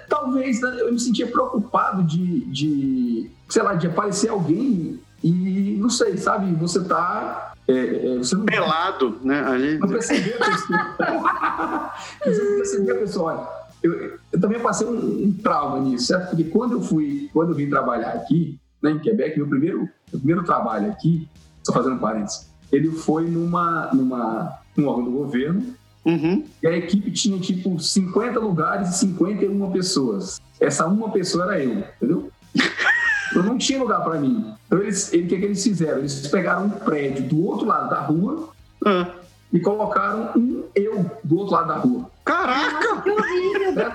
Talvez, 0.08 0.62
né? 0.62 0.78
eu 0.80 0.92
me 0.92 1.00
sentia 1.00 1.28
preocupado 1.28 2.02
de, 2.04 2.46
de, 2.46 3.30
sei 3.50 3.62
lá, 3.62 3.74
de 3.74 3.88
aparecer 3.88 4.30
alguém 4.30 5.00
e, 5.30 5.78
não 5.78 5.90
sei, 5.90 6.18
sabe, 6.18 6.54
você 6.54 6.84
tá... 6.84 7.54
É, 7.68 7.74
é, 7.74 8.18
você 8.18 8.36
não, 8.36 8.46
Pelado, 8.46 9.20
né? 9.24 9.40
A 9.40 9.58
gente... 9.58 9.80
não 9.80 9.88
perceber 9.88 10.36
a 10.40 10.46
pessoa. 10.46 11.94
você 12.24 12.44
não 12.44 12.58
perceber 12.58 12.92
a 12.92 12.96
pessoa. 12.96 13.34
Olha, 13.34 13.48
eu, 13.82 14.20
eu 14.32 14.40
também 14.40 14.60
passei 14.60 14.86
um, 14.86 15.26
um 15.26 15.34
trauma 15.42 15.80
nisso, 15.80 16.06
certo? 16.06 16.30
Porque 16.30 16.44
quando 16.44 16.74
eu 16.74 16.82
fui, 16.82 17.30
quando 17.34 17.50
eu 17.50 17.56
vim 17.56 17.68
trabalhar 17.68 18.10
aqui, 18.10 18.60
né, 18.84 18.92
em 18.92 19.00
Quebec, 19.00 19.36
meu 19.38 19.48
primeiro, 19.48 19.80
meu 19.80 20.20
primeiro 20.20 20.44
trabalho 20.44 20.92
aqui, 20.92 21.28
só 21.64 21.74
fazendo 21.74 22.00
parênteses, 22.00 22.48
ele 22.72 22.92
foi 22.92 23.28
numa, 23.28 23.90
numa, 23.94 24.60
num 24.78 24.88
órgão 24.88 25.06
do 25.06 25.12
governo 25.12 25.74
Uhum. 26.06 26.46
e 26.62 26.68
a 26.68 26.78
equipe 26.78 27.10
tinha 27.10 27.40
tipo 27.40 27.80
50 27.80 28.40
lugares 28.40 28.90
e 28.90 29.00
51 29.00 29.72
pessoas. 29.72 30.40
Essa 30.60 30.86
uma 30.86 31.10
pessoa 31.10 31.46
era 31.46 31.64
eu, 31.64 31.80
entendeu? 31.80 32.32
Eu 33.36 33.44
não 33.44 33.58
tinha 33.58 33.80
lugar 33.80 34.02
para 34.04 34.20
mim. 34.20 34.54
Então, 34.66 34.80
eles, 34.82 35.12
ele, 35.14 35.26
o 35.26 35.28
que, 35.28 35.38
que 35.38 35.46
eles 35.46 35.64
fizeram? 35.64 36.00
Eles 36.00 36.28
pegaram 36.28 36.66
um 36.66 36.70
prédio 36.70 37.24
do 37.28 37.46
outro 37.46 37.66
lado 37.68 37.90
da 37.90 38.00
rua 38.00 38.50
Ah. 38.86 39.08
e 39.52 39.60
colocaram 39.60 40.32
um 40.36 40.64
eu 40.74 41.10
do 41.24 41.38
outro 41.38 41.54
lado 41.54 41.68
da 41.68 41.76
rua. 41.76 42.10
Caraca! 42.24 43.02
Que 43.02 43.10
horrível! 43.12 43.92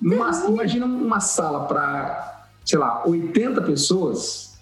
Numa, 0.00 0.30
imagina 0.48 0.84
uma 0.86 1.20
sala 1.20 1.66
para, 1.66 2.44
sei 2.64 2.78
lá, 2.78 3.02
80 3.06 3.62
pessoas, 3.62 4.58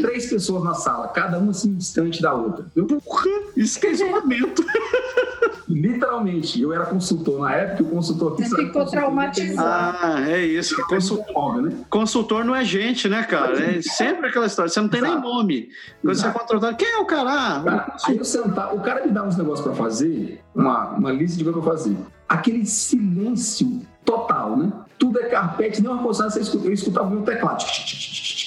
três 0.00 0.28
pessoas 0.30 0.64
na 0.64 0.74
sala, 0.74 1.08
cada 1.08 1.38
uma 1.38 1.50
assim 1.50 1.74
distante 1.74 2.22
da 2.22 2.32
outra. 2.32 2.64
entendeu? 2.74 3.00
Porra, 3.00 3.26
isso 3.56 3.78
que 3.78 3.86
é 3.88 3.92
isolamento. 3.92 4.64
Literalmente, 5.72 6.60
eu 6.60 6.72
era 6.72 6.84
consultor 6.86 7.40
na 7.40 7.54
época, 7.54 7.82
o 7.84 7.86
consultor 7.90 8.32
aqui 8.32 8.42
Você 8.42 8.48
ficou 8.56 8.64
consultor 8.72 8.90
traumatizado. 8.90 9.68
Ah, 10.02 10.20
é 10.28 10.44
isso. 10.44 10.74
tem 10.76 10.84
Consul- 10.86 11.16
muito 11.18 11.32
móvel, 11.32 11.62
né? 11.62 11.76
Consultor 11.88 12.44
não 12.44 12.54
é 12.56 12.64
gente, 12.64 13.08
né, 13.08 13.22
cara? 13.22 13.58
É 13.62 13.80
sempre 13.82 14.28
aquela 14.28 14.46
história. 14.46 14.68
Você 14.70 14.80
não 14.80 14.88
tem 14.88 15.00
nem 15.00 15.12
Exato. 15.12 15.26
nome. 15.28 15.68
Quando 16.02 16.14
você 16.14 16.26
é 16.26 16.28
Exato. 16.28 16.38
contratado, 16.38 16.76
quem 16.76 16.88
é 16.88 16.98
o 16.98 17.04
cara? 17.06 17.30
Ah, 17.32 17.62
Cara, 17.64 17.96
aí 18.06 18.16
eu 18.18 18.24
sentar, 18.24 18.74
o 18.74 18.80
cara 18.80 19.06
me 19.06 19.12
dá 19.12 19.22
uns 19.24 19.36
negócios 19.36 19.64
pra 19.66 19.74
fazer, 19.74 20.40
uma, 20.54 20.90
uma 20.90 21.12
lista 21.12 21.38
de 21.38 21.44
coisas 21.44 21.62
pra 21.62 21.72
fazer. 21.72 21.96
Aquele 22.28 22.64
silêncio 22.66 23.80
total, 24.04 24.56
né? 24.56 24.72
Tudo 24.98 25.18
é 25.20 25.24
carpete, 25.28 25.80
nem 25.82 25.90
uma 25.90 26.02
coisa, 26.02 26.28
você 26.28 26.40
escuta, 26.40 26.66
eu 26.66 26.72
escutava 26.72 27.06
o 27.06 27.10
meu 27.10 27.22
teclado. 27.22 27.64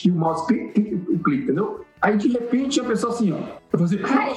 E 0.06 0.12
o 0.12 0.16
mouse 0.16 0.46
clica, 0.48 0.74
clica, 0.74 0.98
clica, 1.24 1.44
entendeu? 1.44 1.86
Aí 2.04 2.18
de 2.18 2.28
repente 2.28 2.80
a 2.82 2.84
pessoa 2.84 3.14
assim, 3.14 3.32
ó. 3.32 3.38
Eu. 3.74 3.80
Ai. 4.06 4.34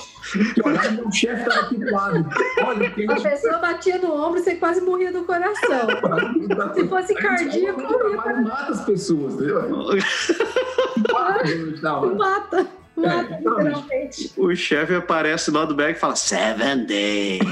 Que 0.54 0.90
meu 0.92 1.12
chefe 1.12 1.44
tava 1.44 1.60
aqui 1.60 1.76
do 1.76 1.92
lado. 1.92 2.26
Olha, 2.64 2.88
A 3.12 3.20
pessoa 3.20 3.58
batia 3.58 3.98
no 3.98 4.12
ombro 4.14 4.38
e 4.38 4.42
você 4.42 4.54
quase 4.54 4.80
morria 4.80 5.12
do 5.12 5.24
coração. 5.24 5.86
Se 6.74 6.88
fosse 6.88 7.14
cardíaco, 7.14 7.80
o 7.80 7.82
morria. 7.82 8.16
trabalho 8.22 8.44
mata 8.44 8.72
as 8.72 8.84
pessoas, 8.84 9.34
entendeu? 9.34 9.62
Mata, 11.12 11.46
gente. 11.46 11.82
Mata, 11.82 12.66
mata, 12.96 13.34
É, 13.34 13.36
literalmente. 13.36 14.32
o 14.38 14.54
chefe 14.56 14.94
aparece 14.94 15.50
lá 15.50 15.64
do 15.66 15.74
back 15.74 15.92
e 15.98 16.00
fala 16.00 16.16
Seven 16.16 16.86
Day. 16.86 17.40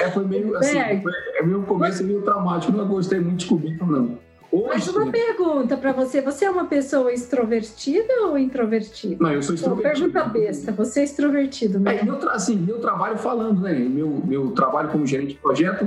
É, 0.00 0.10
foi 0.10 0.24
meio 0.24 0.56
assim, 0.56 0.74
Berg. 0.74 1.02
foi, 1.02 1.12
é 1.36 1.42
meio 1.42 1.62
começo 1.62 2.04
meio 2.04 2.22
traumático. 2.22 2.72
Não 2.76 2.86
gostei 2.86 3.18
muito 3.20 3.38
de 3.40 3.46
cubículo, 3.46 3.92
não. 3.92 4.18
Mas 4.52 4.88
Hoje, 4.88 4.96
uma 4.96 5.10
pergunta 5.10 5.76
pra 5.76 5.92
você: 5.92 6.20
você 6.20 6.44
é 6.44 6.50
uma 6.50 6.64
pessoa 6.66 7.12
extrovertida 7.12 8.12
ou 8.26 8.38
introvertida? 8.38 9.16
não, 9.20 9.32
eu 9.32 9.42
sou 9.42 9.54
extrovertido. 9.54 10.10
pergunta 10.10 10.24
besta, 10.24 10.72
você 10.72 11.00
é 11.00 11.04
extrovertido, 11.04 11.88
É, 11.88 12.02
meu, 12.02 12.16
tra- 12.18 12.32
assim, 12.32 12.56
meu 12.56 12.78
trabalho 12.80 13.18
falando, 13.18 13.60
né? 13.62 13.72
Meu, 13.74 14.08
meu 14.24 14.50
trabalho 14.52 14.88
como 14.90 15.06
gerente 15.06 15.34
de 15.34 15.38
projeto 15.40 15.86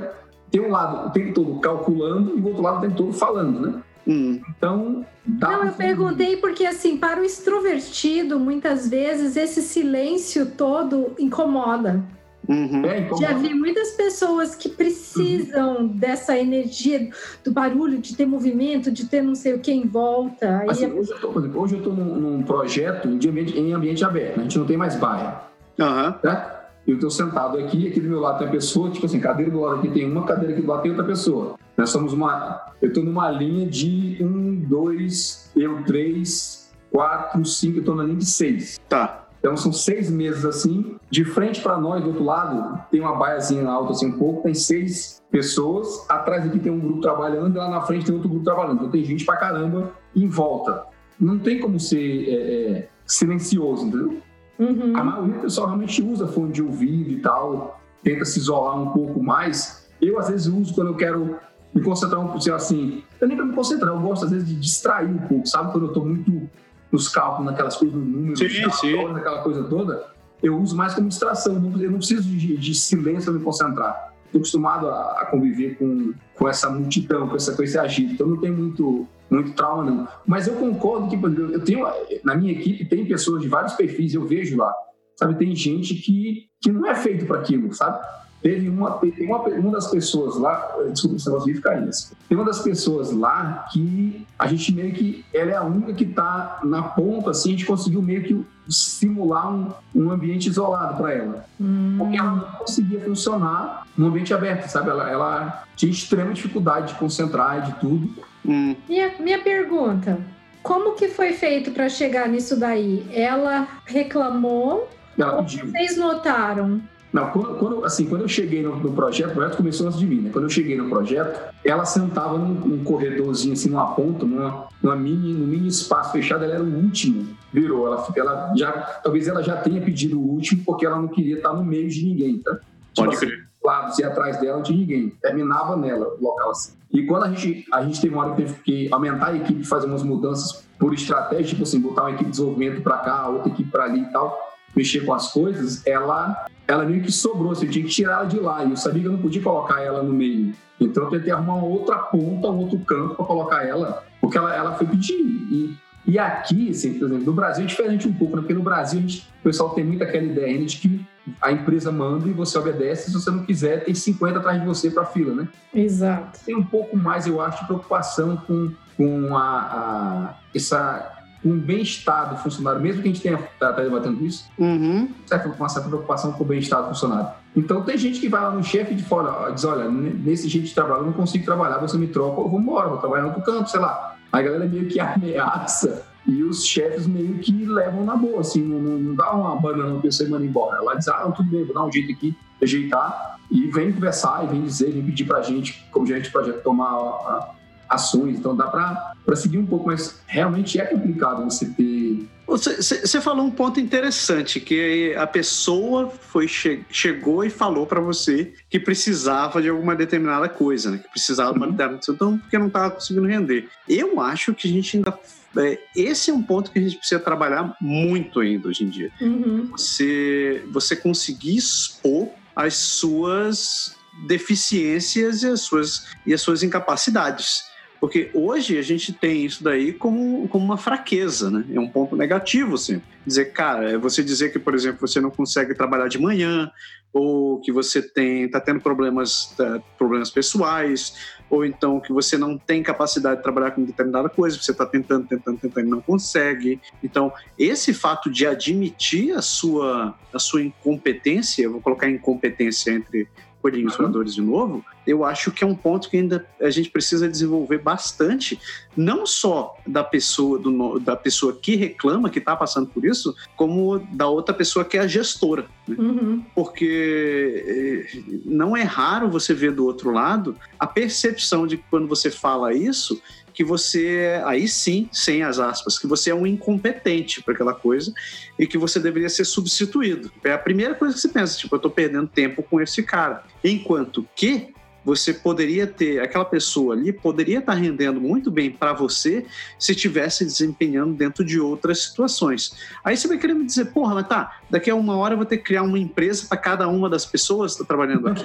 tem 0.51 0.61
um 0.61 0.69
lado 0.69 1.07
o 1.07 1.11
tempo 1.11 1.33
todo 1.33 1.59
calculando 1.59 2.37
e 2.37 2.41
o 2.41 2.45
outro 2.47 2.61
lado 2.61 2.77
o 2.77 2.81
tempo 2.81 2.95
todo 2.95 3.13
falando, 3.13 3.59
né? 3.61 3.81
Hum. 4.07 4.41
Então, 4.57 5.05
dá 5.25 5.51
Não, 5.51 5.63
eu 5.65 5.69
um- 5.71 5.73
perguntei 5.73 6.37
porque, 6.37 6.65
assim, 6.65 6.97
para 6.97 7.21
o 7.21 7.23
extrovertido, 7.23 8.39
muitas 8.39 8.89
vezes 8.89 9.37
esse 9.37 9.61
silêncio 9.61 10.47
todo 10.57 11.11
incomoda. 11.19 12.03
Uhum. 12.49 12.83
É. 12.83 13.07
Já 13.21 13.33
vi 13.33 13.53
muitas 13.53 13.91
pessoas 13.91 14.55
que 14.55 14.69
precisam 14.69 15.85
dessa 15.87 16.35
energia 16.35 17.09
do 17.43 17.51
barulho, 17.51 17.99
de 17.99 18.15
ter 18.15 18.25
movimento, 18.25 18.91
de 18.91 19.05
ter 19.05 19.21
não 19.21 19.35
sei 19.35 19.53
o 19.53 19.59
que 19.59 19.71
em 19.71 19.85
volta. 19.85 20.59
Aí 20.61 20.69
Assim, 20.69 20.85
a- 20.85 20.93
hoje 20.93 21.11
eu 21.11 21.19
tô, 21.19 21.39
exemplo, 21.39 21.61
hoje 21.61 21.75
eu 21.75 21.83
tô 21.83 21.91
num, 21.91 22.15
num 22.15 22.43
projeto 22.43 23.07
de 23.17 23.29
ambiente, 23.29 23.57
em 23.57 23.71
ambiente 23.71 24.03
aberto, 24.03 24.37
né? 24.37 24.39
A 24.39 24.43
gente 24.43 24.57
não 24.57 24.65
tem 24.65 24.77
mais 24.77 24.95
baia, 24.95 25.35
Aham. 25.79 26.15
certo? 26.21 26.59
Eu 26.87 26.95
estou 26.95 27.11
sentado 27.11 27.55
aqui, 27.59 27.87
aqui 27.87 27.99
do 27.99 28.09
meu 28.09 28.19
lado 28.19 28.39
tem 28.39 28.47
uma 28.47 28.53
pessoa, 28.53 28.89
tipo 28.89 29.05
assim, 29.05 29.19
cadeira 29.19 29.51
do 29.51 29.59
lado 29.59 29.77
aqui 29.79 29.89
tem 29.91 30.11
uma, 30.11 30.25
cadeira 30.25 30.53
aqui 30.53 30.61
do 30.63 30.67
lado 30.67 30.81
tem 30.81 30.89
outra 30.89 31.05
pessoa. 31.05 31.55
Nós 31.77 31.91
somos 31.91 32.13
uma. 32.13 32.59
Eu 32.81 32.87
estou 32.87 33.03
numa 33.03 33.29
linha 33.29 33.67
de 33.67 34.17
um, 34.21 34.55
dois, 34.55 35.51
eu 35.55 35.83
três, 35.83 36.71
quatro, 36.91 37.45
cinco, 37.45 37.77
eu 37.77 37.81
estou 37.81 37.95
na 37.95 38.03
linha 38.03 38.17
de 38.17 38.25
seis. 38.25 38.79
Tá. 38.89 39.27
Então 39.39 39.55
são 39.55 39.71
seis 39.71 40.09
meses 40.09 40.45
assim. 40.45 40.95
De 41.09 41.25
frente 41.25 41.61
para 41.61 41.77
nós, 41.77 42.03
do 42.03 42.09
outro 42.09 42.23
lado, 42.23 42.79
tem 42.91 42.99
uma 42.99 43.15
baiazinha 43.15 43.67
alta 43.67 43.93
assim 43.93 44.07
um 44.07 44.17
pouco, 44.17 44.43
tem 44.43 44.53
seis 44.53 45.21
pessoas. 45.31 46.05
Atrás 46.09 46.45
aqui 46.45 46.59
tem 46.59 46.71
um 46.71 46.79
grupo 46.79 47.01
trabalhando, 47.01 47.55
e 47.55 47.57
lá 47.57 47.69
na 47.69 47.81
frente 47.81 48.05
tem 48.05 48.13
outro 48.13 48.29
grupo 48.29 48.43
trabalhando. 48.43 48.75
Então 48.75 48.89
tem 48.89 49.03
gente 49.03 49.25
pra 49.25 49.37
caramba 49.37 49.93
em 50.15 50.27
volta. 50.27 50.83
Não 51.19 51.39
tem 51.39 51.59
como 51.59 51.79
ser 51.79 52.29
é, 52.29 52.33
é, 52.33 52.89
silencioso, 53.05 53.85
entendeu? 53.85 54.21
Uhum. 54.59 54.95
A 54.95 55.03
maioria 55.03 55.33
do 55.35 55.39
pessoal 55.39 55.67
realmente 55.67 56.01
usa 56.01 56.27
fone 56.27 56.51
de 56.51 56.61
ouvido 56.61 57.11
e 57.11 57.21
tal, 57.21 57.79
tenta 58.03 58.25
se 58.25 58.39
isolar 58.39 58.79
um 58.79 58.91
pouco 58.91 59.23
mais. 59.23 59.89
Eu, 60.01 60.19
às 60.19 60.29
vezes, 60.29 60.47
uso 60.47 60.73
quando 60.73 60.87
eu 60.87 60.95
quero 60.95 61.37
me 61.73 61.81
concentrar 61.81 62.19
um 62.19 62.27
pouco, 62.27 62.51
assim, 62.51 63.03
eu 63.21 63.27
nem 63.27 63.37
pra 63.37 63.45
me 63.45 63.53
concentrar, 63.53 63.93
eu 63.93 64.01
gosto, 64.01 64.25
às 64.25 64.31
vezes, 64.31 64.47
de 64.47 64.55
distrair 64.55 65.09
um 65.09 65.17
pouco, 65.17 65.47
sabe? 65.47 65.71
Quando 65.71 65.87
eu 65.87 65.93
tô 65.93 66.03
muito 66.03 66.49
nos 66.91 67.07
cálculos, 67.07 67.51
naquelas 67.51 67.75
coisas, 67.75 67.95
no 67.97 68.05
número, 68.05 68.37
Sim, 68.37 68.61
nos 68.63 68.81
cálculos, 68.81 69.13
naquela 69.13 69.41
coisa 69.41 69.63
toda, 69.63 70.07
eu 70.41 70.57
uso 70.57 70.75
mais 70.75 70.93
como 70.93 71.07
distração, 71.09 71.53
eu 71.55 71.91
não- 71.91 71.97
preciso 71.97 72.23
de, 72.29 72.57
de 72.57 72.73
silêncio 72.73 73.25
para 73.31 73.33
me 73.39 73.45
concentrar. 73.45 74.13
Estou 74.25 74.39
acostumado 74.39 74.87
a, 74.87 75.21
a 75.21 75.25
conviver 75.25 75.75
com, 75.77 76.13
com 76.35 76.47
essa 76.47 76.69
multidão, 76.69 77.27
com, 77.27 77.35
essa, 77.35 77.53
com 77.55 77.63
esse 77.63 77.77
agito, 77.77 78.13
então 78.13 78.27
não 78.27 78.37
tem 78.37 78.51
muito, 78.51 79.07
muito 79.29 79.51
trauma, 79.53 79.83
não. 79.83 80.07
Mas 80.25 80.47
eu 80.47 80.53
concordo 80.55 81.09
que, 81.09 81.17
por 81.17 81.31
exemplo, 81.31 81.51
eu 81.53 81.63
tenho, 81.63 81.87
na 82.23 82.35
minha 82.35 82.51
equipe, 82.53 82.85
tem 82.85 83.05
pessoas 83.05 83.41
de 83.41 83.47
vários 83.47 83.73
perfis, 83.73 84.13
eu 84.13 84.25
vejo 84.25 84.55
lá, 84.57 84.71
sabe? 85.15 85.35
Tem 85.35 85.55
gente 85.55 85.95
que, 85.95 86.47
que 86.61 86.71
não 86.71 86.85
é 86.87 86.93
feito 86.95 87.25
para 87.25 87.39
aquilo, 87.39 87.73
sabe? 87.73 87.99
Teve 88.41 88.69
uma, 88.69 88.91
tem 88.91 89.27
uma, 89.27 89.39
uma 89.39 89.71
das 89.71 89.87
pessoas 89.87 90.37
lá, 90.37 90.75
desculpa, 90.91 91.17
esse 91.17 91.27
negócio 91.27 91.45
vai 91.45 91.55
ficar 91.55 91.87
isso. 91.87 92.15
Tem 92.27 92.37
uma 92.37 92.45
das 92.45 92.61
pessoas 92.61 93.11
lá 93.11 93.67
que 93.71 94.25
a 94.37 94.47
gente 94.47 94.73
meio 94.73 94.93
que, 94.93 95.25
ela 95.33 95.51
é 95.51 95.55
a 95.55 95.63
única 95.63 95.93
que 95.93 96.05
tá 96.05 96.59
na 96.63 96.81
ponta, 96.81 97.31
assim, 97.31 97.49
a 97.49 97.51
gente 97.51 97.65
conseguiu 97.65 98.01
meio 98.01 98.23
que 98.23 98.45
simular 98.69 99.51
um, 99.53 99.71
um 99.93 100.11
ambiente 100.11 100.47
isolado 100.47 100.95
para 100.95 101.13
ela. 101.13 101.45
Hum. 101.59 101.95
Porque 101.97 102.17
ela 102.17 102.31
não 102.31 102.51
conseguia 102.51 103.01
funcionar 103.01 103.85
no 103.97 104.07
ambiente 104.07 104.33
aberto, 104.33 104.69
sabe? 104.69 104.89
Ela, 104.89 105.09
ela 105.09 105.63
tinha 105.75 105.91
extrema 105.91 106.33
dificuldade 106.33 106.93
de 106.93 106.99
concentrar 106.99 107.59
e 107.59 107.71
de 107.71 107.79
tudo. 107.79 108.09
Hum. 108.45 108.75
Minha, 108.87 109.11
minha 109.19 109.39
pergunta: 109.39 110.17
como 110.63 110.93
que 110.95 111.09
foi 111.09 111.33
feito 111.33 111.71
para 111.71 111.89
chegar 111.89 112.29
nisso 112.29 112.57
daí? 112.57 113.05
Ela 113.11 113.67
reclamou 113.85 114.87
Ela 115.17 115.37
ou 115.37 115.43
pediu. 115.43 115.65
vocês 115.65 115.97
notaram? 115.97 116.81
Não, 117.11 117.31
quando, 117.31 117.55
quando- 117.57 117.85
assim, 117.85 118.05
quando 118.05 118.21
eu 118.21 118.27
cheguei 118.27 118.61
no, 118.61 118.75
no 118.75 118.91
projeto, 118.93 119.31
o 119.31 119.33
projeto 119.33 119.57
começou 119.57 119.87
antes 119.87 119.97
de 119.99 120.05
mim, 120.05 120.21
né? 120.21 120.29
Quando 120.31 120.45
eu 120.45 120.49
cheguei 120.49 120.77
no 120.77 120.89
projeto, 120.89 121.39
ela 121.65 121.83
sentava 121.85 122.37
num, 122.37 122.53
num 122.53 122.83
corredorzinho, 122.83 123.53
assim, 123.53 123.69
numa 123.69 123.95
ponta, 123.95 124.25
numa, 124.25 124.67
numa 124.81 124.95
mini, 124.95 125.33
num 125.33 125.47
mini 125.47 125.67
espaço 125.67 126.11
fechado, 126.11 126.43
ela 126.43 126.53
era 126.53 126.63
o 126.63 126.75
último. 126.83 127.27
Virou, 127.51 127.87
ela, 127.87 128.07
ela 128.15 128.53
já, 128.55 128.71
talvez 129.03 129.27
ela 129.27 129.41
já 129.41 129.57
tenha 129.57 129.81
pedido 129.81 130.19
o 130.19 130.23
último, 130.23 130.63
porque 130.63 130.85
ela 130.85 130.97
não 131.01 131.07
queria 131.07 131.37
estar 131.37 131.51
no 131.53 131.63
meio 131.63 131.89
de 131.89 132.05
ninguém, 132.05 132.37
tá? 132.37 132.51
Tipo 132.93 133.07
Pode 133.07 133.15
assim, 133.15 133.25
crer. 133.25 133.47
lados 133.63 133.97
e 133.97 134.03
atrás 134.03 134.39
dela 134.39 134.57
não 134.57 134.63
tinha 134.63 134.77
ninguém. 134.77 135.09
Terminava 135.21 135.75
nela 135.75 136.07
o 136.19 136.23
local 136.23 136.51
assim. 136.51 136.73
E 136.91 137.05
quando 137.05 137.23
a 137.23 137.29
gente, 137.29 137.65
a 137.73 137.83
gente 137.83 137.99
teve 138.01 138.13
uma 138.13 138.25
hora 138.25 138.35
que 138.35 138.41
teve 138.43 138.53
que 138.63 138.89
aumentar 138.93 139.27
a 139.27 139.35
equipe, 139.35 139.63
fazer 139.63 139.87
umas 139.87 140.03
mudanças 140.03 140.63
por 140.77 140.93
estratégia, 140.93 141.45
tipo 141.45 141.63
assim, 141.63 141.79
botar 141.79 142.01
uma 142.03 142.11
equipe 142.11 142.25
de 142.25 142.31
desenvolvimento 142.31 142.81
para 142.81 142.97
cá, 142.99 143.27
outra 143.27 143.49
equipe 143.49 143.69
para 143.69 143.83
ali 143.83 144.01
e 144.01 144.11
tal, 144.11 144.37
mexer 144.75 145.01
com 145.05 145.13
as 145.13 145.31
coisas, 145.31 145.85
ela, 145.85 146.45
ela 146.67 146.85
meio 146.85 147.01
que 147.03 147.11
sobrou, 147.11 147.51
assim, 147.51 147.65
eu 147.65 147.71
tinha 147.71 147.85
que 147.85 147.91
tirar 147.91 148.13
ela 148.19 148.25
de 148.25 148.39
lá. 148.39 148.63
E 148.63 148.69
eu 148.69 148.77
sabia 148.77 149.01
que 149.01 149.07
eu 149.07 149.11
não 149.11 149.19
podia 149.19 149.41
colocar 149.41 149.81
ela 149.81 150.01
no 150.03 150.13
meio. 150.13 150.53
Então 150.79 151.03
eu 151.03 151.09
tentei 151.09 151.31
arrumar 151.31 151.55
uma 151.55 151.65
outra 151.67 151.97
ponta, 151.97 152.47
um 152.49 152.57
outro 152.59 152.79
canto 152.79 153.15
para 153.15 153.25
colocar 153.25 153.65
ela, 153.65 154.03
porque 154.21 154.37
ela, 154.37 154.55
ela 154.55 154.75
foi 154.75 154.87
pedir. 154.87 155.13
E, 155.19 155.77
e 156.05 156.17
aqui, 156.17 156.69
assim, 156.69 156.97
por 156.97 157.05
exemplo, 157.07 157.25
no 157.25 157.33
Brasil 157.33 157.65
é 157.65 157.67
diferente 157.67 158.07
um 158.07 158.13
pouco, 158.13 158.35
né? 158.35 158.41
Porque 158.41 158.53
no 158.53 158.63
Brasil 158.63 158.99
a 158.99 159.01
gente, 159.01 159.27
o 159.41 159.43
pessoal 159.43 159.71
tem 159.71 159.83
muito 159.83 160.03
aquela 160.03 160.23
ideia 160.25 160.47
ainda 160.47 160.65
de 160.65 160.77
que 160.77 161.05
a 161.41 161.51
empresa 161.51 161.91
manda 161.91 162.27
e 162.27 162.31
você 162.31 162.57
obedece, 162.57 163.11
se 163.11 163.13
você 163.13 163.29
não 163.29 163.43
quiser, 163.45 163.83
tem 163.83 163.93
50 163.93 164.39
atrás 164.39 164.59
de 164.59 164.65
você 164.65 164.89
para 164.89 165.05
fila, 165.05 165.35
né? 165.35 165.47
Exato. 165.75 166.39
Tem 166.45 166.55
um 166.55 166.63
pouco 166.63 166.95
mais, 166.97 167.27
eu 167.27 167.41
acho, 167.41 167.59
de 167.61 167.65
preocupação 167.67 168.37
com, 168.47 168.71
com 168.95 169.35
a, 169.37 169.43
a- 169.59 170.33
essa 170.55 171.18
com 171.41 171.49
o 171.49 171.55
bem-estar 171.57 172.29
do 172.29 172.37
funcionário, 172.37 172.81
mesmo 172.81 173.01
que 173.01 173.07
a 173.07 173.11
gente 173.11 173.21
tenha 173.21 173.37
tá, 173.59 173.71
tá 173.73 173.81
debatendo 173.81 174.25
isso, 174.25 174.49
Uhum. 174.57 175.09
certo? 175.25 175.49
com 175.49 175.55
uma 175.55 175.69
certa 175.69 175.87
preocupação 175.87 176.31
com 176.33 176.43
o 176.43 176.47
bem-estar 176.47 176.81
do 176.81 176.89
funcionário. 176.89 177.29
Então 177.55 177.81
tem 177.83 177.97
gente 177.97 178.19
que 178.19 178.27
vai 178.29 178.41
lá 178.41 178.51
no 178.51 178.63
chefe 178.63 178.93
de 178.93 179.03
fora, 179.03 179.49
diz, 179.51 179.63
olha, 179.63 179.89
nesse 179.89 180.47
jeito 180.49 180.67
de 180.67 180.73
trabalho 180.75 181.01
eu 181.01 181.05
não 181.07 181.13
consigo 181.13 181.45
trabalhar, 181.45 181.77
você 181.77 181.97
me 181.97 182.07
troca, 182.07 182.41
eu 182.41 182.49
vou 182.49 182.59
embora, 182.59 182.89
vou 182.89 182.97
trabalhar 182.97 183.23
no 183.23 183.29
outro 183.29 183.43
campo, 183.43 183.69
sei 183.69 183.79
lá. 183.79 184.15
A 184.31 184.41
galera 184.41 184.65
meio 184.65 184.87
que 184.87 184.99
ameaça 185.01 186.05
e 186.27 186.43
os 186.43 186.63
chefes 186.65 187.07
meio 187.07 187.39
que 187.39 187.51
levam 187.65 188.03
na 188.03 188.15
boa, 188.15 188.41
assim, 188.41 188.61
não, 188.61 188.79
não 188.79 189.15
dá 189.15 189.31
uma 189.31 189.55
banana 189.55 189.91
pra 189.93 190.01
pessoa 190.01 190.27
e 190.27 190.31
manda 190.31 190.45
embora. 190.45 190.77
Ela 190.77 190.95
diz, 190.95 191.07
ah, 191.07 191.21
não, 191.23 191.31
tudo 191.31 191.49
bem, 191.49 191.63
vou 191.63 191.73
dar 191.73 191.85
um 191.85 191.91
jeito 191.91 192.11
aqui, 192.11 192.35
ajeitar, 192.61 193.37
e 193.49 193.65
vem 193.71 193.91
conversar, 193.91 194.43
e 194.43 194.47
vem 194.47 194.61
dizer, 194.61 194.91
vem 194.91 195.03
pedir 195.03 195.25
pra 195.25 195.41
gente, 195.41 195.87
como 195.91 196.05
gerente 196.05 196.25
de 196.25 196.31
projeto, 196.31 196.61
tomar 196.61 197.55
ações. 197.87 198.37
Então 198.37 198.55
dá 198.55 198.67
para 198.67 199.08
seguir 199.35 199.57
um 199.57 199.65
pouco, 199.65 199.87
mas 199.87 200.19
realmente 200.25 200.79
é 200.79 200.85
complicado 200.85 201.43
você 201.43 201.65
ter. 201.65 202.27
Você, 202.47 202.81
você 202.81 203.21
falou 203.21 203.45
um 203.45 203.51
ponto 203.51 203.79
interessante, 203.79 204.59
que 204.59 205.13
a 205.15 205.27
pessoa 205.27 206.09
foi 206.09 206.47
che 206.47 206.83
chegou 206.89 207.43
e 207.43 207.49
falou 207.49 207.85
para 207.85 207.99
você 207.99 208.53
que 208.69 208.79
precisava 208.79 209.61
de 209.61 209.69
alguma 209.69 209.95
determinada 209.95 210.49
coisa, 210.49 210.89
né? 210.89 210.97
que 210.97 211.09
precisava 211.09 211.51
de 211.51 211.57
uma 211.59 211.67
uhum. 211.67 211.71
determinada 211.73 212.01
então 212.09 212.37
porque 212.39 212.57
não 212.57 212.67
estava 212.67 212.91
conseguindo 212.91 213.27
render. 213.27 213.69
Eu 213.87 214.19
acho 214.19 214.53
que 214.55 214.67
a 214.67 214.71
gente 214.71 214.97
ainda 214.97 215.15
é, 215.57 215.79
esse 215.95 216.29
é 216.29 216.33
um 216.33 216.43
ponto 216.43 216.71
que 216.71 216.79
a 216.79 216.81
gente 216.81 216.97
precisa 216.97 217.19
trabalhar 217.19 217.75
muito 217.81 218.39
ainda 218.39 218.67
hoje 218.67 218.83
em 218.83 218.89
dia. 218.89 219.11
Uhum. 219.21 219.67
Você, 219.71 220.63
você 220.71 220.95
conseguir 220.95 221.55
expor 221.55 222.29
as 222.55 222.75
suas 222.75 223.95
deficiências 224.27 225.43
e 225.43 225.47
as 225.47 225.61
suas, 225.61 226.07
e 226.25 226.33
as 226.33 226.41
suas 226.41 226.61
incapacidades. 226.61 227.68
Porque 227.99 228.31
hoje 228.33 228.77
a 228.77 228.81
gente 228.81 229.11
tem 229.11 229.45
isso 229.45 229.63
daí 229.63 229.91
como, 229.91 230.47
como 230.47 230.63
uma 230.63 230.77
fraqueza, 230.77 231.51
né? 231.51 231.65
É 231.73 231.79
um 231.79 231.89
ponto 231.89 232.15
negativo, 232.15 232.75
assim. 232.75 233.01
Dizer, 233.25 233.51
cara, 233.51 233.91
é 233.91 233.97
você 233.97 234.23
dizer 234.23 234.51
que, 234.51 234.59
por 234.59 234.73
exemplo, 234.73 235.05
você 235.05 235.19
não 235.19 235.29
consegue 235.29 235.75
trabalhar 235.75 236.07
de 236.07 236.17
manhã, 236.17 236.71
ou 237.11 237.59
que 237.59 237.71
você 237.71 238.01
tem 238.01 238.43
está 238.43 238.59
tendo 238.59 238.79
problemas 238.79 239.53
tá, 239.57 239.81
problemas 239.97 240.29
pessoais 240.29 241.15
ou 241.49 241.65
então 241.65 241.99
que 241.99 242.13
você 242.13 242.37
não 242.37 242.57
tem 242.57 242.83
capacidade 242.83 243.37
de 243.37 243.43
trabalhar 243.43 243.71
com 243.71 243.83
determinada 243.83 244.29
coisa 244.29 244.59
você 244.59 244.71
está 244.71 244.85
tentando 244.85 245.27
tentando 245.27 245.57
tentando 245.57 245.87
e 245.87 245.89
não 245.89 246.01
consegue 246.01 246.79
então 247.03 247.33
esse 247.57 247.93
fato 247.93 248.29
de 248.29 248.45
admitir 248.45 249.33
a 249.33 249.41
sua 249.41 250.15
a 250.31 250.39
sua 250.39 250.61
incompetência 250.61 251.63
eu 251.63 251.71
vou 251.71 251.81
colocar 251.81 252.09
incompetência 252.09 252.91
entre 252.91 253.27
coelhinhos 253.61 253.93
uhum. 253.93 254.05
voadores 254.05 254.33
de 254.33 254.41
novo, 254.41 254.83
eu 255.05 255.25
acho 255.25 255.51
que 255.51 255.63
é 255.63 255.67
um 255.67 255.75
ponto 255.75 256.09
que 256.09 256.17
ainda 256.17 256.45
a 256.61 256.69
gente 256.69 256.89
precisa 256.89 257.27
desenvolver 257.27 257.79
bastante, 257.79 258.59
não 258.95 259.25
só 259.25 259.75
da 259.85 260.03
pessoa, 260.03 260.59
do, 260.59 260.99
da 260.99 261.15
pessoa 261.15 261.53
que 261.53 261.75
reclama, 261.75 262.29
que 262.29 262.39
está 262.39 262.55
passando 262.55 262.87
por 262.87 263.05
isso, 263.05 263.35
como 263.55 263.99
da 264.11 264.27
outra 264.27 264.53
pessoa 264.53 264.85
que 264.85 264.97
é 264.97 265.01
a 265.01 265.07
gestora. 265.07 265.65
Né? 265.87 265.95
Uhum. 265.97 266.45
Porque 266.53 267.63
eh, 267.67 268.39
não 268.45 268.75
é 268.75 268.83
raro 268.83 269.29
você 269.29 269.53
ver 269.53 269.71
do 269.71 269.85
outro 269.85 270.11
lado 270.11 270.55
a 270.77 270.85
percepção 270.85 271.65
de 271.65 271.77
que 271.77 271.83
quando 271.89 272.07
você 272.07 272.29
fala 272.29 272.73
isso, 272.73 273.21
que 273.59 273.63
você, 273.65 274.41
aí 274.45 274.69
sim, 274.69 275.09
sem 275.11 275.43
as 275.43 275.59
aspas, 275.59 275.99
que 275.99 276.07
você 276.07 276.29
é 276.29 276.33
um 276.33 276.47
incompetente 276.47 277.43
para 277.43 277.53
aquela 277.53 277.73
coisa 277.73 278.13
e 278.57 278.65
que 278.65 278.77
você 278.77 279.01
deveria 279.01 279.27
ser 279.27 279.43
substituído. 279.43 280.31
É 280.45 280.53
a 280.53 280.57
primeira 280.57 280.95
coisa 280.95 281.13
que 281.13 281.19
você 281.19 281.27
pensa, 281.27 281.57
tipo, 281.57 281.75
eu 281.75 281.77
estou 281.77 281.91
perdendo 281.91 282.25
tempo 282.25 282.63
com 282.63 282.79
esse 282.79 283.03
cara. 283.03 283.43
Enquanto 283.61 284.25
que 284.33 284.73
você 285.03 285.33
poderia 285.33 285.87
ter, 285.87 286.21
aquela 286.21 286.45
pessoa 286.45 286.93
ali 286.93 287.11
poderia 287.11 287.59
estar 287.59 287.73
rendendo 287.73 288.19
muito 288.19 288.51
bem 288.51 288.69
para 288.69 288.93
você 288.93 289.45
se 289.77 289.93
estivesse 289.93 290.45
desempenhando 290.45 291.13
dentro 291.13 291.43
de 291.43 291.59
outras 291.59 292.03
situações. 292.03 292.73
Aí 293.03 293.15
você 293.15 293.27
vai 293.27 293.37
querer 293.37 293.53
me 293.53 293.65
dizer, 293.65 293.85
porra, 293.85 294.15
mas 294.15 294.27
tá, 294.27 294.59
daqui 294.69 294.89
a 294.89 294.95
uma 294.95 295.17
hora 295.17 295.33
eu 295.33 295.37
vou 295.37 295.45
ter 295.45 295.57
que 295.57 295.63
criar 295.63 295.83
uma 295.83 295.99
empresa 295.99 296.45
para 296.47 296.57
cada 296.57 296.87
uma 296.87 297.09
das 297.09 297.25
pessoas 297.25 297.75
que 297.75 297.81
está 297.81 297.95
trabalhando 297.95 298.27
aqui. 298.27 298.43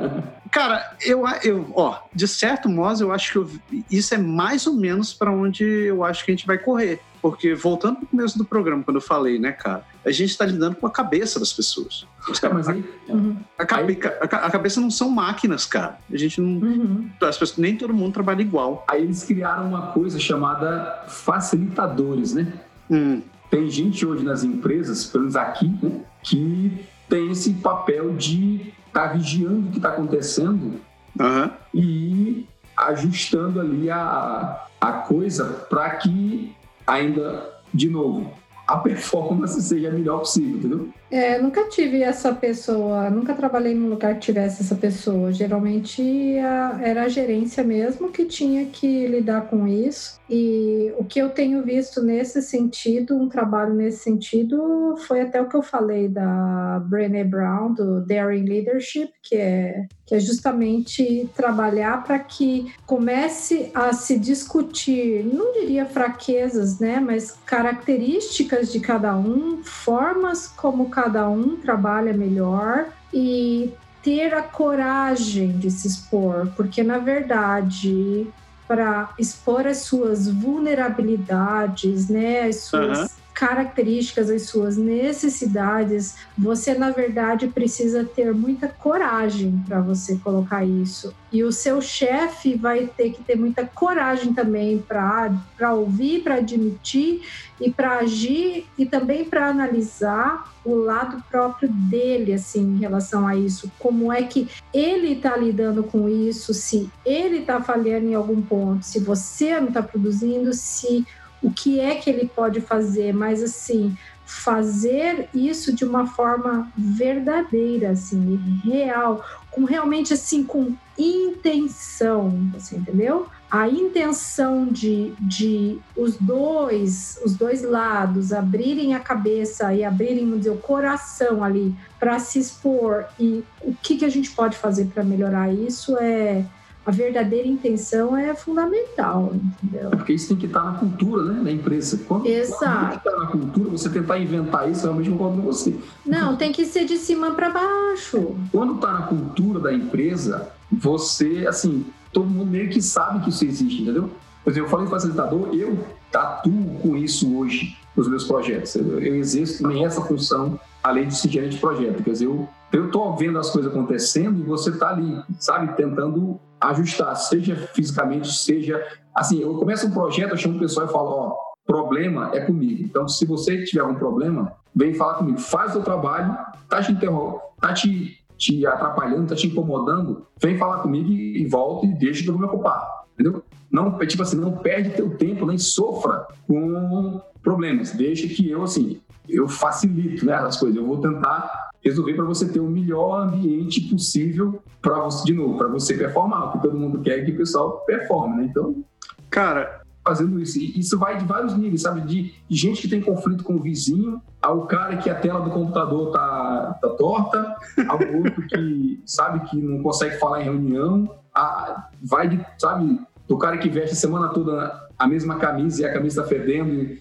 Cara, 0.50 0.96
eu, 1.04 1.24
eu, 1.42 1.72
ó, 1.74 1.98
de 2.14 2.26
certo 2.28 2.68
modo, 2.68 3.02
eu 3.02 3.12
acho 3.12 3.32
que 3.32 3.38
eu, 3.38 3.50
isso 3.90 4.14
é 4.14 4.18
mais 4.18 4.66
ou 4.66 4.74
menos 4.74 5.12
para 5.12 5.30
onde 5.30 5.64
eu 5.64 6.04
acho 6.04 6.24
que 6.24 6.30
a 6.30 6.34
gente 6.34 6.46
vai 6.46 6.58
correr. 6.58 7.00
Porque, 7.30 7.54
voltando 7.54 7.96
para 7.96 8.04
o 8.04 8.08
começo 8.08 8.38
do 8.38 8.44
programa, 8.44 8.84
quando 8.84 8.98
eu 8.98 9.00
falei, 9.00 9.36
né, 9.36 9.50
cara, 9.50 9.84
a 10.04 10.12
gente 10.12 10.30
está 10.30 10.46
lidando 10.46 10.76
com 10.76 10.86
a 10.86 10.90
cabeça 10.90 11.40
das 11.40 11.52
pessoas. 11.52 12.06
É, 12.40 12.48
mas 12.48 12.68
aí, 12.68 12.84
uhum. 13.08 13.36
a, 13.58 13.62
a, 13.62 14.46
a, 14.46 14.50
cabeça 14.50 14.80
não 14.80 14.92
são 14.92 15.10
máquinas, 15.10 15.66
cara. 15.66 15.98
A 16.12 16.16
gente 16.16 16.40
não. 16.40 16.60
Uhum. 16.60 17.10
As 17.20 17.36
pessoas, 17.36 17.58
nem 17.58 17.76
todo 17.76 17.92
mundo 17.92 18.12
trabalha 18.12 18.40
igual. 18.42 18.84
Aí 18.88 19.02
eles 19.02 19.24
criaram 19.24 19.66
uma 19.66 19.88
coisa 19.88 20.20
chamada 20.20 21.04
facilitadores, 21.08 22.32
né? 22.32 22.52
Hum. 22.88 23.22
Tem 23.50 23.68
gente 23.68 24.06
hoje 24.06 24.24
nas 24.24 24.44
empresas, 24.44 25.04
pelo 25.04 25.22
menos 25.22 25.36
aqui, 25.36 25.68
né, 25.82 26.00
que 26.22 26.86
tem 27.08 27.30
esse 27.32 27.54
papel 27.54 28.14
de 28.14 28.72
estar 28.86 29.08
tá 29.08 29.14
vigiando 29.14 29.68
o 29.68 29.70
que 29.72 29.78
está 29.78 29.88
acontecendo 29.88 30.80
uhum. 31.18 31.50
e 31.74 32.46
ajustando 32.76 33.60
ali 33.60 33.90
a, 33.90 34.64
a 34.80 34.92
coisa 34.92 35.44
para 35.68 35.90
que 35.90 36.54
ainda, 36.86 37.60
de 37.72 37.88
novo, 37.88 38.30
a 38.66 38.76
performance 38.76 39.60
seja 39.62 39.88
a 39.88 39.92
melhor 39.92 40.18
possível, 40.20 40.58
entendeu? 40.58 40.88
É, 41.10 41.38
nunca 41.38 41.68
tive 41.68 42.02
essa 42.02 42.34
pessoa, 42.34 43.08
nunca 43.08 43.32
trabalhei 43.32 43.74
num 43.74 43.88
lugar 43.88 44.14
que 44.14 44.20
tivesse 44.20 44.62
essa 44.62 44.74
pessoa. 44.74 45.32
Geralmente 45.32 46.02
a, 46.38 46.80
era 46.82 47.04
a 47.04 47.08
gerência 47.08 47.62
mesmo 47.62 48.10
que 48.10 48.24
tinha 48.24 48.66
que 48.66 49.06
lidar 49.06 49.42
com 49.42 49.68
isso. 49.68 50.18
E 50.28 50.92
o 50.98 51.04
que 51.04 51.20
eu 51.20 51.30
tenho 51.30 51.62
visto 51.62 52.02
nesse 52.02 52.42
sentido, 52.42 53.16
um 53.16 53.28
trabalho 53.28 53.74
nesse 53.74 53.98
sentido, 53.98 54.96
foi 55.06 55.20
até 55.20 55.40
o 55.40 55.48
que 55.48 55.56
eu 55.56 55.62
falei 55.62 56.08
da 56.08 56.80
Brené 56.88 57.22
Brown, 57.22 57.72
do 57.72 58.04
Daring 58.04 58.44
Leadership, 58.44 59.10
que 59.22 59.36
é, 59.36 59.86
que 60.04 60.16
é 60.16 60.18
justamente 60.18 61.30
trabalhar 61.36 62.02
para 62.02 62.18
que 62.18 62.72
comece 62.84 63.70
a 63.72 63.92
se 63.92 64.18
discutir, 64.18 65.24
não 65.24 65.52
diria 65.52 65.86
fraquezas, 65.86 66.80
né, 66.80 66.98
mas 66.98 67.32
características 67.46 68.72
de 68.72 68.80
cada 68.80 69.16
um, 69.16 69.62
formas 69.62 70.48
como 70.48 70.90
cada 70.96 71.28
um 71.28 71.56
trabalha 71.56 72.14
melhor 72.14 72.86
e 73.12 73.70
ter 74.02 74.32
a 74.32 74.40
coragem 74.40 75.58
de 75.58 75.70
se 75.70 75.86
expor, 75.86 76.48
porque 76.56 76.82
na 76.82 76.96
verdade, 76.96 78.26
para 78.66 79.10
expor 79.18 79.66
as 79.66 79.80
suas 79.80 80.26
vulnerabilidades, 80.26 82.08
né, 82.08 82.44
as 82.44 82.62
suas 82.62 82.98
uhum 83.00 83.25
características, 83.36 84.30
as 84.30 84.42
suas 84.42 84.78
necessidades, 84.78 86.16
você 86.36 86.72
na 86.72 86.90
verdade 86.90 87.48
precisa 87.48 88.02
ter 88.02 88.32
muita 88.32 88.66
coragem 88.66 89.62
para 89.68 89.78
você 89.78 90.16
colocar 90.16 90.64
isso. 90.64 91.14
E 91.30 91.44
o 91.44 91.52
seu 91.52 91.82
chefe 91.82 92.54
vai 92.54 92.86
ter 92.86 93.10
que 93.10 93.22
ter 93.22 93.36
muita 93.36 93.66
coragem 93.66 94.32
também 94.32 94.78
para 94.78 95.74
ouvir, 95.74 96.22
para 96.22 96.36
admitir 96.36 97.20
e 97.60 97.70
para 97.70 97.98
agir 97.98 98.66
e 98.78 98.86
também 98.86 99.22
para 99.26 99.48
analisar 99.48 100.54
o 100.64 100.74
lado 100.74 101.22
próprio 101.30 101.68
dele 101.68 102.32
assim 102.32 102.62
em 102.62 102.78
relação 102.78 103.26
a 103.26 103.36
isso, 103.36 103.70
como 103.78 104.10
é 104.10 104.22
que 104.22 104.48
ele 104.72 105.12
está 105.12 105.36
lidando 105.36 105.84
com 105.84 106.08
isso, 106.08 106.54
se 106.54 106.90
ele 107.04 107.38
está 107.38 107.60
falhando 107.60 108.06
em 108.06 108.14
algum 108.14 108.40
ponto, 108.40 108.84
se 108.84 108.98
você 108.98 109.60
não 109.60 109.68
está 109.68 109.82
produzindo, 109.82 110.52
se 110.54 111.06
o 111.42 111.50
que 111.50 111.80
é 111.80 111.94
que 111.96 112.10
ele 112.10 112.28
pode 112.28 112.60
fazer, 112.60 113.12
mas 113.12 113.42
assim, 113.42 113.96
fazer 114.26 115.28
isso 115.32 115.72
de 115.72 115.84
uma 115.84 116.06
forma 116.06 116.70
verdadeira, 116.76 117.90
assim, 117.90 118.60
real, 118.64 119.24
com 119.52 119.64
realmente 119.64 120.12
assim, 120.12 120.42
com 120.42 120.74
intenção, 120.98 122.50
você 122.52 122.76
entendeu? 122.76 123.26
A 123.48 123.68
intenção 123.68 124.66
de, 124.66 125.14
de 125.20 125.78
os 125.96 126.16
dois, 126.16 127.20
os 127.24 127.36
dois 127.36 127.62
lados 127.62 128.32
abrirem 128.32 128.94
a 128.94 129.00
cabeça 129.00 129.72
e 129.72 129.84
abrirem, 129.84 130.24
vamos 130.24 130.38
dizer, 130.38 130.50
o 130.50 130.58
coração 130.58 131.44
ali 131.44 131.72
para 131.98 132.18
se 132.18 132.40
expor 132.40 133.06
e 133.20 133.44
o 133.62 133.72
que, 133.80 133.96
que 133.96 134.04
a 134.04 134.08
gente 134.08 134.32
pode 134.32 134.56
fazer 134.56 134.86
para 134.86 135.04
melhorar 135.04 135.52
isso 135.52 135.96
é 135.98 136.44
a 136.86 136.90
verdadeira 136.92 137.48
intenção 137.48 138.16
é 138.16 138.32
fundamental, 138.32 139.32
entendeu? 139.34 139.90
Porque 139.90 140.12
isso 140.12 140.28
tem 140.28 140.36
que 140.36 140.46
estar 140.46 140.62
na 140.62 140.78
cultura, 140.78 141.24
né, 141.24 141.42
da 141.42 141.50
empresa. 141.50 142.00
Quando, 142.06 142.26
Exato. 142.26 142.98
está 142.98 143.18
na 143.18 143.26
cultura, 143.26 143.70
você 143.70 143.90
tentar 143.90 144.20
inventar 144.20 144.70
isso, 144.70 144.82
realmente 144.84 145.10
não 145.10 145.18
concordo 145.18 145.42
com 145.42 145.46
você. 145.48 145.76
Não, 146.06 146.36
tem 146.36 146.52
que 146.52 146.64
ser 146.64 146.84
de 146.84 146.96
cima 146.96 147.32
para 147.32 147.50
baixo. 147.50 148.36
Quando 148.52 148.76
está 148.76 148.92
na 148.92 149.02
cultura 149.02 149.58
da 149.58 149.72
empresa, 149.74 150.48
você, 150.70 151.44
assim, 151.48 151.84
todo 152.12 152.30
mundo 152.30 152.52
meio 152.52 152.70
que 152.70 152.80
sabe 152.80 153.24
que 153.24 153.30
isso 153.30 153.44
existe, 153.44 153.82
entendeu? 153.82 154.08
Por 154.44 154.50
exemplo, 154.52 154.68
eu 154.68 154.70
falei 154.70 154.86
facilitador, 154.86 155.48
eu 155.52 155.84
atuo 156.14 156.78
com 156.80 156.96
isso 156.96 157.36
hoje 157.36 157.76
nos 157.96 158.08
meus 158.08 158.22
projetos. 158.24 158.76
Eu, 158.76 159.00
eu 159.00 159.16
exerço 159.16 159.60
também 159.60 159.84
essa 159.84 160.00
função, 160.02 160.58
além 160.84 161.08
de 161.08 161.16
ser 161.16 161.30
gerente 161.30 161.56
de 161.56 161.58
projeto. 161.58 162.02
Quer 162.04 162.12
dizer, 162.12 162.26
eu 162.26 162.48
eu 162.72 162.86
estou 162.86 163.16
vendo 163.16 163.38
as 163.38 163.50
coisas 163.50 163.70
acontecendo 163.70 164.40
e 164.40 164.42
você 164.42 164.70
está 164.70 164.90
ali, 164.90 165.22
sabe, 165.38 165.74
tentando 165.76 166.38
ajustar, 166.60 167.14
seja 167.16 167.56
fisicamente, 167.74 168.32
seja. 168.32 168.84
Assim, 169.14 169.40
eu 169.40 169.54
começo 169.54 169.86
um 169.86 169.90
projeto, 169.90 170.30
eu 170.30 170.36
chamo 170.36 170.56
o 170.56 170.60
pessoal 170.60 170.86
e 170.86 170.92
falo: 170.92 171.08
ó, 171.08 171.36
problema 171.66 172.30
é 172.34 172.40
comigo. 172.40 172.82
Então, 172.82 173.08
se 173.08 173.24
você 173.26 173.64
tiver 173.64 173.80
algum 173.80 173.94
problema, 173.94 174.52
vem 174.74 174.94
falar 174.94 175.14
comigo, 175.14 175.38
faz 175.38 175.74
o 175.74 175.82
trabalho, 175.82 176.36
tá 176.68 176.82
te 176.82 176.92
interrompendo, 176.92 177.40
tá 177.60 177.72
te 177.72 178.24
te 178.36 178.66
atrapalhando, 178.66 179.24
está 179.24 179.34
te 179.34 179.46
incomodando, 179.46 180.26
vem 180.40 180.58
falar 180.58 180.82
comigo 180.82 181.08
e, 181.08 181.42
e 181.42 181.46
volta 181.46 181.86
e 181.86 181.94
deixa 181.94 182.22
que 182.22 182.28
eu 182.28 182.34
vou 182.34 182.40
me 182.40 182.46
ocupar. 182.46 182.86
Entendeu? 183.14 183.42
Não, 183.70 183.98
tipo 184.06 184.22
assim, 184.22 184.36
não 184.36 184.52
perde 184.52 184.90
teu 184.90 185.16
tempo, 185.16 185.46
nem 185.46 185.58
sofra 185.58 186.26
com 186.46 187.20
problemas. 187.42 187.92
Deixa 187.92 188.28
que 188.28 188.50
eu, 188.50 188.62
assim, 188.62 189.00
eu 189.28 189.48
facilito 189.48 190.24
né, 190.26 190.34
as 190.34 190.58
coisas. 190.58 190.76
Eu 190.76 190.86
vou 190.86 190.98
tentar 190.98 191.65
resolver 191.88 192.14
para 192.14 192.24
você 192.24 192.48
ter 192.48 192.60
o 192.60 192.68
melhor 192.68 193.28
ambiente 193.28 193.80
possível 193.82 194.60
para 194.82 195.00
você, 195.00 195.24
de 195.24 195.34
novo, 195.34 195.56
para 195.56 195.68
você 195.68 195.94
performar, 195.94 196.52
porque 196.52 196.66
todo 196.66 196.78
mundo 196.78 197.00
quer 197.00 197.24
que 197.24 197.32
o 197.32 197.36
pessoal 197.36 197.84
performe, 197.86 198.36
né? 198.36 198.48
Então, 198.50 198.84
cara, 199.30 199.82
fazendo 200.04 200.40
isso. 200.40 200.58
E 200.58 200.78
isso 200.78 200.98
vai 200.98 201.16
de 201.16 201.24
vários 201.24 201.56
níveis, 201.56 201.82
sabe? 201.82 202.00
De, 202.02 202.34
de, 202.48 202.56
gente 202.56 202.82
que 202.82 202.88
tem 202.88 203.00
conflito 203.00 203.42
com 203.42 203.54
o 203.54 203.62
vizinho, 203.62 204.20
ao 204.40 204.66
cara 204.66 204.96
que 204.96 205.10
a 205.10 205.14
tela 205.14 205.40
do 205.40 205.50
computador 205.50 206.12
tá, 206.12 206.78
tá 206.80 206.88
torta, 206.90 207.56
ao 207.88 207.98
outro 208.16 208.46
que 208.46 209.02
sabe 209.06 209.48
que 209.48 209.60
não 209.60 209.82
consegue 209.82 210.18
falar 210.18 210.42
em 210.42 210.44
reunião, 210.44 211.10
a, 211.34 211.88
vai 212.02 212.28
de, 212.28 212.44
sabe, 212.58 213.00
do 213.28 213.36
cara 213.36 213.58
que 213.58 213.68
veste 213.68 213.92
a 213.92 213.96
semana 213.96 214.28
toda 214.28 214.88
a 214.98 215.06
mesma 215.06 215.36
camisa 215.36 215.82
e 215.82 215.84
a 215.84 215.92
camisa 215.92 216.22
tá 216.22 216.28
fedendo. 216.28 216.72
E... 216.72 216.98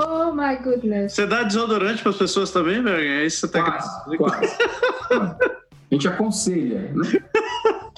Oh 0.00 0.32
my 0.32 0.56
goodness. 0.56 1.12
Você 1.12 1.26
dá 1.26 1.42
desodorante 1.42 2.02
para 2.02 2.10
as 2.10 2.16
pessoas 2.16 2.50
também, 2.50 2.82
velho? 2.82 2.96
É 2.96 3.26
isso 3.26 3.46
que 3.46 3.52
você 3.52 3.62
quase, 3.62 4.16
quase. 4.16 4.56
A 5.12 5.94
gente 5.94 6.08
aconselha, 6.08 6.92
né? 6.94 7.04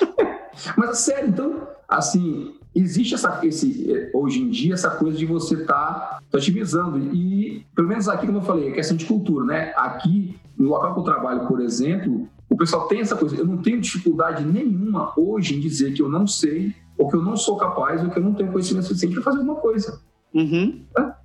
Mas 0.76 0.98
sério, 0.98 1.28
então, 1.28 1.68
assim, 1.88 2.54
existe 2.74 3.14
essa, 3.14 3.40
esse, 3.44 4.10
hoje 4.12 4.40
em 4.40 4.50
dia 4.50 4.74
essa 4.74 4.90
coisa 4.90 5.16
de 5.16 5.26
você 5.26 5.54
estar 5.54 6.20
tá, 6.30 6.36
otimizando. 6.36 6.98
E, 7.14 7.64
pelo 7.74 7.88
menos 7.88 8.08
aqui, 8.08 8.26
como 8.26 8.38
eu 8.38 8.42
falei, 8.42 8.68
é 8.70 8.72
questão 8.72 8.96
de 8.96 9.04
cultura, 9.04 9.44
né? 9.44 9.72
Aqui, 9.76 10.36
no 10.56 10.68
local 10.68 10.94
que 10.94 11.00
eu 11.00 11.04
trabalho, 11.04 11.46
por 11.46 11.60
exemplo, 11.60 12.28
o 12.48 12.56
pessoal 12.56 12.88
tem 12.88 13.00
essa 13.00 13.16
coisa. 13.16 13.36
Eu 13.36 13.46
não 13.46 13.58
tenho 13.58 13.80
dificuldade 13.80 14.44
nenhuma 14.44 15.12
hoje 15.16 15.56
em 15.56 15.60
dizer 15.60 15.92
que 15.92 16.02
eu 16.02 16.08
não 16.08 16.26
sei, 16.26 16.74
ou 16.98 17.08
que 17.08 17.16
eu 17.16 17.22
não 17.22 17.36
sou 17.36 17.56
capaz, 17.56 18.02
ou 18.02 18.10
que 18.10 18.18
eu 18.18 18.22
não 18.22 18.34
tenho 18.34 18.50
conhecimento 18.50 18.86
suficiente 18.86 19.14
para 19.14 19.22
fazer 19.22 19.38
alguma 19.38 19.56
coisa. 19.56 20.00
Uhum. 20.34 20.84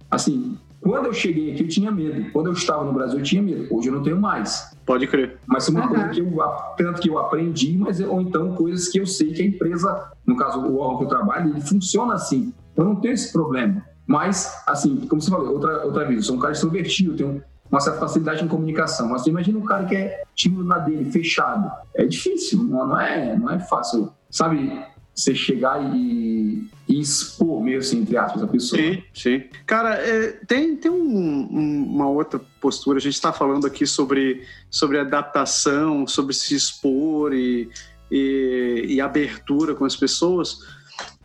Assim, 0.09 0.57
quando 0.82 1.07
eu 1.07 1.13
cheguei 1.13 1.51
aqui, 1.51 1.63
eu 1.63 1.67
tinha 1.67 1.91
medo. 1.91 2.32
Quando 2.32 2.47
eu 2.47 2.53
estava 2.53 2.84
no 2.84 2.93
Brasil, 2.93 3.19
eu 3.19 3.23
tinha 3.23 3.41
medo. 3.41 3.67
Hoje 3.69 3.89
eu 3.89 3.93
não 3.93 4.03
tenho 4.03 4.19
mais. 4.19 4.75
Pode 4.86 5.07
crer. 5.07 5.38
Mas 5.45 5.67
é 5.67 5.71
uma 5.71 5.82
uhum. 5.82 5.88
coisa 5.89 6.09
que 6.09 6.19
eu, 6.19 6.38
tanto 6.78 7.01
que 7.01 7.09
eu 7.09 7.17
aprendi, 7.17 7.78
mas 7.78 7.99
ou 7.99 8.21
então 8.21 8.53
coisas 8.53 8.88
que 8.88 8.99
eu 8.99 9.05
sei 9.05 9.34
que 9.34 9.41
a 9.41 9.45
empresa, 9.45 10.11
no 10.25 10.36
caso 10.38 10.59
o 10.59 10.78
órgão 10.78 10.99
que 10.99 11.03
eu 11.05 11.09
trabalho, 11.09 11.49
ele 11.49 11.61
funciona 11.61 12.13
assim. 12.13 12.53
Eu 12.75 12.86
não 12.86 12.95
tenho 12.95 13.13
esse 13.13 13.32
problema. 13.32 13.84
Mas, 14.05 14.63
assim, 14.65 15.05
como 15.07 15.21
você 15.21 15.30
falou, 15.30 15.51
outra, 15.51 15.86
outra 15.86 16.05
vez, 16.05 16.19
eu 16.19 16.23
sou 16.23 16.36
um 16.38 16.39
cara 16.39 16.53
extrovertido, 16.53 17.15
tenho 17.15 17.43
uma 17.69 17.82
certa 17.82 17.99
facilidade 17.99 18.43
em 18.43 18.47
comunicação. 18.47 19.09
Mas 19.09 19.23
você 19.23 19.30
imagina 19.30 19.59
um 19.59 19.65
cara 19.65 19.86
que 19.86 19.95
é 19.95 20.23
tímido 20.34 20.63
na 20.63 20.78
dele, 20.78 21.11
fechado. 21.11 21.69
É 21.93 22.05
difícil, 22.05 22.63
não, 22.63 22.88
não, 22.88 22.99
é, 22.99 23.38
não 23.38 23.51
é 23.51 23.59
fácil. 23.59 24.09
Sabe, 24.30 24.82
você 25.18 25.34
chegar 25.34 25.95
e, 25.95 26.70
e, 26.88 26.99
expor, 26.99 27.63
meio 27.63 27.80
assim, 27.80 28.01
entre 28.01 28.15
aspas, 28.15 28.43
a 28.43 28.47
pessoa. 28.47 28.80
Sim, 28.80 29.03
sim. 29.11 29.43
Cara, 29.65 29.95
é, 29.95 30.34
tem, 30.45 30.76
tem 30.76 30.91
um, 30.91 31.49
um, 31.51 31.84
uma 31.95 32.07
outra 32.07 32.39
postura. 32.61 32.99
A 32.99 33.01
gente 33.01 33.15
está 33.15 33.34
falando 33.34 33.65
aqui 33.65 33.88
sobre, 33.88 34.45
sobre 34.70 34.99
adaptação, 34.99 36.05
sobre 36.05 36.36
se 36.36 36.53
expor 36.53 37.34
e, 37.34 37.68
e, 38.11 38.86
e 38.89 39.01
abertura 39.01 39.74
com 39.74 39.86
as 39.86 39.95
pessoas, 39.95 40.59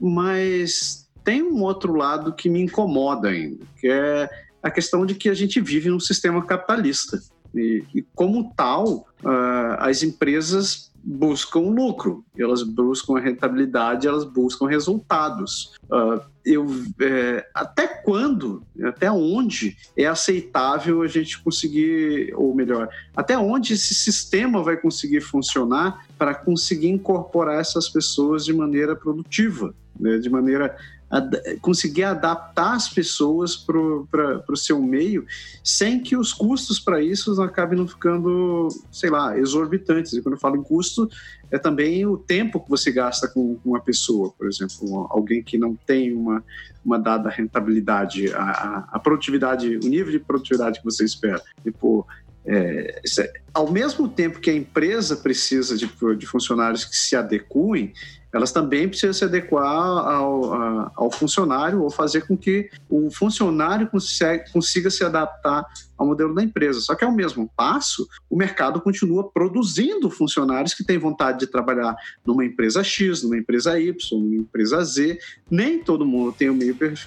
mas 0.01 1.07
tem 1.23 1.43
um 1.43 1.61
outro 1.63 1.95
lado 1.95 2.33
que 2.33 2.49
me 2.49 2.63
incomoda 2.63 3.29
ainda, 3.29 3.63
que 3.79 3.89
é 3.89 4.29
a 4.63 4.71
questão 4.71 5.05
de 5.05 5.15
que 5.15 5.29
a 5.29 5.35
gente 5.35 5.61
vive 5.61 5.91
num 5.91 6.01
sistema 6.01 6.43
capitalista. 6.43 7.21
E, 7.55 7.85
e 7.95 8.03
como 8.15 8.55
tal, 8.57 9.07
uh, 9.23 9.77
as 9.81 10.03
empresas 10.03 10.92
buscam 11.05 11.61
lucro, 11.61 12.25
elas 12.39 12.63
buscam 12.63 13.19
rentabilidade, 13.19 14.07
elas 14.07 14.25
buscam 14.25 14.67
resultados. 14.67 15.73
Uh, 15.85 16.21
eu, 16.45 16.67
é, 17.01 17.47
até 17.55 17.87
quando, 17.87 18.63
até 18.85 19.11
onde 19.11 19.77
é 19.97 20.07
aceitável 20.07 21.03
a 21.03 21.09
gente 21.09 21.43
conseguir, 21.43 22.33
ou 22.35 22.55
melhor, 22.55 22.89
até 23.17 23.37
onde 23.39 23.75
esse 23.75 23.95
sistema 23.95 24.63
vai 24.63 24.77
conseguir 24.77 25.21
funcionar 25.21 26.07
para 26.19 26.35
conseguir 26.35 26.89
incorporar 26.89 27.61
essas 27.61 27.89
pessoas 27.89 28.45
de 28.45 28.53
maneira 28.53 28.97
produtiva, 28.97 29.75
né, 29.99 30.19
de 30.19 30.29
maneira 30.29 30.77
ad 31.13 31.59
conseguir 31.61 32.05
adaptar 32.05 32.75
as 32.75 32.89
pessoas 32.89 33.55
para 33.55 34.43
o 34.49 34.57
seu 34.57 34.81
meio 34.81 35.27
sem 35.63 36.01
que 36.01 36.17
os 36.17 36.33
custos 36.33 36.81
para 36.81 37.03
isso 37.03 37.41
acabem 37.43 37.79
não 37.79 37.87
ficando, 37.87 38.69
sei 38.91 39.11
lá, 39.11 39.39
exorbitantes. 39.39 40.15
E 40.15 40.23
quando 40.23 40.37
eu 40.37 40.41
falo 40.41 40.57
em 40.57 40.63
custo, 40.63 41.09
é 41.51 41.59
também 41.59 42.07
o 42.07 42.17
tempo 42.17 42.59
que 42.59 42.71
você 42.71 42.91
gasta 42.91 43.29
com 43.29 43.59
uma 43.63 43.79
pessoa, 43.79 44.33
por 44.39 44.49
exemplo, 44.49 45.07
alguém 45.11 45.43
que 45.43 45.59
não 45.59 45.77
tem 45.87 46.15
uma, 46.15 46.43
uma 46.83 46.99
dada 46.99 47.29
rentabilidade, 47.29 48.33
a, 48.33 48.89
a, 48.91 48.99
produtividade, 48.99 49.77
o 49.77 49.87
nível 49.87 50.11
de 50.11 50.19
produtividade 50.19 50.79
que 50.79 50.85
você 50.85 51.05
espera. 51.05 51.43
Tipo, 51.63 52.07
é, 52.45 53.01
é, 53.19 53.33
ao 53.55 53.71
mesmo 53.71 54.09
tempo 54.09 54.41
que 54.41 54.51
a 54.51 54.55
empresa 54.55 55.17
precisa 55.17 55.77
de, 55.77 55.89
de 56.17 56.27
funcionários 56.27 56.85
que 56.85 56.97
se 56.97 57.15
adequem, 57.15 57.93
elas 58.33 58.51
também 58.51 58.89
precisam 58.89 59.13
se 59.13 59.25
adequar 59.25 59.67
ao, 59.67 60.55
a, 60.55 60.93
ao 60.97 61.11
funcionário 61.11 61.83
ou 61.83 61.91
fazer 61.91 62.27
com 62.27 62.37
que 62.37 62.71
o 62.89 63.11
funcionário 63.11 63.87
consiga, 63.89 64.43
consiga 64.51 64.91
se 64.91 65.05
adaptar 65.05 65.67
ao 65.99 66.07
modelo 66.07 66.35
da 66.35 66.43
empresa. 66.43 66.81
Só 66.81 66.95
que, 66.95 67.05
ao 67.05 67.13
mesmo 67.13 67.49
passo, 67.55 68.09
o 68.31 68.37
mercado 68.37 68.81
continua 68.81 69.31
produzindo 69.31 70.09
funcionários 70.11 70.73
que 70.73 70.83
têm 70.83 70.97
vontade 70.97 71.41
de 71.41 71.47
trabalhar 71.47 71.95
numa 72.25 72.45
empresa 72.45 72.83
X, 72.83 73.23
numa 73.23 73.37
empresa 73.37 73.79
Y, 73.79 73.95
numa 74.13 74.37
empresa 74.37 74.83
Z. 74.83 75.19
Nem 75.51 75.85
todo 75.85 76.07
mundo 76.07 76.33
tem 76.33 76.49
o 76.49 76.55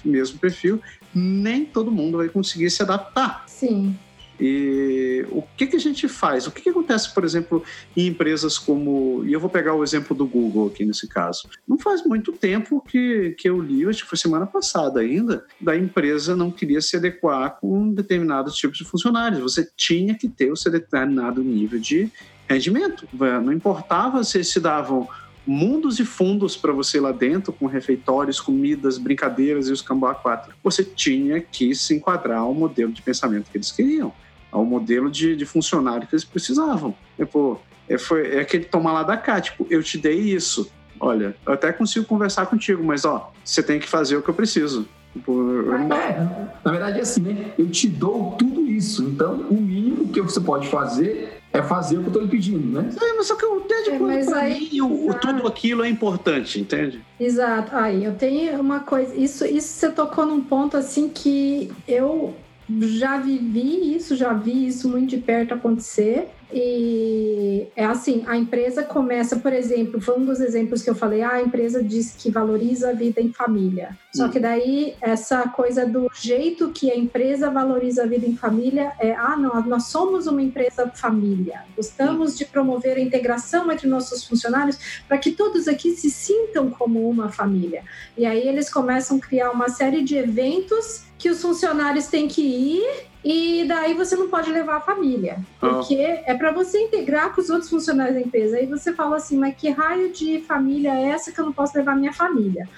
mesmo 0.04 0.38
perfil, 0.38 0.80
nem 1.12 1.64
todo 1.64 1.90
mundo 1.90 2.18
vai 2.18 2.28
conseguir 2.28 2.70
se 2.70 2.82
adaptar. 2.82 3.42
Sim. 3.48 3.98
E 4.38 5.24
o 5.30 5.42
que, 5.56 5.66
que 5.66 5.76
a 5.76 5.80
gente 5.80 6.08
faz? 6.08 6.46
O 6.46 6.50
que, 6.50 6.62
que 6.62 6.68
acontece, 6.68 7.12
por 7.14 7.24
exemplo, 7.24 7.62
em 7.96 8.06
empresas 8.08 8.58
como. 8.58 9.24
E 9.24 9.32
eu 9.32 9.40
vou 9.40 9.48
pegar 9.48 9.74
o 9.74 9.82
exemplo 9.82 10.14
do 10.14 10.26
Google 10.26 10.68
aqui 10.68 10.84
nesse 10.84 11.08
caso. 11.08 11.48
Não 11.66 11.78
faz 11.78 12.04
muito 12.04 12.32
tempo 12.32 12.80
que, 12.80 13.34
que 13.38 13.48
eu 13.48 13.60
li, 13.60 13.86
acho 13.86 14.02
que 14.02 14.08
foi 14.08 14.18
semana 14.18 14.46
passada 14.46 15.00
ainda, 15.00 15.44
da 15.60 15.76
empresa 15.76 16.36
não 16.36 16.50
queria 16.50 16.80
se 16.80 16.96
adequar 16.96 17.58
com 17.60 17.90
determinados 17.92 18.56
tipos 18.56 18.78
de 18.78 18.84
funcionários. 18.84 19.40
Você 19.40 19.68
tinha 19.76 20.14
que 20.14 20.28
ter 20.28 20.50
o 20.50 20.56
seu 20.56 20.70
determinado 20.70 21.42
nível 21.42 21.78
de 21.78 22.10
rendimento. 22.48 23.08
Não 23.42 23.52
importava 23.52 24.22
se 24.22 24.44
se 24.44 24.60
davam 24.60 25.08
mundos 25.46 26.00
e 26.00 26.04
fundos 26.04 26.56
para 26.56 26.72
você 26.72 26.98
lá 26.98 27.12
dentro, 27.12 27.52
com 27.52 27.66
refeitórios, 27.66 28.40
comidas, 28.40 28.98
brincadeiras 28.98 29.68
e 29.68 29.72
os 29.72 29.80
cambá 29.80 30.14
4. 30.14 30.54
Você 30.62 30.84
tinha 30.84 31.40
que 31.40 31.74
se 31.74 31.94
enquadrar 31.94 32.40
ao 32.40 32.52
modelo 32.52 32.92
de 32.92 33.00
pensamento 33.00 33.50
que 33.50 33.56
eles 33.56 33.70
queriam 33.70 34.12
ao 34.50 34.64
modelo 34.64 35.10
de, 35.10 35.36
de 35.36 35.44
funcionário 35.44 36.06
que 36.06 36.14
eles 36.14 36.24
precisavam. 36.24 36.94
Tipo, 37.16 37.60
é, 37.88 37.98
foi, 37.98 38.34
é 38.34 38.40
aquele 38.40 38.64
tomar 38.64 38.92
lá 38.92 39.02
da 39.02 39.16
cá, 39.16 39.40
tipo, 39.40 39.66
eu 39.70 39.82
te 39.82 39.98
dei 39.98 40.18
isso. 40.18 40.70
Olha, 40.98 41.36
eu 41.44 41.52
até 41.52 41.72
consigo 41.72 42.06
conversar 42.06 42.46
contigo, 42.46 42.82
mas 42.82 43.04
ó, 43.04 43.32
você 43.44 43.62
tem 43.62 43.78
que 43.78 43.88
fazer 43.88 44.16
o 44.16 44.22
que 44.22 44.30
eu 44.30 44.34
preciso. 44.34 44.88
Tipo, 45.12 45.32
eu... 45.32 45.74
é, 45.74 46.54
na 46.64 46.70
verdade 46.70 46.98
é 46.98 47.02
assim, 47.02 47.20
né? 47.20 47.52
Eu 47.58 47.70
te 47.70 47.88
dou 47.88 48.32
tudo 48.32 48.66
isso, 48.66 49.02
então 49.04 49.34
o 49.50 49.54
mínimo 49.54 50.08
que 50.08 50.20
você 50.20 50.40
pode 50.40 50.68
fazer 50.68 51.40
é 51.52 51.62
fazer 51.62 51.98
o 51.98 52.02
que 52.02 52.08
eu 52.08 52.12
tô 52.12 52.20
lhe 52.20 52.28
pedindo, 52.28 52.66
né? 52.66 52.90
É, 53.00 53.12
mas 53.14 53.26
só 53.26 53.34
que 53.34 53.44
eu 53.44 53.56
entendo 53.58 53.90
é, 53.90 53.98
mas 53.98 54.32
aí, 54.32 54.68
mim, 54.72 54.80
o, 54.82 55.14
tudo 55.14 55.46
aquilo 55.46 55.84
é 55.84 55.88
importante, 55.88 56.60
entende? 56.60 57.00
Exato. 57.18 57.74
Aí 57.74 58.04
eu 58.04 58.14
tenho 58.14 58.60
uma 58.60 58.80
coisa, 58.80 59.14
isso, 59.14 59.44
isso 59.46 59.68
você 59.68 59.90
tocou 59.90 60.26
num 60.26 60.42
ponto 60.42 60.76
assim 60.76 61.08
que 61.08 61.72
eu 61.88 62.34
já 62.68 63.18
vivi 63.18 63.94
isso, 63.94 64.16
já 64.16 64.32
vi 64.32 64.66
isso 64.66 64.88
muito 64.88 65.10
de 65.10 65.18
perto 65.18 65.54
acontecer. 65.54 66.28
E 66.52 67.66
é 67.74 67.84
assim, 67.84 68.22
a 68.26 68.36
empresa 68.36 68.84
começa, 68.84 69.36
por 69.36 69.52
exemplo, 69.52 70.00
foi 70.00 70.16
um 70.16 70.24
dos 70.24 70.40
exemplos 70.40 70.80
que 70.80 70.88
eu 70.88 70.94
falei, 70.94 71.22
ah, 71.22 71.32
a 71.32 71.42
empresa 71.42 71.82
diz 71.82 72.14
que 72.16 72.30
valoriza 72.30 72.90
a 72.90 72.92
vida 72.92 73.20
em 73.20 73.32
família. 73.32 73.98
Só 74.14 74.26
hum. 74.26 74.30
que 74.30 74.38
daí 74.38 74.94
essa 75.00 75.48
coisa 75.48 75.84
do 75.84 76.08
jeito 76.14 76.70
que 76.70 76.90
a 76.90 76.96
empresa 76.96 77.50
valoriza 77.50 78.04
a 78.04 78.06
vida 78.06 78.26
em 78.26 78.36
família 78.36 78.92
é, 79.00 79.12
ah, 79.12 79.36
não, 79.36 79.60
nós 79.62 79.88
somos 79.88 80.28
uma 80.28 80.40
empresa 80.40 80.88
família. 80.94 81.64
Gostamos 81.76 82.34
hum. 82.34 82.36
de 82.36 82.44
promover 82.44 82.96
a 82.96 83.00
integração 83.00 83.70
entre 83.70 83.88
nossos 83.88 84.24
funcionários 84.24 85.02
para 85.08 85.18
que 85.18 85.32
todos 85.32 85.66
aqui 85.66 85.96
se 85.96 86.10
sintam 86.10 86.70
como 86.70 87.08
uma 87.08 87.28
família. 87.28 87.82
E 88.16 88.24
aí 88.24 88.46
eles 88.46 88.72
começam 88.72 89.16
a 89.16 89.20
criar 89.20 89.50
uma 89.50 89.68
série 89.68 90.02
de 90.02 90.16
eventos 90.16 91.05
que 91.18 91.30
os 91.30 91.40
funcionários 91.40 92.06
têm 92.08 92.28
que 92.28 92.42
ir 92.42 93.06
e 93.24 93.64
daí 93.66 93.94
você 93.94 94.14
não 94.14 94.28
pode 94.28 94.52
levar 94.52 94.76
a 94.76 94.80
família, 94.80 95.38
Ah. 95.60 95.68
porque 95.70 95.96
é 95.96 96.32
para 96.34 96.52
você 96.52 96.78
integrar 96.78 97.34
com 97.34 97.40
os 97.40 97.50
outros 97.50 97.68
funcionários 97.68 98.14
da 98.14 98.20
empresa. 98.20 98.56
Aí 98.56 98.66
você 98.66 98.92
fala 98.92 99.16
assim, 99.16 99.36
mas 99.36 99.56
que 99.56 99.68
raio 99.68 100.12
de 100.12 100.40
família 100.42 100.94
é 100.94 101.06
essa 101.08 101.32
que 101.32 101.40
eu 101.40 101.44
não 101.46 101.52
posso 101.52 101.76
levar 101.76 101.96
minha 101.96 102.12
família? 102.12 102.68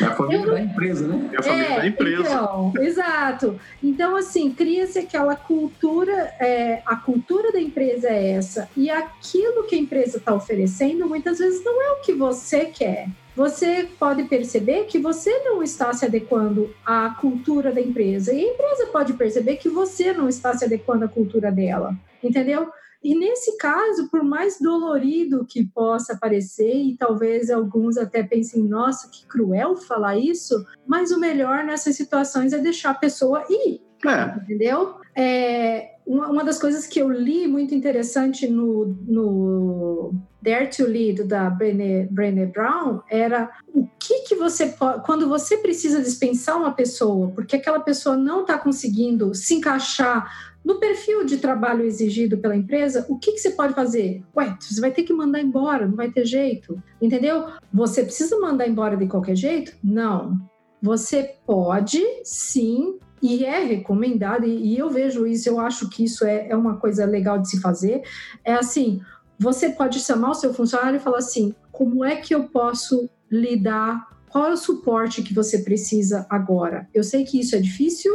É 0.00 0.04
a 0.04 0.14
família 0.14 0.44
Eu- 0.46 0.52
da 0.54 0.60
empresa, 0.60 1.08
né? 1.08 1.30
É 1.32 1.38
a 1.38 1.42
família 1.42 1.76
da 1.76 1.86
empresa. 1.88 2.20
Então, 2.22 2.72
exato. 2.80 3.60
Então, 3.82 4.14
assim, 4.14 4.52
cria-se 4.52 4.98
aquela 5.00 5.34
cultura, 5.34 6.12
é, 6.38 6.82
a 6.86 6.94
cultura 6.94 7.50
da 7.50 7.60
empresa 7.60 8.08
é 8.10 8.32
essa, 8.32 8.68
e 8.76 8.90
aquilo 8.90 9.64
que 9.64 9.74
a 9.74 9.78
empresa 9.78 10.18
está 10.18 10.32
oferecendo 10.34 11.08
muitas 11.08 11.38
vezes 11.38 11.64
não 11.64 11.82
é 11.82 11.90
o 11.92 12.00
que 12.02 12.12
você 12.12 12.66
quer. 12.66 13.08
Você 13.34 13.88
pode 13.98 14.24
perceber 14.24 14.84
que 14.84 14.98
você 14.98 15.30
não 15.44 15.62
está 15.62 15.92
se 15.92 16.04
adequando 16.04 16.74
à 16.84 17.10
cultura 17.20 17.72
da 17.72 17.80
empresa, 17.80 18.32
e 18.32 18.44
a 18.44 18.52
empresa 18.52 18.86
pode 18.86 19.14
perceber 19.14 19.56
que 19.56 19.68
você 19.68 20.12
não 20.12 20.28
está 20.28 20.56
se 20.56 20.64
adequando 20.64 21.04
à 21.04 21.08
cultura 21.08 21.50
dela, 21.50 21.94
entendeu? 22.22 22.68
E 23.02 23.16
nesse 23.16 23.56
caso, 23.56 24.08
por 24.10 24.22
mais 24.22 24.60
dolorido 24.60 25.44
que 25.44 25.64
possa 25.64 26.16
parecer, 26.16 26.72
e 26.72 26.96
talvez 26.96 27.50
alguns 27.50 27.98
até 27.98 28.22
pensem, 28.22 28.62
nossa, 28.62 29.08
que 29.10 29.26
cruel 29.26 29.74
falar 29.74 30.16
isso, 30.16 30.64
mas 30.86 31.10
o 31.10 31.18
melhor 31.18 31.64
nessas 31.64 31.96
situações 31.96 32.52
é 32.52 32.58
deixar 32.58 32.90
a 32.90 32.94
pessoa 32.94 33.44
ir, 33.50 33.80
É, 34.06 34.36
entendeu? 34.36 34.96
É, 35.16 35.91
uma, 36.06 36.28
uma 36.28 36.44
das 36.44 36.58
coisas 36.58 36.86
que 36.86 37.00
eu 37.00 37.10
li 37.10 37.46
muito 37.46 37.74
interessante 37.74 38.48
no, 38.48 38.86
no 39.06 40.14
Dare 40.42 40.68
to 40.68 40.84
Lead 40.84 41.24
da 41.24 41.48
Brené, 41.48 42.08
Brené 42.10 42.46
Brown 42.46 43.00
era 43.08 43.50
o 43.72 43.88
que, 43.98 44.20
que 44.22 44.34
você 44.34 44.66
pode. 44.66 45.04
Quando 45.04 45.28
você 45.28 45.56
precisa 45.56 46.02
dispensar 46.02 46.56
uma 46.56 46.72
pessoa, 46.72 47.30
porque 47.30 47.56
aquela 47.56 47.80
pessoa 47.80 48.16
não 48.16 48.42
está 48.42 48.58
conseguindo 48.58 49.34
se 49.34 49.54
encaixar 49.54 50.52
no 50.64 50.78
perfil 50.78 51.24
de 51.24 51.38
trabalho 51.38 51.84
exigido 51.84 52.38
pela 52.38 52.56
empresa, 52.56 53.04
o 53.08 53.18
que, 53.18 53.32
que 53.32 53.38
você 53.38 53.50
pode 53.50 53.74
fazer? 53.74 54.22
Ué, 54.36 54.56
você 54.60 54.80
vai 54.80 54.92
ter 54.92 55.02
que 55.02 55.12
mandar 55.12 55.40
embora, 55.40 55.86
não 55.86 55.96
vai 55.96 56.10
ter 56.10 56.24
jeito, 56.24 56.80
entendeu? 57.00 57.46
Você 57.72 58.02
precisa 58.02 58.38
mandar 58.38 58.68
embora 58.68 58.96
de 58.96 59.06
qualquer 59.06 59.36
jeito? 59.36 59.72
Não. 59.82 60.36
Você 60.80 61.36
pode, 61.46 62.00
sim, 62.24 62.98
e 63.22 63.44
é 63.44 63.64
recomendado, 63.64 64.44
e, 64.44 64.74
e 64.74 64.78
eu 64.78 64.90
vejo 64.90 65.26
isso, 65.26 65.48
eu 65.48 65.60
acho 65.60 65.88
que 65.88 66.04
isso 66.04 66.24
é, 66.24 66.48
é 66.48 66.56
uma 66.56 66.76
coisa 66.76 67.06
legal 67.06 67.38
de 67.38 67.48
se 67.48 67.60
fazer. 67.60 68.02
É 68.44 68.54
assim: 68.54 69.00
você 69.38 69.70
pode 69.70 70.00
chamar 70.00 70.30
o 70.30 70.34
seu 70.34 70.52
funcionário 70.52 70.96
e 70.96 71.00
falar 71.00 71.18
assim: 71.18 71.54
como 71.70 72.04
é 72.04 72.16
que 72.16 72.34
eu 72.34 72.44
posso 72.44 73.08
lidar? 73.30 74.08
Qual 74.28 74.46
é 74.46 74.52
o 74.52 74.56
suporte 74.56 75.22
que 75.22 75.34
você 75.34 75.58
precisa 75.58 76.26
agora? 76.28 76.88
Eu 76.92 77.04
sei 77.04 77.24
que 77.24 77.38
isso 77.38 77.54
é 77.54 77.60
difícil, 77.60 78.12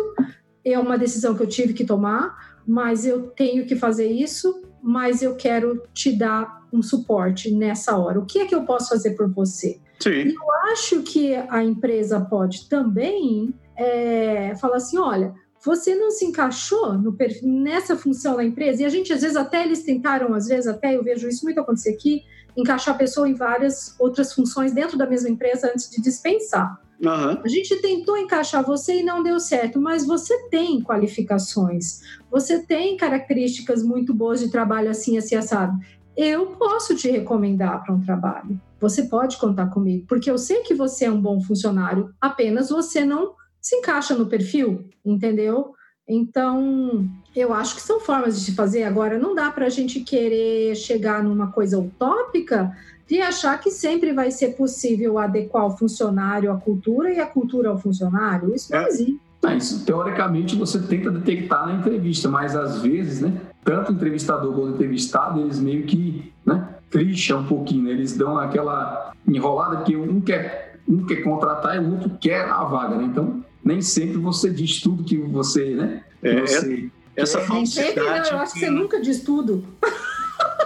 é 0.66 0.78
uma 0.78 0.98
decisão 0.98 1.36
que 1.36 1.44
eu 1.44 1.48
tive 1.48 1.74
que 1.74 1.86
tomar, 1.86 2.58
mas 2.68 3.06
eu 3.06 3.28
tenho 3.28 3.66
que 3.66 3.76
fazer 3.76 4.08
isso, 4.08 4.64
mas 4.82 5.22
eu 5.22 5.36
quero 5.36 5.84
te 5.94 6.12
dar 6.12 6.68
um 6.74 6.82
suporte 6.82 7.52
nessa 7.52 7.96
hora. 7.96 8.20
O 8.20 8.26
que 8.26 8.40
é 8.40 8.46
que 8.46 8.56
eu 8.56 8.66
posso 8.66 8.90
fazer 8.90 9.12
por 9.12 9.32
você? 9.32 9.80
sim. 10.00 10.34
acho 10.72 11.02
que 11.02 11.34
a 11.36 11.64
empresa 11.64 12.20
pode 12.20 12.68
também 12.70 13.54
é, 13.78 14.56
falar 14.56 14.78
assim: 14.78 14.98
olha, 14.98 15.34
você 15.64 15.96
não 15.96 16.12
se 16.12 16.26
encaixou 16.26 16.98
perfil, 17.14 17.48
nessa 17.48 17.96
função 17.96 18.36
da 18.36 18.44
empresa, 18.44 18.82
e 18.82 18.86
a 18.86 18.90
gente, 18.90 19.12
às 19.14 19.22
vezes, 19.22 19.36
até 19.36 19.64
eles 19.64 19.84
tentaram, 19.84 20.34
às 20.34 20.48
vezes, 20.48 20.68
até 20.68 20.96
eu 20.96 21.04
vejo 21.04 21.28
isso 21.28 21.44
muito 21.44 21.60
acontecer 21.60 21.92
aqui, 21.92 22.24
encaixar 22.56 22.96
a 22.96 22.98
pessoa 22.98 23.30
em 23.30 23.34
várias 23.34 23.96
outras 24.00 24.34
funções 24.34 24.72
dentro 24.72 24.98
da 24.98 25.06
mesma 25.06 25.30
empresa 25.30 25.72
antes 25.72 25.90
de 25.90 26.02
dispensar. 26.02 26.80
Aham. 27.06 27.42
A 27.44 27.48
gente 27.48 27.80
tentou 27.80 28.18
encaixar 28.18 28.64
você 28.64 29.02
e 29.02 29.04
não 29.04 29.22
deu 29.22 29.40
certo, 29.40 29.80
mas 29.80 30.06
você 30.06 30.50
tem 30.50 30.82
qualificações, 30.82 32.02
você 32.32 32.60
tem 32.60 32.98
características 32.98 33.84
muito 33.84 34.14
boas 34.14 34.40
de 34.40 34.50
trabalho 34.50 34.90
assim, 34.90 35.18
assim, 35.18 35.36
assado. 35.36 35.78
Eu 36.16 36.48
posso 36.48 36.96
te 36.96 37.12
recomendar 37.12 37.84
para 37.84 37.94
um 37.94 38.02
trabalho. 38.02 38.60
Você 38.80 39.04
pode 39.04 39.38
contar 39.38 39.68
comigo, 39.68 40.06
porque 40.08 40.30
eu 40.30 40.38
sei 40.38 40.62
que 40.62 40.74
você 40.74 41.06
é 41.06 41.12
um 41.12 41.22
bom 41.22 41.40
funcionário, 41.40 42.12
apenas 42.20 42.70
você 42.70 43.06
não 43.06 43.36
se 43.62 43.76
encaixa 43.76 44.16
no 44.16 44.28
perfil, 44.28 44.90
entendeu? 45.06 45.74
Então, 46.08 47.06
eu 47.36 47.54
acho 47.54 47.76
que 47.76 47.82
são 47.82 48.00
formas 48.00 48.40
de 48.40 48.46
se 48.46 48.56
fazer. 48.56 48.84
Agora, 48.84 49.20
não 49.20 49.36
dá 49.36 49.52
para 49.52 49.66
a 49.66 49.70
gente 49.70 50.00
querer 50.00 50.74
chegar 50.76 51.22
numa 51.22 51.52
coisa 51.52 51.78
utópica 51.78 52.72
de 53.08 53.22
achar 53.22 53.60
que 53.60 53.70
sempre 53.70 54.14
vai 54.14 54.32
ser 54.32 54.50
possível 54.56 55.18
adequar 55.18 55.66
o 55.66 55.78
funcionário 55.78 56.52
à 56.52 56.58
cultura 56.58 57.12
e 57.12 57.20
a 57.20 57.26
cultura 57.26 57.70
ao 57.70 57.78
funcionário. 57.78 58.54
Isso 58.56 58.72
não 58.72 58.80
É. 58.80 58.88
existe. 58.88 59.20
Ah, 59.44 59.56
isso, 59.56 59.86
teoricamente 59.86 60.56
você 60.56 60.80
tenta 60.80 61.12
detectar 61.12 61.68
na 61.68 61.76
entrevista, 61.76 62.28
mas 62.28 62.56
às 62.56 62.82
vezes, 62.82 63.22
né, 63.22 63.40
tanto 63.64 63.92
o 63.92 63.96
entrevistador 63.96 64.54
quanto 64.54 64.72
o 64.72 64.76
entrevistado, 64.76 65.40
eles 65.40 65.60
meio 65.60 65.84
que, 65.86 66.34
né, 66.46 66.68
tricham 66.90 67.42
um 67.42 67.46
pouquinho, 67.46 67.84
né? 67.84 67.92
eles 67.92 68.18
dão 68.18 68.38
aquela 68.38 69.14
enrolada 69.28 69.84
que 69.84 69.96
um 69.96 70.20
quer, 70.20 70.80
um 70.88 71.06
quer 71.06 71.18
contratar 71.18 71.76
e 71.76 71.80
o 71.80 71.92
outro 71.92 72.10
quer 72.20 72.50
a 72.50 72.64
vaga, 72.64 72.98
né? 72.98 73.04
Então, 73.06 73.44
nem 73.68 73.82
sempre 73.82 74.18
você 74.18 74.50
diz 74.50 74.82
tudo 74.82 75.04
que 75.04 75.18
você, 75.18 75.66
né, 75.76 76.04
que 76.22 76.28
É, 76.28 76.42
você... 76.42 76.90
Essa 77.16 77.40
Nem 77.50 77.66
sempre, 77.66 77.96
não, 77.96 78.06
falsidade. 78.06 78.32
eu 78.32 78.38
acho 78.40 78.54
que 78.54 78.60
você 78.60 78.70
nunca 78.70 79.02
diz 79.02 79.22
tudo. 79.22 79.66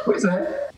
Pois 0.04 0.26
é, 0.26 0.70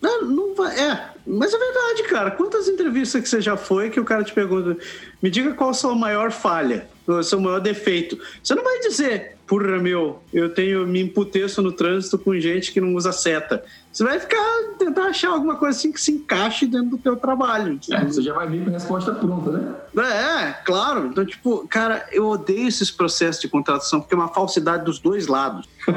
Não, 0.00 0.22
não 0.26 0.54
vai. 0.54 0.78
É, 0.78 1.08
mas 1.26 1.54
é 1.54 1.58
verdade, 1.58 2.02
cara. 2.02 2.30
Quantas 2.30 2.68
entrevistas 2.68 3.22
que 3.22 3.28
você 3.28 3.40
já 3.40 3.56
foi 3.56 3.88
que 3.88 3.98
o 3.98 4.04
cara 4.04 4.22
te 4.22 4.34
pergunta, 4.34 4.76
me 5.22 5.30
diga 5.30 5.54
qual 5.54 5.70
a 5.70 5.74
sua 5.74 5.94
maior 5.94 6.30
falha, 6.30 6.86
o 7.06 7.22
seu 7.22 7.40
maior 7.40 7.60
defeito. 7.60 8.18
Você 8.42 8.54
não 8.54 8.62
vai 8.62 8.78
dizer, 8.80 9.33
porra, 9.46 9.78
meu, 9.78 10.22
eu 10.32 10.48
tenho 10.52 10.86
me 10.86 11.00
emputeço 11.02 11.60
no 11.62 11.70
trânsito 11.72 12.18
com 12.18 12.38
gente 12.38 12.72
que 12.72 12.80
não 12.80 12.94
usa 12.94 13.12
seta. 13.12 13.62
Você 13.92 14.02
vai 14.02 14.18
ficar 14.18 14.42
tentar 14.78 15.04
achar 15.04 15.30
alguma 15.30 15.54
coisa 15.56 15.78
assim 15.78 15.92
que 15.92 16.00
se 16.00 16.10
encaixe 16.10 16.66
dentro 16.66 16.90
do 16.90 16.98
teu 16.98 17.16
trabalho. 17.16 17.78
é, 17.90 18.04
você 18.04 18.22
já 18.22 18.32
vai 18.34 18.48
vir 18.48 18.64
com 18.64 18.70
a 18.70 18.72
resposta 18.72 19.12
pronta, 19.12 19.50
né? 19.52 19.74
É, 19.96 20.52
claro. 20.64 21.06
Então, 21.06 21.24
tipo, 21.24 21.66
cara, 21.68 22.04
eu 22.10 22.26
odeio 22.26 22.66
esses 22.66 22.90
processos 22.90 23.40
de 23.40 23.48
contratação 23.48 24.00
porque 24.00 24.14
é 24.14 24.18
uma 24.18 24.28
falsidade 24.28 24.84
dos 24.84 24.98
dois 24.98 25.26
lados. 25.26 25.68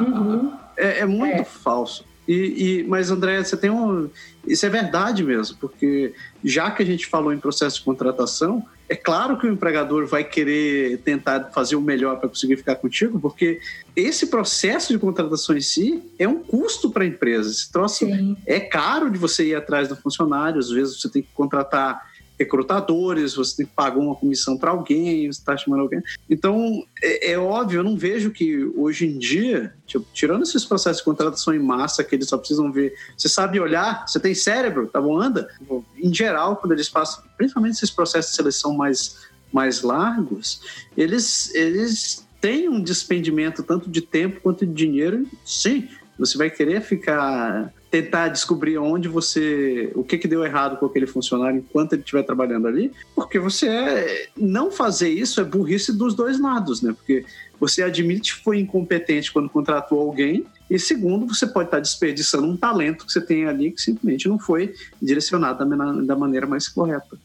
Uhum. 0.00 0.52
É, 0.76 1.00
é 1.00 1.06
muito 1.06 1.40
É. 1.40 1.44
falso. 1.44 2.04
E, 2.28 2.80
e- 2.80 2.84
mas, 2.88 3.10
André, 3.10 3.42
você 3.42 3.56
tem 3.56 3.70
um. 3.70 4.10
Isso 4.46 4.66
é 4.66 4.68
verdade 4.68 5.22
mesmo, 5.22 5.56
porque 5.60 6.12
já 6.44 6.70
que 6.70 6.82
a 6.82 6.86
gente 6.86 7.06
falou 7.06 7.32
em 7.32 7.38
processo 7.38 7.78
de 7.78 7.84
contratação, 7.84 8.64
é 8.88 8.94
claro 8.94 9.36
que 9.38 9.46
o 9.46 9.52
empregador 9.52 10.06
vai 10.06 10.22
querer 10.22 10.98
tentar 10.98 11.50
fazer 11.52 11.74
o 11.76 11.80
melhor 11.80 12.18
para 12.18 12.28
conseguir 12.28 12.56
ficar 12.56 12.76
contigo, 12.76 13.18
porque 13.18 13.60
esse 13.94 14.28
processo 14.28 14.92
de 14.92 14.98
contratação 14.98 15.56
em 15.56 15.60
si 15.60 16.02
é 16.18 16.28
um 16.28 16.40
custo 16.40 16.90
para 16.90 17.02
a 17.02 17.06
empresa. 17.06 17.50
Esse 17.50 17.70
troço 17.70 18.06
Sim. 18.06 18.36
é 18.46 18.60
caro 18.60 19.10
de 19.10 19.18
você 19.18 19.48
ir 19.48 19.54
atrás 19.54 19.88
do 19.88 19.96
funcionário, 19.96 20.58
às 20.58 20.70
vezes 20.70 21.00
você 21.00 21.08
tem 21.08 21.22
que 21.22 21.28
contratar 21.34 22.00
recrutadores, 22.38 23.34
você 23.34 23.64
pagar 23.64 23.98
uma 23.98 24.14
comissão 24.14 24.56
para 24.58 24.70
alguém, 24.70 25.30
você 25.30 25.40
está 25.40 25.56
chamando 25.56 25.80
alguém. 25.80 26.02
Então, 26.28 26.84
é, 27.02 27.32
é 27.32 27.38
óbvio, 27.38 27.80
eu 27.80 27.84
não 27.84 27.96
vejo 27.96 28.30
que 28.30 28.64
hoje 28.76 29.06
em 29.06 29.18
dia, 29.18 29.74
tipo, 29.86 30.06
tirando 30.12 30.42
esses 30.42 30.64
processos 30.64 30.98
de 30.98 31.04
contratação 31.04 31.54
em 31.54 31.58
massa 31.58 32.04
que 32.04 32.14
eles 32.14 32.28
só 32.28 32.36
precisam 32.36 32.70
ver, 32.70 32.94
você 33.16 33.28
sabe 33.28 33.58
olhar, 33.58 34.06
você 34.06 34.20
tem 34.20 34.34
cérebro, 34.34 34.86
tá 34.86 35.00
bom, 35.00 35.18
anda. 35.18 35.48
Em 35.96 36.12
geral, 36.12 36.56
quando 36.56 36.72
eles 36.72 36.88
passam, 36.88 37.24
principalmente 37.36 37.76
esses 37.76 37.90
processos 37.90 38.30
de 38.32 38.36
seleção 38.36 38.74
mais, 38.74 39.16
mais 39.52 39.82
largos, 39.82 40.60
eles, 40.96 41.54
eles 41.54 42.26
têm 42.40 42.68
um 42.68 42.80
despendimento 42.80 43.62
tanto 43.62 43.90
de 43.90 44.00
tempo 44.00 44.40
quanto 44.40 44.66
de 44.66 44.72
dinheiro, 44.72 45.26
sim, 45.44 45.88
você 46.18 46.36
vai 46.36 46.50
querer 46.50 46.80
ficar 46.82 47.72
tentar 48.02 48.28
descobrir 48.28 48.76
onde 48.76 49.08
você 49.08 49.90
o 49.94 50.04
que 50.04 50.18
que 50.18 50.28
deu 50.28 50.44
errado 50.44 50.76
com 50.76 50.84
aquele 50.84 51.06
funcionário 51.06 51.58
enquanto 51.58 51.94
ele 51.94 52.02
estiver 52.02 52.22
trabalhando 52.22 52.68
ali 52.68 52.92
porque 53.14 53.38
você 53.38 53.68
é, 53.68 54.28
não 54.36 54.70
fazer 54.70 55.08
isso 55.08 55.40
é 55.40 55.44
burrice 55.44 55.96
dos 55.96 56.14
dois 56.14 56.38
lados 56.38 56.82
né 56.82 56.92
porque 56.92 57.24
você 57.58 57.82
admite 57.82 58.36
que 58.36 58.44
foi 58.44 58.58
incompetente 58.58 59.32
quando 59.32 59.48
contratou 59.48 59.98
alguém 59.98 60.44
e 60.70 60.78
segundo 60.78 61.26
você 61.26 61.46
pode 61.46 61.68
estar 61.68 61.80
desperdiçando 61.80 62.46
um 62.46 62.56
talento 62.56 63.06
que 63.06 63.12
você 63.12 63.20
tem 63.20 63.46
ali 63.46 63.72
que 63.72 63.80
simplesmente 63.80 64.28
não 64.28 64.38
foi 64.38 64.74
direcionado 65.00 65.64
da, 66.04 66.16
maneira 66.16 66.46
mais 66.46 66.68
correta 66.68 67.16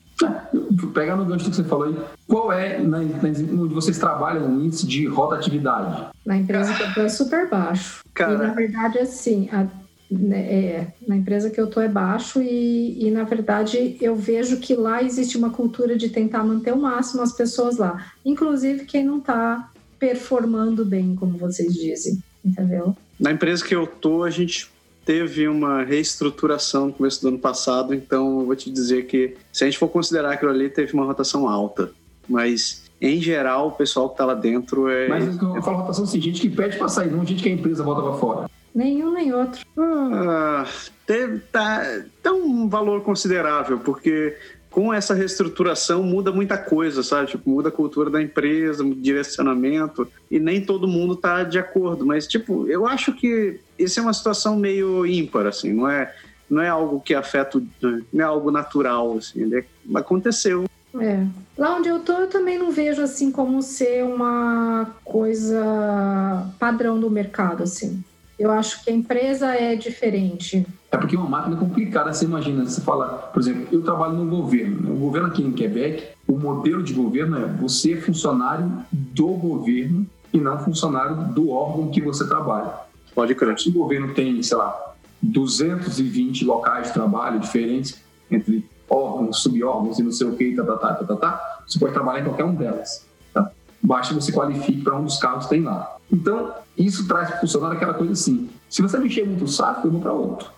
Pega 0.94 1.16
no 1.16 1.26
gancho 1.26 1.46
do 1.46 1.50
que 1.50 1.56
você 1.56 1.64
falou 1.64 1.86
aí, 1.86 1.98
qual 2.28 2.52
é, 2.52 2.78
na, 2.78 3.00
na, 3.00 3.30
onde 3.60 3.74
vocês 3.74 3.98
trabalham, 3.98 4.56
o 4.56 4.64
índice 4.64 4.86
de 4.86 5.08
rotatividade? 5.08 6.10
Na 6.24 6.38
empresa 6.38 6.76
que 6.76 6.84
eu 6.84 6.94
tô 6.94 7.02
é 7.02 7.10
super 7.10 7.50
baixo. 7.50 8.04
Cara. 8.14 8.34
E 8.34 8.38
na 8.38 8.54
verdade, 8.54 9.00
assim, 9.00 9.50
a- 9.52 9.64
né, 9.64 9.72
é, 10.34 10.88
na 11.08 11.16
empresa 11.16 11.50
que 11.50 11.60
eu 11.60 11.68
tô 11.68 11.80
é 11.80 11.88
baixo 11.88 12.42
e, 12.42 13.08
e, 13.08 13.12
na 13.12 13.24
verdade, 13.24 13.98
eu 14.02 14.16
vejo 14.16 14.58
que 14.58 14.76
lá 14.76 15.02
existe 15.02 15.38
uma 15.38 15.50
cultura 15.50 15.98
de 15.98 16.10
tentar 16.10 16.44
manter 16.44 16.74
o 16.74 16.82
máximo 16.82 17.22
as 17.22 17.32
pessoas 17.32 17.78
lá. 17.78 18.12
Inclusive 18.26 18.86
quem 18.86 19.06
não 19.06 19.20
tá 19.20 19.72
performando 19.98 20.84
bem, 20.84 21.16
como 21.16 21.38
vocês 21.38 21.74
dizem, 21.74 22.22
entendeu? 22.44 22.96
Na 23.20 23.32
empresa 23.32 23.64
que 23.64 23.76
eu 23.76 23.88
tô, 23.88 24.24
a 24.24 24.30
gente 24.30 24.70
teve 25.06 25.48
uma 25.48 25.84
reestruturação 25.84 26.88
no 26.88 26.94
começo 26.94 27.22
do 27.22 27.30
ano 27.30 27.40
passado, 27.40 27.94
então 27.94 28.40
eu 28.40 28.46
vou 28.48 28.56
te 28.56 28.70
dizer 28.70 29.06
que 29.06 29.36
se 29.52 29.64
a 29.64 29.68
gente 29.68 29.78
for 29.78 29.88
considerar 29.88 30.34
aquilo 30.34 30.52
ali, 30.52 30.70
teve 30.70 30.94
uma 30.94 31.06
rotação 31.06 31.48
alta. 31.48 31.92
Mas 32.28 32.84
em 33.00 33.20
geral, 33.22 33.70
o 33.70 33.72
pessoal 33.72 34.10
que 34.10 34.14
está 34.14 34.26
lá 34.26 34.34
dentro 34.34 34.90
é. 34.90 35.08
Mas 35.08 35.26
eu 35.42 35.62
falo 35.62 35.78
rotação 35.78 36.04
assim, 36.04 36.22
gente 36.22 36.42
que 36.42 36.50
pede 36.50 36.78
para 36.78 36.88
sair, 36.88 37.12
não 37.12 37.26
gente 37.26 37.42
que 37.42 37.50
a 37.50 37.52
empresa 37.52 37.84
volta 37.84 38.02
para 38.02 38.14
fora. 38.14 38.51
Nenhum 38.74 39.12
nem 39.12 39.34
outro. 39.34 39.66
Ah, 39.78 40.66
tem, 41.06 41.40
tá, 41.52 42.04
tem 42.24 42.32
um 42.32 42.70
valor 42.70 43.02
considerável, 43.02 43.80
porque 43.80 44.38
com 44.72 44.94
essa 44.94 45.14
reestruturação 45.14 46.02
muda 46.02 46.32
muita 46.32 46.58
coisa, 46.58 47.04
sabe? 47.04 47.28
Tipo, 47.28 47.50
muda 47.50 47.68
a 47.68 47.72
cultura 47.72 48.10
da 48.10 48.22
empresa, 48.22 48.84
muda 48.84 48.96
o 48.96 49.02
direcionamento, 49.02 50.08
e 50.32 50.40
nem 50.40 50.64
todo 50.64 50.88
mundo 50.88 51.16
tá 51.16 51.44
de 51.44 51.60
acordo. 51.60 52.06
Mas, 52.06 52.26
tipo, 52.26 52.66
eu 52.68 52.88
acho 52.88 53.14
que 53.14 53.60
isso 53.78 54.00
é 54.00 54.04
uma 54.04 54.14
situação 54.14 54.56
meio 54.56 55.06
ímpar, 55.06 55.46
assim, 55.46 55.74
não 55.74 55.90
é, 55.90 56.16
não 56.50 56.62
é 56.62 56.70
algo 56.70 57.02
que 57.02 57.14
afeta, 57.14 57.62
não 57.82 58.22
é 58.22 58.24
algo 58.24 58.50
natural, 58.50 59.18
assim, 59.18 59.54
é, 59.54 59.66
aconteceu. 59.94 60.66
É. 61.00 61.26
Lá 61.58 61.76
onde 61.76 61.90
eu 61.90 62.00
tô, 62.00 62.14
eu 62.14 62.28
também 62.28 62.58
não 62.58 62.72
vejo 62.72 63.02
assim 63.02 63.32
como 63.32 63.62
ser 63.62 64.04
uma 64.04 64.96
coisa 65.04 66.50
padrão 66.60 67.00
do 67.00 67.10
mercado, 67.10 67.64
assim. 67.64 68.04
Eu 68.42 68.52
acho 68.52 68.84
que 68.84 68.90
a 68.90 68.94
empresa 68.94 69.54
é 69.54 69.76
diferente. 69.76 70.66
É 70.92 70.98
porque 70.98 71.16
é 71.16 71.20
uma 71.20 71.30
máquina 71.30 71.56
complicada, 71.56 72.12
você 72.12 72.26
imagina, 72.26 72.66
você 72.66 72.82
fala, 72.82 73.30
por 73.32 73.40
exemplo, 73.40 73.68
eu 73.72 73.84
trabalho 73.84 74.14
no 74.14 74.26
governo, 74.26 74.82
né? 74.82 74.92
o 74.92 74.96
governo 74.96 75.28
aqui 75.28 75.44
em 75.44 75.52
Quebec, 75.52 76.08
o 76.28 76.34
modelo 76.34 76.82
de 76.82 76.92
governo 76.92 77.38
é 77.38 77.46
você 77.46 77.94
é 77.94 77.98
funcionário 77.98 78.84
do 78.92 79.28
governo 79.28 80.08
e 80.34 80.40
não 80.40 80.58
funcionário 80.58 81.32
do 81.36 81.52
órgão 81.52 81.92
que 81.92 82.02
você 82.02 82.28
trabalha. 82.28 82.74
Pode 83.14 83.36
crer. 83.36 83.60
Se 83.60 83.70
o 83.70 83.74
governo 83.74 84.12
tem, 84.16 84.42
sei 84.42 84.58
lá, 84.58 84.96
220 85.22 86.44
locais 86.44 86.88
de 86.88 86.94
trabalho 86.94 87.40
diferentes 87.40 88.02
entre 88.32 88.68
órgãos, 88.90 89.44
subórgãos 89.44 90.00
e 90.00 90.04
não 90.04 90.12
sei 90.12 90.26
o 90.26 90.36
que, 90.36 90.56
tá, 90.56 90.64
tá, 90.64 90.78
tá, 90.78 90.94
tá, 90.96 91.06
tá, 91.06 91.16
tá, 91.16 91.62
você 91.68 91.78
pode 91.78 91.94
trabalhar 91.94 92.22
em 92.22 92.24
qualquer 92.24 92.46
um 92.46 92.56
delas. 92.56 93.06
Tá? 93.32 93.52
Basta 93.84 94.16
você 94.16 94.32
qualifique 94.32 94.82
para 94.82 94.98
um 94.98 95.04
dos 95.04 95.20
cargos 95.20 95.44
que 95.44 95.52
tem 95.52 95.62
lá. 95.62 95.96
Então, 96.12 96.54
isso 96.78 97.08
traz 97.08 97.30
para 97.30 97.38
o 97.38 97.42
funcionário 97.42 97.78
aquela 97.78 97.94
coisa 97.94 98.14
assim: 98.14 98.50
se 98.70 98.82
você 98.82 98.98
mexer 98.98 99.26
muito 99.26 99.46
o 99.46 99.48
saco, 99.48 99.88
eu 99.88 99.92
vou 99.92 100.02
para 100.02 100.14
outro. 100.14 100.50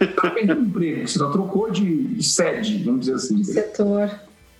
Está 0.00 0.30
perdendo 0.30 0.62
emprego, 0.62 1.06
você 1.06 1.18
já 1.18 1.28
trocou 1.30 1.70
de 1.70 2.22
sede, 2.22 2.82
vamos 2.84 3.00
dizer 3.00 3.14
assim. 3.14 3.42
Setor. 3.44 4.10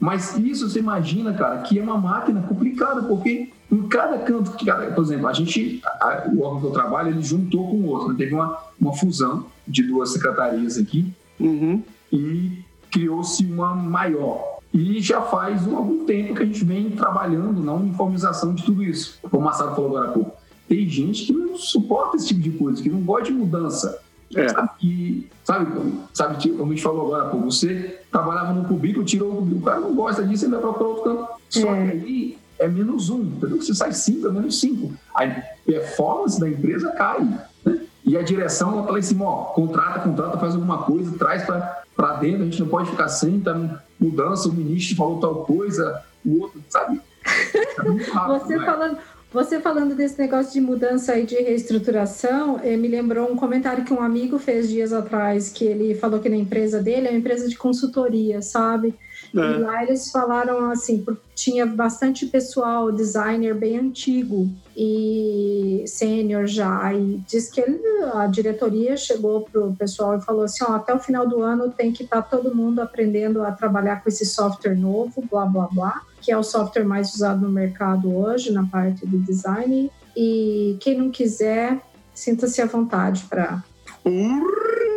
Mas 0.01 0.37
isso 0.39 0.69
você 0.69 0.79
imagina, 0.79 1.33
cara, 1.33 1.59
que 1.63 1.79
é 1.79 1.83
uma 1.83 1.99
máquina 1.99 2.41
complicada, 2.43 3.03
porque 3.03 3.51
em 3.71 3.83
cada 3.89 4.19
canto, 4.19 4.53
por 4.95 5.05
exemplo, 5.05 5.27
a 5.27 5.33
gente, 5.33 5.81
a, 5.85 6.29
o 6.33 6.43
órgão 6.43 6.61
que 6.61 6.67
eu 6.67 6.71
trabalho, 6.71 7.11
ele 7.11 7.23
juntou 7.23 7.69
com 7.69 7.77
o 7.79 7.87
outro. 7.87 8.09
Né? 8.11 8.15
Teve 8.17 8.35
uma, 8.35 8.59
uma 8.81 8.97
fusão 8.97 9.47
de 9.67 9.83
duas 9.83 10.13
secretarias 10.13 10.79
aqui 10.79 11.13
uhum. 11.39 11.83
e 12.13 12.65
criou-se 12.91 13.45
uma 13.45 13.75
maior. 13.75 14.58
E 14.79 15.01
já 15.01 15.21
faz 15.23 15.67
algum 15.67 16.05
tempo 16.05 16.37
que 16.37 16.43
a 16.43 16.47
gente 16.47 16.65
vem 16.65 16.91
trabalhando 16.91 17.61
na 17.65 17.73
uniformização 17.75 18.55
de 18.55 18.63
tudo 18.63 18.85
isso. 18.85 19.19
Como 19.23 19.43
o 19.43 19.45
Massado 19.45 19.75
falou 19.75 19.91
agora 19.91 20.11
há 20.11 20.13
pouco. 20.13 20.37
Tem 20.69 20.89
gente 20.89 21.25
que 21.25 21.33
não 21.33 21.57
suporta 21.59 22.17
esse 22.17 22.29
tipo 22.29 22.41
de 22.41 22.51
coisa, 22.51 22.81
que 22.81 22.89
não 22.89 23.01
gosta 23.01 23.25
de 23.25 23.33
mudança. 23.33 24.01
É. 24.37 24.49
Sabe, 24.49 24.71
que, 24.79 25.29
sabe, 25.43 25.67
sabe, 26.13 26.51
como 26.51 26.71
a 26.71 26.75
gente 26.75 26.83
falou 26.83 27.07
agora, 27.07 27.31
pô, 27.31 27.39
você 27.39 27.99
trabalhava 28.13 28.53
no 28.53 28.69
cubículo, 28.69 29.05
tirou 29.05 29.33
o 29.33 29.37
cubículo, 29.39 29.61
o 29.61 29.65
cara 29.65 29.81
não 29.81 29.95
gosta 29.95 30.25
disso, 30.25 30.45
ele 30.45 30.53
vai 30.53 30.61
para 30.61 30.87
outro 30.87 31.03
canto. 31.03 31.29
Só 31.49 31.75
é. 31.75 31.87
que 31.87 31.91
aí 31.91 32.39
é 32.61 32.69
menos 32.69 33.11
um, 33.11 33.23
entendeu? 33.23 33.61
Você 33.61 33.75
sai 33.75 33.93
cinco, 33.93 34.29
é 34.29 34.31
menos 34.31 34.61
cinco. 34.61 34.93
A 35.13 35.27
performance 35.67 36.39
da 36.39 36.49
empresa 36.49 36.93
cai. 36.93 37.25
Né? 37.65 37.81
E 38.05 38.17
a 38.17 38.23
direção, 38.23 38.75
ela 38.75 38.85
fala 38.85 38.99
assim, 38.99 39.21
ó, 39.21 39.45
contrata, 39.47 40.01
contrata, 40.01 40.39
faz 40.39 40.55
alguma 40.55 40.79
coisa, 40.83 41.19
traz 41.19 41.45
para 41.45 42.13
dentro, 42.21 42.43
a 42.43 42.45
gente 42.45 42.61
não 42.61 42.69
pode 42.69 42.91
ficar 42.91 43.09
sem, 43.09 43.41
tá 43.41 43.55
mudança, 44.01 44.49
o 44.49 44.53
ministro 44.53 44.97
falou 44.97 45.21
tal 45.21 45.45
coisa, 45.45 46.03
o 46.25 46.41
outro, 46.43 46.63
sabe? 46.69 47.01
É 47.25 48.03
rápido, 48.13 48.39
Você 48.39 48.57
né? 48.57 48.65
falando 48.65 48.99
você 49.31 49.61
falando 49.61 49.95
desse 49.95 50.19
negócio 50.19 50.55
de 50.55 50.61
mudança 50.61 51.15
e 51.19 51.27
de 51.27 51.35
reestruturação, 51.35 52.59
eh, 52.65 52.79
me 52.79 52.89
lembrou 52.89 53.31
um 53.31 53.37
comentário 53.37 53.85
que 53.85 53.93
um 53.93 54.01
amigo 54.01 54.39
fez 54.39 54.71
dias 54.71 54.91
atrás, 54.91 55.51
que 55.51 55.67
ele 55.67 55.95
falou 55.95 56.19
que 56.19 56.31
na 56.31 56.37
empresa 56.37 56.81
dele 56.81 57.09
é 57.09 57.11
uma 57.11 57.19
empresa 57.19 57.47
de 57.47 57.55
consultoria, 57.55 58.41
sabe? 58.41 58.95
É. 59.37 59.39
E 59.39 59.59
lá 59.59 59.83
eles 59.83 60.11
falaram 60.11 60.71
assim, 60.71 61.05
tinha 61.35 61.67
bastante 61.67 62.25
pessoal, 62.25 62.91
designer 62.91 63.55
bem 63.55 63.79
antigo 63.79 64.49
e 64.81 65.83
sênior 65.89 66.47
já, 66.47 66.95
e 66.95 67.21
diz 67.27 67.51
que 67.51 67.61
ele, 67.61 67.81
a 68.15 68.29
diretoria 68.29 68.97
chegou 68.97 69.41
pro 69.41 69.75
pessoal 69.75 70.17
e 70.17 70.21
falou 70.21 70.45
assim, 70.45 70.63
ó, 70.63 70.77
até 70.77 70.95
o 70.95 71.01
final 71.01 71.29
do 71.29 71.43
ano 71.43 71.69
tem 71.71 71.91
que 71.91 72.05
estar 72.05 72.23
tá 72.23 72.37
todo 72.37 72.55
mundo 72.55 72.81
aprendendo 72.81 73.43
a 73.43 73.51
trabalhar 73.51 74.03
com 74.03 74.09
esse 74.09 74.25
software 74.25 74.77
novo, 74.77 75.25
blá, 75.29 75.45
blá, 75.47 75.69
blá 75.73 76.03
que 76.21 76.33
é 76.33 76.37
o 76.37 76.43
software 76.43 76.85
mais 76.85 77.15
usado 77.15 77.41
no 77.41 77.51
mercado 77.51 78.15
hoje, 78.15 78.53
na 78.53 78.67
parte 78.67 79.07
do 79.07 79.19
design. 79.19 79.91
E 80.17 80.77
quem 80.81 80.99
não 80.99 81.11
quiser, 81.11 81.81
sinta-se 82.15 82.61
à 82.61 82.67
vontade 82.67 83.25
para. 83.29 83.63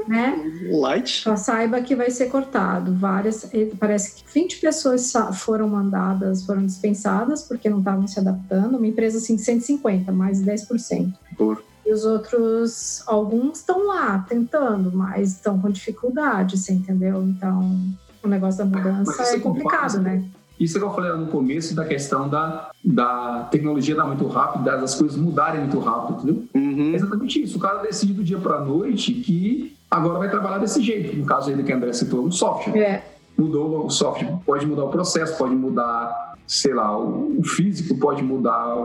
Né? 0.07 0.35
Light. 0.71 1.21
Só 1.21 1.35
saiba 1.35 1.81
que 1.81 1.95
vai 1.95 2.09
ser 2.09 2.25
cortado. 2.25 2.93
Várias, 2.95 3.49
parece 3.79 4.15
que 4.15 4.23
20 4.33 4.59
pessoas 4.59 5.13
foram 5.35 5.69
mandadas, 5.69 6.45
foram 6.45 6.65
dispensadas 6.65 7.43
porque 7.43 7.69
não 7.69 7.79
estavam 7.79 8.07
se 8.07 8.19
adaptando. 8.19 8.77
Uma 8.77 8.87
empresa 8.87 9.19
assim, 9.19 9.37
150, 9.37 10.11
mais 10.11 10.41
10%. 10.41 11.13
Por. 11.37 11.63
E 11.85 11.93
os 11.93 12.05
outros, 12.05 13.03
alguns 13.07 13.59
estão 13.59 13.87
lá 13.87 14.25
tentando, 14.27 14.91
mas 14.91 15.31
estão 15.33 15.59
com 15.59 15.69
dificuldade, 15.69 16.57
você 16.57 16.73
entendeu? 16.73 17.23
Então, 17.23 17.79
o 18.23 18.27
negócio 18.27 18.59
da 18.59 18.65
mudança 18.65 19.23
é 19.23 19.39
complicado, 19.39 19.99
né? 19.99 20.23
Isso 20.61 20.77
é 20.77 20.79
que 20.79 20.85
eu 20.85 20.93
falei 20.93 21.11
no 21.13 21.25
começo 21.25 21.75
da 21.75 21.83
questão 21.83 22.29
da, 22.29 22.69
da 22.85 23.47
tecnologia 23.49 23.95
dar 23.95 24.05
muito 24.05 24.27
rápido, 24.27 24.63
das 24.63 24.93
coisas 24.93 25.17
mudarem 25.17 25.61
muito 25.61 25.79
rápido, 25.79 26.19
entendeu? 26.19 26.43
Uhum. 26.53 26.91
É 26.93 26.95
exatamente 26.97 27.41
isso. 27.41 27.57
O 27.57 27.59
cara 27.59 27.79
decide 27.79 28.13
do 28.13 28.23
dia 28.23 28.37
para 28.37 28.57
a 28.57 28.61
noite 28.63 29.11
que 29.11 29.75
agora 29.89 30.19
vai 30.19 30.29
trabalhar 30.29 30.59
desse 30.59 30.79
jeito. 30.83 31.17
No 31.17 31.25
caso 31.25 31.49
aí 31.49 31.63
que 31.63 31.71
a 31.71 31.75
André 31.75 31.91
citou, 31.93 32.21
no 32.21 32.31
software. 32.31 32.77
É. 32.77 33.03
Mudou 33.35 33.87
o 33.87 33.89
software, 33.89 34.37
pode 34.45 34.67
mudar 34.67 34.83
o 34.83 34.89
processo, 34.89 35.35
pode 35.35 35.55
mudar, 35.55 36.35
sei 36.45 36.75
lá, 36.75 36.95
o 36.95 37.41
físico, 37.43 37.97
pode 37.97 38.21
mudar 38.21 38.77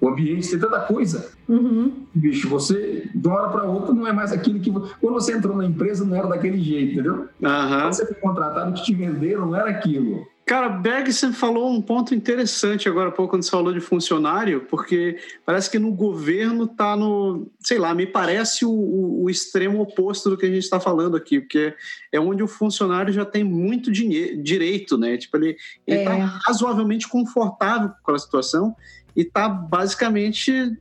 o 0.00 0.08
ambiente, 0.08 0.48
tem 0.48 0.58
tanta 0.58 0.80
coisa. 0.80 1.30
Uhum. 1.46 1.92
Bicho, 2.14 2.48
você, 2.48 3.10
de 3.14 3.28
uma 3.28 3.36
hora 3.36 3.48
para 3.50 3.64
outra, 3.64 3.92
não 3.92 4.06
é 4.06 4.12
mais 4.14 4.32
aquilo 4.32 4.60
que. 4.60 4.70
Quando 4.70 5.12
você 5.12 5.36
entrou 5.36 5.54
na 5.56 5.66
empresa, 5.66 6.06
não 6.06 6.16
era 6.16 6.26
daquele 6.26 6.58
jeito, 6.58 6.94
entendeu? 6.94 7.14
Uhum. 7.14 7.28
Quando 7.38 7.92
você 7.92 8.06
foi 8.06 8.14
contratado, 8.14 8.70
o 8.70 8.74
que 8.74 8.82
te 8.82 8.94
venderam 8.94 9.46
não 9.46 9.56
era 9.56 9.68
aquilo. 9.68 10.26
Cara, 10.48 10.70
Berg, 10.70 11.12
você 11.12 11.30
falou 11.30 11.70
um 11.70 11.82
ponto 11.82 12.14
interessante 12.14 12.88
agora 12.88 13.10
há 13.10 13.12
pouco 13.12 13.32
quando 13.32 13.42
você 13.42 13.50
falou 13.50 13.70
de 13.70 13.82
funcionário, 13.82 14.62
porque 14.62 15.18
parece 15.44 15.70
que 15.70 15.78
no 15.78 15.92
governo 15.92 16.64
está 16.64 16.96
no, 16.96 17.52
sei 17.60 17.78
lá, 17.78 17.94
me 17.94 18.06
parece 18.06 18.64
o, 18.64 18.70
o, 18.70 19.24
o, 19.24 19.30
extremo 19.30 19.78
oposto 19.82 20.30
do 20.30 20.38
que 20.38 20.46
a 20.46 20.48
gente 20.48 20.62
está 20.62 20.80
falando 20.80 21.18
aqui, 21.18 21.38
porque 21.38 21.74
é 22.10 22.18
onde 22.18 22.42
o 22.42 22.48
funcionário 22.48 23.12
já 23.12 23.26
tem 23.26 23.44
muito 23.44 23.92
dinheiro, 23.92 24.42
direito, 24.42 24.96
né? 24.96 25.18
Tipo, 25.18 25.36
ele 25.36 25.58
está 25.86 26.16
é. 26.16 26.28
razoavelmente 26.46 27.06
confortável 27.06 27.90
com 28.02 28.12
a 28.12 28.18
situação 28.18 28.74
e 29.14 29.20
está 29.20 29.50
basicamente 29.50 30.72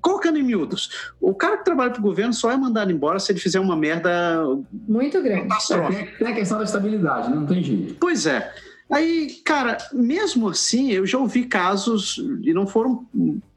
colocando 0.00 0.36
em 0.36 0.42
miúdos. 0.42 1.12
O 1.20 1.32
cara 1.32 1.58
que 1.58 1.64
trabalha 1.64 1.92
para 1.92 2.00
o 2.00 2.02
governo 2.02 2.32
só 2.32 2.50
é 2.50 2.56
mandado 2.56 2.90
embora 2.90 3.20
se 3.20 3.30
ele 3.30 3.38
fizer 3.38 3.60
uma 3.60 3.76
merda 3.76 4.42
muito 4.72 5.22
grande. 5.22 5.46
É, 5.92 6.06
tem 6.18 6.26
a 6.26 6.34
questão 6.34 6.58
da 6.58 6.64
estabilidade, 6.64 7.32
não 7.32 7.46
tem 7.46 7.62
jeito. 7.62 7.94
Pois 8.00 8.26
é. 8.26 8.52
Aí, 8.90 9.40
cara, 9.44 9.78
mesmo 9.92 10.48
assim, 10.48 10.92
eu 10.92 11.04
já 11.04 11.18
ouvi 11.18 11.44
casos, 11.44 12.18
e 12.42 12.54
não 12.54 12.66
foram, 12.66 13.04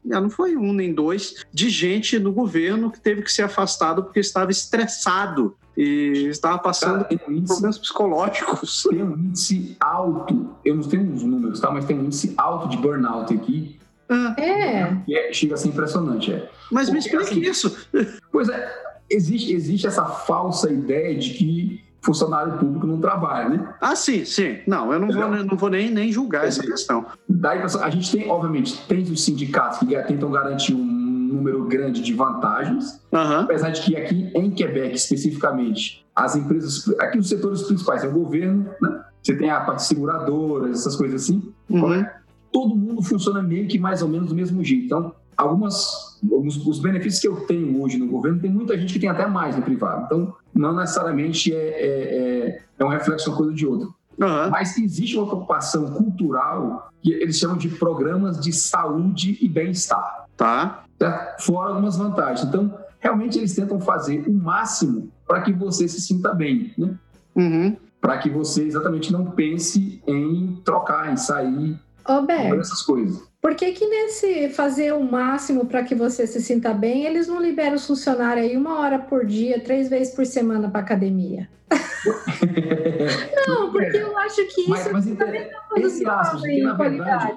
não 0.04 0.28
foi 0.28 0.56
um 0.56 0.72
nem 0.72 0.92
dois, 0.92 1.44
de 1.52 1.70
gente 1.70 2.18
no 2.18 2.32
governo 2.32 2.90
que 2.90 3.00
teve 3.00 3.22
que 3.22 3.30
ser 3.30 3.42
afastado 3.42 4.02
porque 4.02 4.18
estava 4.18 4.50
estressado 4.50 5.56
e 5.76 6.26
estava 6.28 6.58
passando 6.58 7.04
cara, 7.04 7.20
um 7.28 7.32
índice, 7.32 7.46
problemas 7.46 7.78
psicológicos. 7.78 8.82
Tem 8.90 9.02
um 9.04 9.12
índice 9.12 9.76
alto, 9.78 10.50
eu 10.64 10.74
não 10.74 10.82
tenho 10.82 11.14
os 11.14 11.22
números, 11.22 11.60
tá? 11.60 11.70
mas 11.70 11.84
tem 11.84 11.98
um 11.98 12.04
índice 12.04 12.34
alto 12.36 12.68
de 12.68 12.76
burnout 12.76 13.32
aqui. 13.32 13.78
Ah. 14.08 14.34
É. 14.36 14.96
Que 15.06 15.14
é, 15.16 15.32
chega 15.32 15.54
a 15.54 15.56
ser 15.56 15.68
impressionante, 15.68 16.32
é. 16.32 16.50
Mas 16.72 16.90
porque, 16.90 17.16
me 17.16 17.22
explique 17.22 17.48
assim, 17.48 17.68
isso. 17.68 17.88
Pois 18.32 18.48
é, 18.48 18.68
existe, 19.08 19.52
existe 19.52 19.86
essa 19.86 20.04
falsa 20.04 20.72
ideia 20.72 21.16
de 21.16 21.30
que 21.34 21.84
funcionário 22.02 22.58
público 22.58 22.86
não 22.86 23.00
trabalha, 23.00 23.48
né? 23.48 23.74
Ah, 23.80 23.94
sim, 23.94 24.24
sim. 24.24 24.58
Não, 24.66 24.92
eu 24.92 24.98
não 24.98 25.08
vou, 25.08 25.44
não 25.44 25.56
vou 25.56 25.70
nem, 25.70 25.90
nem 25.90 26.10
julgar 26.10 26.46
essa 26.46 26.62
questão. 26.62 27.06
Daí, 27.28 27.60
a 27.60 27.90
gente 27.90 28.10
tem, 28.10 28.30
obviamente, 28.30 28.80
tem 28.86 29.02
os 29.02 29.24
sindicatos 29.24 29.78
que 29.78 29.86
tentam 30.02 30.30
garantir 30.30 30.74
um 30.74 30.84
número 30.84 31.64
grande 31.64 32.02
de 32.02 32.12
vantagens, 32.12 33.00
uhum. 33.12 33.40
apesar 33.40 33.70
de 33.70 33.82
que 33.82 33.96
aqui 33.96 34.30
em 34.34 34.50
Quebec, 34.50 34.96
especificamente, 34.96 36.04
as 36.14 36.36
empresas, 36.36 36.88
aqui 36.98 37.18
os 37.18 37.28
setores 37.28 37.62
principais, 37.62 38.02
é 38.02 38.08
o 38.08 38.12
governo, 38.12 38.68
né? 38.80 39.04
Você 39.22 39.36
tem 39.36 39.50
a 39.50 39.60
parte 39.60 39.82
seguradora, 39.84 40.70
essas 40.70 40.96
coisas 40.96 41.22
assim. 41.22 41.52
Uhum. 41.68 42.04
Todo 42.50 42.74
mundo 42.74 43.02
funciona 43.02 43.42
meio 43.42 43.68
que 43.68 43.78
mais 43.78 44.02
ou 44.02 44.08
menos 44.08 44.28
do 44.28 44.34
mesmo 44.34 44.64
jeito. 44.64 44.86
Então, 44.86 45.14
algumas 45.40 46.10
os, 46.22 46.66
os, 46.66 46.78
benefícios 46.80 47.20
que 47.20 47.28
eu 47.28 47.46
tenho 47.46 47.82
hoje 47.82 47.96
no 47.96 48.06
governo, 48.06 48.40
tem 48.40 48.50
muita 48.50 48.76
gente 48.78 48.92
que 48.92 48.98
tem 48.98 49.08
até 49.08 49.26
mais 49.26 49.56
no 49.56 49.62
privado. 49.62 50.04
Então, 50.04 50.34
não 50.54 50.74
necessariamente 50.74 51.54
é, 51.54 51.56
é, 51.56 52.48
é, 52.48 52.62
é 52.78 52.84
um 52.84 52.88
reflexo 52.88 53.30
uma 53.30 53.36
coisa 53.36 53.54
de 53.54 53.66
outra. 53.66 53.86
Uhum. 54.18 54.50
Mas 54.50 54.76
existe 54.76 55.16
uma 55.16 55.26
preocupação 55.26 55.86
cultural 55.92 56.90
que 57.00 57.10
eles 57.10 57.38
chamam 57.38 57.56
de 57.56 57.70
programas 57.70 58.38
de 58.38 58.52
saúde 58.52 59.38
e 59.40 59.48
bem-estar. 59.48 60.26
Tá. 60.36 60.84
Certo? 60.98 61.42
Fora 61.42 61.70
algumas 61.70 61.96
vantagens. 61.96 62.46
Então, 62.46 62.78
realmente 62.98 63.38
eles 63.38 63.54
tentam 63.54 63.80
fazer 63.80 64.22
o 64.28 64.32
máximo 64.32 65.10
para 65.26 65.40
que 65.40 65.52
você 65.52 65.88
se 65.88 66.00
sinta 66.00 66.34
bem, 66.34 66.74
né? 66.76 66.94
Uhum. 67.34 67.76
Para 67.98 68.18
que 68.18 68.28
você 68.28 68.64
exatamente 68.64 69.12
não 69.12 69.26
pense 69.30 70.02
em 70.06 70.60
trocar, 70.64 71.12
em 71.12 71.16
sair, 71.16 71.78
Roberto, 72.14 72.60
essas 72.60 72.82
coisas. 72.82 73.22
Por 73.40 73.54
que, 73.54 73.72
que 73.72 73.86
nesse 73.86 74.48
fazer 74.50 74.92
o 74.92 75.02
máximo 75.02 75.66
para 75.66 75.82
que 75.82 75.94
você 75.94 76.26
se 76.26 76.42
sinta 76.42 76.74
bem, 76.74 77.06
eles 77.06 77.26
não 77.26 77.40
liberam 77.40 77.76
os 77.76 77.86
funcionários 77.86 78.46
aí 78.46 78.56
uma 78.56 78.78
hora 78.78 78.98
por 78.98 79.24
dia, 79.24 79.60
três 79.60 79.88
vezes 79.88 80.14
por 80.14 80.26
semana 80.26 80.70
para 80.70 80.80
academia? 80.80 81.48
não, 83.46 83.70
porque 83.70 83.96
eu 83.96 84.18
acho 84.18 84.46
que 84.46 84.62
isso 84.62 84.70
mas, 84.70 84.92
mas 84.92 85.04
fundamental 85.04 85.60
entre 85.76 86.08
aspas, 86.08 86.40
porque, 86.40 86.62
na 86.62 86.74
verdade, 86.74 87.36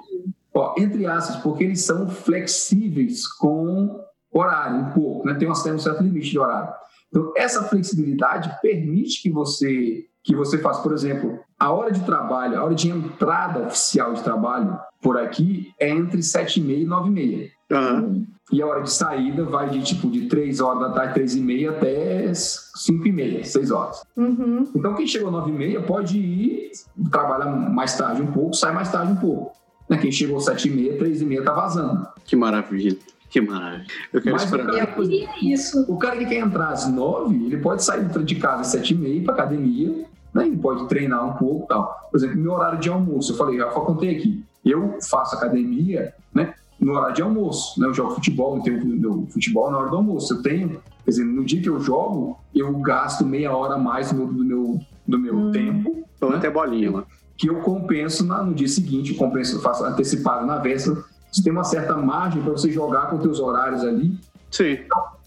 ó, 0.52 0.74
entre 0.76 1.06
aspas, 1.06 1.36
porque 1.36 1.64
eles 1.64 1.80
são 1.82 2.08
flexíveis 2.08 3.26
com 3.26 4.00
horário, 4.32 4.80
um 4.80 4.90
pouco, 4.90 5.26
né? 5.26 5.34
Tem 5.34 5.48
um 5.48 5.54
certo 5.54 6.02
limite 6.02 6.30
de 6.30 6.38
horário. 6.38 6.74
Então, 7.08 7.32
essa 7.36 7.62
flexibilidade 7.62 8.58
permite 8.60 9.22
que 9.22 9.30
você 9.30 10.04
que 10.24 10.34
você 10.34 10.56
faça, 10.58 10.82
por 10.82 10.92
exemplo, 10.92 11.38
a 11.60 11.70
hora 11.70 11.92
de 11.92 12.00
trabalho, 12.00 12.58
a 12.58 12.64
hora 12.64 12.74
de 12.74 12.88
entrada 12.88 13.66
oficial 13.66 14.14
de 14.14 14.22
trabalho 14.22 14.76
por 15.00 15.18
aqui 15.18 15.72
é 15.78 15.90
entre 15.90 16.22
7 16.22 16.60
e 16.60 16.62
meia 16.64 16.82
e 16.82 16.86
9 16.86 17.08
e 17.08 17.12
meia. 17.12 17.50
Uhum. 17.70 18.26
E 18.50 18.62
a 18.62 18.66
hora 18.66 18.82
de 18.82 18.90
saída 18.90 19.44
vai 19.44 19.68
de 19.68 19.82
tipo 19.82 20.08
de 20.10 20.26
3 20.26 20.60
horas 20.60 20.80
da 20.80 20.90
tarde, 20.90 21.14
3 21.14 21.36
e 21.36 21.40
meia 21.40 21.70
até 21.70 22.32
5 22.34 23.06
e 23.06 23.12
meia, 23.12 23.44
6 23.44 23.70
horas. 23.70 24.02
Uhum. 24.16 24.66
Então 24.74 24.94
quem 24.94 25.06
chegou 25.06 25.30
9 25.30 25.50
e 25.50 25.54
meia 25.54 25.82
pode 25.82 26.18
ir 26.18 26.70
trabalhar 27.10 27.46
mais 27.46 27.94
tarde 27.96 28.22
um 28.22 28.32
pouco, 28.32 28.54
sai 28.54 28.72
mais 28.72 28.90
tarde 28.90 29.12
um 29.12 29.16
pouco. 29.16 29.52
Né? 29.88 29.98
Quem 29.98 30.10
chegou 30.10 30.40
7 30.40 30.68
e 30.68 30.70
meia, 30.70 30.96
3 30.96 31.20
e 31.20 31.24
meia 31.26 31.42
tá 31.44 31.52
vazando. 31.52 32.06
Que 32.24 32.34
maravilha. 32.34 32.96
Que 33.28 33.40
maravilha. 33.40 33.84
Eu 34.12 34.22
quero 34.22 34.34
Mas 34.34 34.44
esperar. 34.44 34.68
o 34.68 34.72
cara, 34.72 34.90
Eu 34.96 35.02
queria 35.02 35.28
isso. 35.52 35.84
o 35.88 35.98
cara 35.98 36.16
que 36.16 36.24
quer 36.24 36.36
entrar 36.38 36.68
às 36.68 36.88
9, 36.88 37.34
ele 37.46 37.56
pode 37.58 37.82
sair 37.84 38.06
de 38.06 38.34
casa 38.36 38.60
às 38.60 38.68
7 38.68 38.94
e 38.94 38.96
meia 38.96 39.22
para 39.22 39.34
academia, 39.34 40.06
né? 40.34 40.46
ele 40.46 40.56
pode 40.56 40.86
treinar 40.88 41.24
um 41.26 41.32
pouco 41.34 41.64
e 41.64 41.68
tal. 41.68 42.08
Por 42.10 42.16
exemplo, 42.18 42.36
meu 42.36 42.52
horário 42.52 42.78
de 42.78 42.88
almoço, 42.88 43.32
eu 43.32 43.36
falei, 43.36 43.58
já 43.58 43.66
contei 43.66 44.16
aqui, 44.16 44.44
eu 44.64 44.98
faço 45.08 45.36
academia 45.36 46.12
né, 46.34 46.54
no 46.80 46.92
horário 46.94 47.14
de 47.14 47.22
almoço. 47.22 47.80
Né? 47.80 47.86
Eu 47.86 47.94
jogo 47.94 48.14
futebol, 48.14 48.56
eu 48.56 48.62
tenho 48.62 48.84
meu 48.84 49.26
futebol 49.30 49.70
na 49.70 49.78
hora 49.78 49.90
do 49.90 49.96
almoço. 49.96 50.34
Eu 50.34 50.42
tenho, 50.42 50.68
quer 51.04 51.10
dizer, 51.10 51.24
no 51.24 51.44
dia 51.44 51.62
que 51.62 51.68
eu 51.68 51.78
jogo, 51.80 52.38
eu 52.54 52.72
gasto 52.80 53.24
meia 53.24 53.54
hora 53.56 53.74
a 53.74 53.78
mais 53.78 54.10
do 54.10 54.16
meu, 54.16 54.26
do 54.26 54.44
meu, 54.44 54.80
do 55.06 55.18
meu 55.18 55.34
Hum. 55.36 55.52
tempo, 55.52 56.04
Tô 56.18 56.30
né? 56.30 56.36
até 56.36 56.50
bolinha 56.50 56.90
lá. 56.90 57.04
que 57.36 57.48
eu 57.50 57.56
compenso 57.62 58.24
na- 58.24 58.42
no 58.44 58.54
dia 58.54 58.68
seguinte, 58.68 59.10
eu 59.12 59.18
compenso, 59.18 59.60
faço 59.60 59.84
antecipado 59.84 60.46
na 60.46 60.58
véspera. 60.58 61.02
Você 61.32 61.42
tem 61.42 61.52
uma 61.52 61.64
certa 61.64 61.96
margem 61.96 62.40
para 62.40 62.52
você 62.52 62.70
jogar 62.70 63.10
com 63.10 63.18
teus 63.18 63.40
horários 63.40 63.82
ali. 63.82 64.16
Sim. 64.52 64.78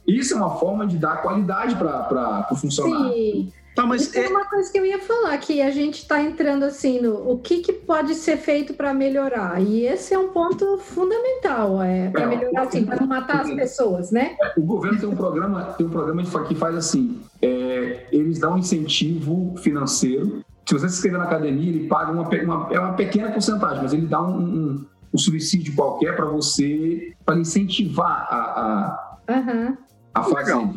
Isso 0.08 0.34
é 0.34 0.38
uma 0.38 0.51
forma 0.51 0.88
de 0.88 0.97
dar 0.97 1.22
qualidade 1.22 1.76
para 1.76 2.47
o 2.49 2.55
funcionário. 2.55 3.12
Sim. 3.12 3.51
Tá, 3.78 3.86
mas 3.86 4.01
Isso 4.07 4.17
é 4.17 4.25
é, 4.25 4.30
uma 4.30 4.43
coisa 4.45 4.71
que 4.71 4.80
eu 4.80 4.84
ia 4.88 4.97
falar, 4.97 5.38
que 5.38 5.61
a 5.61 5.69
gente 5.69 5.99
está 5.99 6.19
entrando 6.19 6.63
assim 6.63 6.99
no 6.99 7.30
o 7.32 7.38
que, 7.38 7.59
que 7.59 7.71
pode 7.71 8.15
ser 8.15 8.38
feito 8.38 8.73
para 8.73 8.91
melhorar. 8.91 9.61
E 9.61 9.86
esse 9.86 10.15
é 10.15 10.17
um 10.17 10.30
ponto 10.30 10.80
fundamental, 10.80 11.80
é, 11.84 12.09
para 12.09 12.23
É, 12.23 12.25
melhorar 12.25 12.63
assim, 12.63 12.84
para 12.84 12.99
não 12.99 13.05
matar 13.05 13.41
as 13.41 13.53
pessoas, 13.53 14.09
né? 14.09 14.36
O 14.57 14.61
governo 14.63 14.99
tem 14.99 15.07
um 15.07 15.15
programa, 15.15 15.75
tem 15.78 15.86
um 15.86 15.91
programa 15.91 16.23
de- 16.23 16.47
que 16.47 16.55
faz 16.55 16.75
assim: 16.75 17.21
é, 17.39 18.07
eles 18.11 18.39
dão 18.39 18.55
um 18.55 18.57
incentivo 18.57 19.53
financeiro. 19.57 20.43
Se 20.67 20.73
você 20.73 20.89
se 20.89 20.95
inscrever 20.95 21.19
na 21.19 21.25
academia, 21.25 21.69
ele 21.69 21.88
paga 21.88 22.11
uma, 22.11 22.28
uma- 22.28 22.67
é 22.73 22.80
uma 22.80 22.93
pequena 22.93 23.32
porcentagem, 23.32 23.84
mas 23.84 23.93
ele 23.93 24.07
dá 24.07 24.23
um, 24.23 24.39
um, 24.39 24.86
um 25.13 25.17
subsídio 25.19 25.75
qualquer 25.75 26.15
para 26.15 26.25
você, 26.25 27.13
para 27.23 27.38
incentivar 27.38 28.28
a, 28.28 29.17
a, 29.28 29.41
a 30.15 30.23
fazer, 30.23 30.55
Legal. 30.55 30.73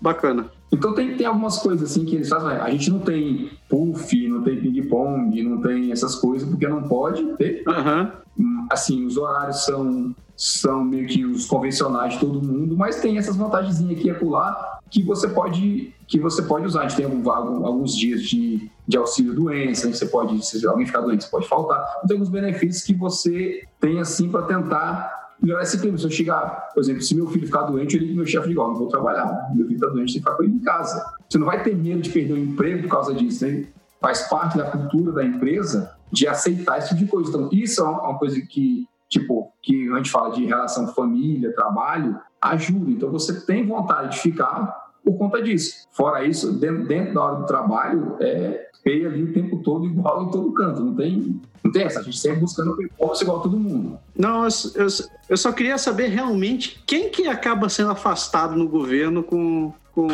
bacana. 0.00 0.53
Então 0.72 0.92
tem, 0.94 1.16
tem 1.16 1.26
algumas 1.26 1.58
coisas 1.58 1.90
assim 1.90 2.04
que 2.04 2.16
eles 2.16 2.28
fazem. 2.28 2.48
A 2.48 2.70
gente 2.70 2.90
não 2.90 2.98
tem 2.98 3.50
puff, 3.68 4.28
não 4.28 4.42
tem 4.42 4.60
ping-pong, 4.60 5.42
não 5.42 5.60
tem 5.60 5.92
essas 5.92 6.14
coisas, 6.16 6.48
porque 6.48 6.66
não 6.66 6.82
pode 6.82 7.24
ter. 7.36 7.62
Aham. 7.68 8.12
Hum, 8.38 8.66
Assim, 8.70 9.04
os 9.06 9.16
horários 9.16 9.64
são, 9.64 10.14
são 10.36 10.82
meio 10.84 11.06
que 11.06 11.24
os 11.24 11.46
convencionais 11.46 12.14
de 12.14 12.20
todo 12.20 12.42
mundo, 12.42 12.76
mas 12.76 13.00
tem 13.00 13.18
essas 13.18 13.36
vantagens 13.36 13.78
aqui 13.88 14.08
e 14.08 14.10
acolá 14.10 14.78
que 14.90 15.02
você 15.02 15.28
pode 15.28 15.92
que 16.08 16.18
você 16.18 16.42
pode 16.42 16.66
usar. 16.66 16.80
A 16.80 16.88
gente 16.88 16.96
tem 16.96 17.04
algum- 17.04 17.30
alguns 17.64 17.96
dias 17.96 18.22
de, 18.22 18.68
de 18.86 18.96
auxílio 18.96 19.34
doença, 19.34 19.86
né? 19.86 19.92
você 19.94 20.06
pode, 20.06 20.44
se 20.44 20.66
alguém 20.66 20.84
ficar 20.86 21.00
doente, 21.00 21.24
você 21.24 21.30
pode 21.30 21.48
faltar. 21.48 21.78
Então, 21.96 22.08
tem 22.08 22.16
alguns 22.16 22.28
benefícios 22.28 22.82
que 22.84 22.92
você 22.94 23.62
tem 23.80 24.00
assim 24.00 24.28
para 24.28 24.42
tentar 24.42 25.23
melhorar 25.40 25.62
esse 25.62 25.78
clima. 25.80 25.98
Se 25.98 26.04
eu 26.04 26.10
chegar, 26.10 26.70
por 26.74 26.80
exemplo, 26.80 27.02
se 27.02 27.14
meu 27.14 27.26
filho 27.28 27.46
ficar 27.46 27.62
doente, 27.62 27.96
eu 27.96 28.02
ligo 28.02 28.16
meu 28.16 28.26
chefe 28.26 28.46
e 28.46 28.48
digo, 28.48 28.62
ó, 28.62 28.68
não 28.68 28.76
vou 28.76 28.88
trabalhar, 28.88 29.50
meu 29.54 29.66
filho 29.66 29.76
está 29.76 29.88
doente, 29.88 30.12
que 30.12 30.18
ficar 30.18 30.32
com 30.32 30.42
ele 30.42 30.52
em 30.52 30.60
casa. 30.60 31.04
Você 31.28 31.38
não 31.38 31.46
vai 31.46 31.62
ter 31.62 31.74
medo 31.74 32.00
de 32.00 32.10
perder 32.10 32.34
o 32.34 32.38
emprego 32.38 32.82
por 32.82 32.90
causa 32.90 33.14
disso, 33.14 33.46
né? 33.46 33.66
Faz 34.00 34.28
parte 34.28 34.58
da 34.58 34.64
cultura 34.64 35.12
da 35.12 35.24
empresa 35.24 35.94
de 36.12 36.28
aceitar 36.28 36.78
esse 36.78 36.90
tipo 36.90 37.00
de 37.00 37.06
coisa. 37.06 37.30
Então, 37.30 37.48
isso 37.52 37.80
é 37.80 37.84
uma 37.84 38.18
coisa 38.18 38.40
que, 38.40 38.86
tipo, 39.08 39.52
que 39.62 39.90
a 39.90 39.96
gente 39.96 40.10
fala 40.10 40.30
de 40.30 40.44
relação 40.44 40.86
família, 40.88 41.54
trabalho, 41.54 42.18
ajuda. 42.40 42.90
Então, 42.90 43.10
você 43.10 43.40
tem 43.46 43.66
vontade 43.66 44.12
de 44.12 44.20
ficar 44.20 44.84
por 45.04 45.16
conta 45.18 45.42
disso. 45.42 45.86
Fora 45.92 46.24
isso, 46.24 46.52
dentro, 46.52 46.86
dentro 46.86 47.14
da 47.14 47.22
hora 47.22 47.36
do 47.36 47.46
trabalho, 47.46 48.16
é 48.20 48.68
pay 48.84 49.06
ali 49.06 49.22
o 49.22 49.32
tempo 49.32 49.62
todo 49.62 49.86
igual 49.86 50.24
em 50.24 50.30
todo 50.30 50.52
canto. 50.52 50.82
Não 50.82 50.94
tem, 50.94 51.40
não 51.64 51.72
tem 51.72 51.82
essa. 51.82 52.00
A 52.00 52.02
gente 52.02 52.18
sempre 52.18 52.40
buscando 52.40 52.76
performance 52.76 53.22
igual 53.22 53.40
todo 53.40 53.58
mundo. 53.58 53.98
Não, 54.14 54.44
eu, 54.44 54.50
eu, 54.74 54.86
eu 55.30 55.36
só 55.36 55.50
queria 55.50 55.78
saber 55.78 56.08
realmente 56.08 56.82
quem 56.86 57.08
que 57.08 57.26
acaba 57.26 57.70
sendo 57.70 57.90
afastado 57.90 58.54
no 58.54 58.68
governo 58.68 59.22
com. 59.22 59.72
com... 59.94 60.08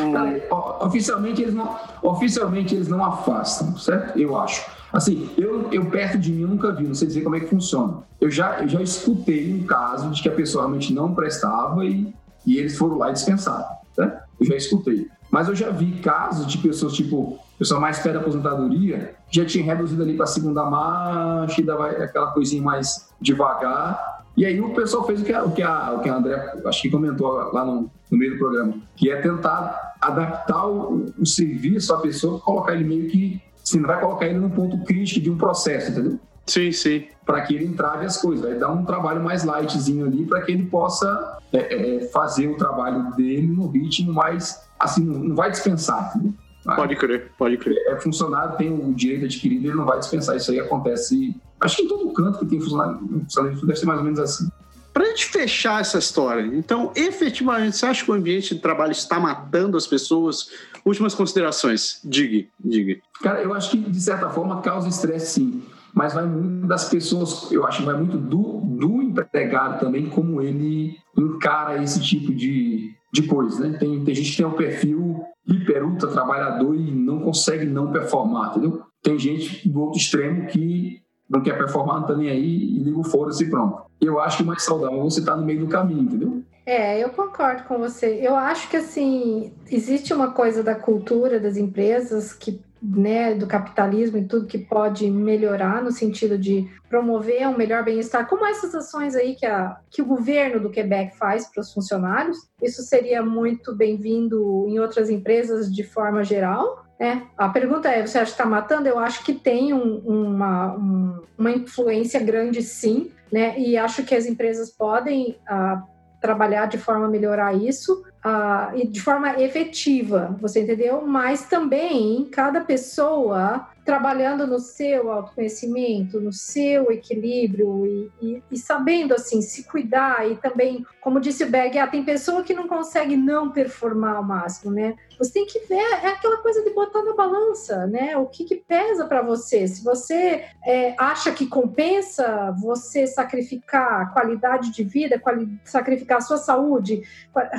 Oficialmente 0.81 1.43
eles 1.43 1.55
não, 1.55 1.77
oficialmente 2.03 2.75
eles 2.75 2.87
não 2.87 3.05
afastam, 3.05 3.77
certo? 3.77 4.17
Eu 4.17 4.39
acho. 4.39 4.65
Assim, 4.93 5.29
eu, 5.37 5.69
eu 5.73 5.87
perto 5.87 6.19
de 6.19 6.33
mim 6.33 6.43
eu 6.43 6.49
nunca 6.49 6.73
vi, 6.73 6.85
não 6.85 6.95
sei 6.95 7.09
dizer 7.09 7.23
como 7.23 7.37
é 7.37 7.41
que 7.41 7.47
funciona. 7.47 7.99
Eu 8.21 8.31
já, 8.31 8.61
eu 8.61 8.69
já 8.69 8.83
escutei 8.83 9.53
um 9.53 9.65
caso 9.65 10.11
de 10.11 10.23
que 10.23 10.29
a 10.29 10.33
pessoa 10.33 10.65
realmente 10.65 10.93
não 10.93 11.15
prestava 11.15 11.85
e, 11.85 12.13
e 12.47 12.59
eles 12.59 12.77
foram 12.77 12.99
lá 12.99 13.11
e 13.11 13.13
dispensaram, 13.13 13.67
certo? 13.95 14.30
Eu 14.41 14.47
já 14.47 14.57
escutei. 14.57 15.07
Mas 15.31 15.49
eu 15.49 15.55
já 15.55 15.71
vi 15.71 15.93
casos 16.01 16.47
de 16.47 16.59
pessoas, 16.59 16.95
tipo, 16.95 17.39
pessoa 17.59 17.79
mais 17.79 17.99
perto 17.99 18.15
da 18.15 18.21
aposentadoria, 18.21 19.15
já 19.31 19.45
tinha 19.45 19.65
reduzido 19.65 20.03
ali 20.03 20.17
para 20.17 20.25
a 20.25 20.27
segunda 20.27 20.65
marcha, 20.65 21.63
dava 21.63 21.89
aquela 21.89 22.29
coisinha 22.33 22.63
mais 22.63 23.09
devagar. 23.21 24.25
E 24.37 24.45
aí 24.47 24.61
o 24.61 24.75
pessoal 24.75 25.07
fez 25.07 25.21
o 25.21 25.25
que 25.25 25.33
a, 25.33 25.45
o 25.45 25.53
que 25.53 25.63
a, 25.63 25.93
o 25.93 26.01
que 26.01 26.09
a 26.09 26.17
André, 26.17 26.61
acho 26.65 26.83
que 26.83 26.91
comentou 26.91 27.29
lá 27.53 27.65
no, 27.65 27.91
no 28.11 28.19
meio 28.19 28.33
do 28.33 28.39
programa, 28.39 28.75
que 28.97 29.11
é 29.11 29.21
tentar 29.21 29.97
adaptar 30.01 30.67
o, 30.67 31.13
o 31.19 31.27
serviço 31.27 31.95
à 31.95 32.01
pessoa, 32.01 32.41
colocar 32.41 32.75
ele 32.75 32.85
meio 32.85 33.09
que, 33.09 33.41
assim, 33.63 33.79
não 33.79 33.87
vai 33.87 34.01
colocar 34.01 34.27
ele 34.27 34.39
num 34.39 34.51
ponto 34.51 34.83
crítico 34.85 35.21
de 35.21 35.31
um 35.31 35.37
processo, 35.37 35.93
entendeu? 35.93 36.19
Sim, 36.47 36.73
sim. 36.73 37.07
Para 37.25 37.43
que 37.43 37.55
ele 37.55 37.65
entrave 37.65 38.05
as 38.05 38.17
coisas, 38.17 38.45
vai 38.45 38.59
dar 38.59 38.71
um 38.71 38.85
trabalho 38.85 39.23
mais 39.23 39.45
lightzinho 39.45 40.07
ali 40.07 40.27
para 40.27 40.43
que 40.43 40.53
ele 40.53 40.65
possa 40.67 41.39
é, 41.53 41.97
é, 41.97 42.09
fazer 42.09 42.49
o 42.49 42.57
trabalho 42.57 43.15
dele 43.15 43.47
no 43.47 43.69
ritmo 43.69 44.13
mais, 44.13 44.61
assim, 44.79 45.05
não, 45.05 45.35
vai 45.35 45.51
dispensar, 45.51 46.13
entendeu? 46.15 46.35
Vai. 46.65 46.77
Pode 46.77 46.97
crer, 46.97 47.33
pode 47.39 47.57
crer. 47.57 47.77
é 47.87 47.97
funcionário, 48.01 48.57
tem 48.57 48.71
o 48.71 48.93
direito 48.93 49.25
adquirido, 49.25 49.67
ele 49.67 49.75
não 49.75 49.87
vai 49.87 49.99
dispensar. 49.99 50.37
Isso 50.37 50.51
aí 50.51 50.61
acontece, 50.61 51.35
acho 51.61 51.77
que 51.77 51.83
em 51.83 51.89
todo 51.89 52.13
canto 52.13 52.39
que 52.41 52.47
tem 52.47 52.61
funcionário, 52.61 52.99
funcionário 52.99 53.67
deve 53.67 53.79
ser 53.79 53.87
mais 53.87 53.99
ou 53.99 54.05
menos 54.05 54.19
assim. 54.19 54.49
Para 54.93 55.05
a 55.05 55.07
gente 55.07 55.27
fechar 55.27 55.81
essa 55.81 55.99
história, 55.99 56.43
então, 56.43 56.93
efetivamente, 56.97 57.77
você 57.77 57.87
acha 57.87 58.05
que 58.05 58.11
o 58.11 58.15
ambiente 58.15 58.55
de 58.57 58.61
trabalho 58.61 58.91
está 58.91 59.21
matando 59.21 59.77
as 59.77 59.87
pessoas? 59.87 60.51
Últimas 60.85 61.15
considerações. 61.15 62.01
Diga, 62.05 62.49
diga. 62.59 63.01
Cara, 63.23 63.41
eu 63.41 63.55
acho 63.55 63.71
que 63.71 63.77
de 63.77 64.01
certa 64.01 64.29
forma 64.31 64.61
causa 64.61 64.89
estresse 64.89 65.35
sim, 65.35 65.63
mas 65.95 66.15
vai 66.15 66.27
muito 66.27 66.67
das 66.67 66.89
pessoas, 66.89 67.51
eu 67.51 67.67
acho 67.67 67.79
que 67.79 67.87
vai 67.87 67.97
muito 67.97 68.17
do, 68.17 68.61
do 68.61 69.03
empregado 69.03 69.81
também, 69.81 70.09
como 70.09 70.41
ele 70.41 70.97
encara 71.17 71.83
esse 71.83 72.01
tipo 72.01 72.35
de, 72.35 72.91
de 73.13 73.23
coisa, 73.25 73.67
né? 73.67 73.79
Tem, 73.79 74.05
tem 74.05 74.15
gente 74.15 74.31
que 74.31 74.37
tem 74.37 74.47
um 74.47 74.53
perfil 74.53 75.23
hiper 75.47 75.85
ultra 75.85 76.09
trabalhador 76.09 76.75
e 76.75 76.91
não 76.91 77.21
consegue 77.21 77.65
não 77.65 77.91
performar, 77.91 78.51
entendeu? 78.51 78.83
Tem 79.03 79.19
gente 79.19 79.69
do 79.69 79.81
outro 79.81 79.99
extremo 79.99 80.47
que 80.47 81.01
não 81.29 81.43
quer 81.43 81.57
performar, 81.57 82.01
não 82.01 82.07
tá 82.07 82.17
nem 82.17 82.29
aí 82.29 82.77
e 82.77 82.79
liga 82.79 82.99
o 82.99 83.05
foda-se 83.05 83.45
e 83.45 83.51
pronto. 83.51 83.83
Eu 84.01 84.21
acho 84.21 84.39
que 84.39 84.43
o 84.43 84.47
mais 84.47 84.63
saudável 84.63 85.01
é 85.01 85.03
você 85.03 85.25
tá 85.25 85.37
no 85.37 85.45
meio 85.45 85.61
do 85.61 85.69
caminho, 85.69 86.03
entendeu? 86.03 86.43
É, 86.67 87.03
eu 87.03 87.11
concordo 87.11 87.65
com 87.65 87.79
você. 87.79 88.21
Eu 88.23 88.37
acho 88.37 88.69
que 88.69 88.77
assim 88.77 89.53
existe 89.71 90.13
uma 90.13 90.33
coisa 90.33 90.63
da 90.63 90.75
cultura 90.75 91.41
das 91.41 91.57
empresas 91.57 92.33
que, 92.33 92.61
né, 92.83 93.35
do 93.35 93.47
capitalismo 93.47 94.19
e 94.19 94.25
tudo 94.25 94.47
que 94.47 94.59
pode 94.59 95.11
melhorar 95.11 95.83
no 95.83 95.93
sentido 95.93 96.39
de 96.39 96.67
promover 96.89 97.47
um 97.47 97.57
melhor 97.57 97.85
bem-estar, 97.85 98.27
como 98.29 98.47
essas 98.47 98.75
ações 98.75 99.15
aí 99.15 99.35
que, 99.35 99.45
a, 99.45 99.79
que 99.91 100.01
o 100.01 100.07
governo 100.07 100.61
do 100.61 100.71
Quebec 100.71 101.17
faz 101.17 101.47
para 101.47 101.61
os 101.61 101.73
funcionários. 101.73 102.39
Isso 102.63 102.83
seria 102.83 103.23
muito 103.23 103.75
bem-vindo 103.75 104.67
em 104.69 104.79
outras 104.79 105.11
empresas 105.11 105.73
de 105.73 105.85
forma 105.85 106.25
geral. 106.25 106.87
É, 106.99 107.23
a 107.37 107.49
pergunta 107.49 107.89
é: 107.89 108.07
você 108.07 108.19
acha 108.19 108.33
que 108.33 108.41
está 108.41 108.47
matando? 108.47 108.89
Eu 108.89 108.99
acho 108.99 109.25
que 109.25 109.33
tem 109.33 109.73
um, 109.73 109.99
uma, 109.99 110.75
um, 110.77 111.23
uma 111.39 111.51
influência 111.51 112.21
grande, 112.21 112.63
sim, 112.63 113.11
né? 113.33 113.59
E 113.59 113.77
acho 113.77 114.05
que 114.05 114.15
as 114.15 114.27
empresas 114.27 114.71
podem 114.71 115.39
uh, 115.51 115.83
trabalhar 116.21 116.67
de 116.67 116.77
forma 116.77 117.07
a 117.07 117.09
melhorar 117.09 117.55
isso 117.55 118.05
uh, 118.25 118.87
de 118.87 119.01
forma 119.01 119.41
efetiva, 119.41 120.37
você 120.41 120.63
entendeu? 120.63 121.03
Mas 121.07 121.45
também 121.45 122.25
cada 122.31 122.61
pessoa 122.61 123.69
trabalhando 123.91 124.47
no 124.47 124.61
seu 124.61 125.11
autoconhecimento, 125.11 126.21
no 126.21 126.33
seu 126.33 126.93
equilíbrio 126.93 127.85
e, 127.85 128.13
e, 128.23 128.43
e, 128.53 128.57
sabendo 128.57 129.13
assim 129.13 129.43
se 129.43 129.65
cuidar 129.65 130.31
e 130.31 130.37
também, 130.37 130.87
como 131.01 131.19
disse 131.19 131.43
o 131.43 131.51
Berg, 131.51 131.77
ah, 131.77 131.89
tem 131.89 132.05
pessoa 132.05 132.45
que 132.45 132.55
não 132.55 132.69
consegue 132.69 133.17
não 133.17 133.51
performar 133.51 134.15
ao 134.15 134.23
máximo, 134.23 134.71
né? 134.71 134.95
Você 135.19 135.33
tem 135.33 135.45
que 135.45 135.59
ver 135.67 135.81
é 135.81 136.07
aquela 136.07 136.37
coisa 136.37 136.63
de 136.63 136.71
botar 136.71 137.03
na 137.03 137.17
balança, 137.17 137.85
né? 137.89 138.17
O 138.17 138.27
que, 138.27 138.45
que 138.45 138.55
pesa 138.55 139.07
para 139.07 139.23
você? 139.23 139.67
Se 139.67 139.83
você 139.83 140.45
é, 140.65 140.95
acha 140.97 141.33
que 141.33 141.49
compensa 141.49 142.55
você 142.61 143.09
sacrificar 143.09 144.03
a 144.03 144.07
qualidade 144.07 144.71
de 144.71 144.85
vida, 144.85 145.19
quali 145.19 145.49
sacrificar 145.65 146.19
a 146.19 146.21
sua 146.23 146.37
saúde, 146.37 147.03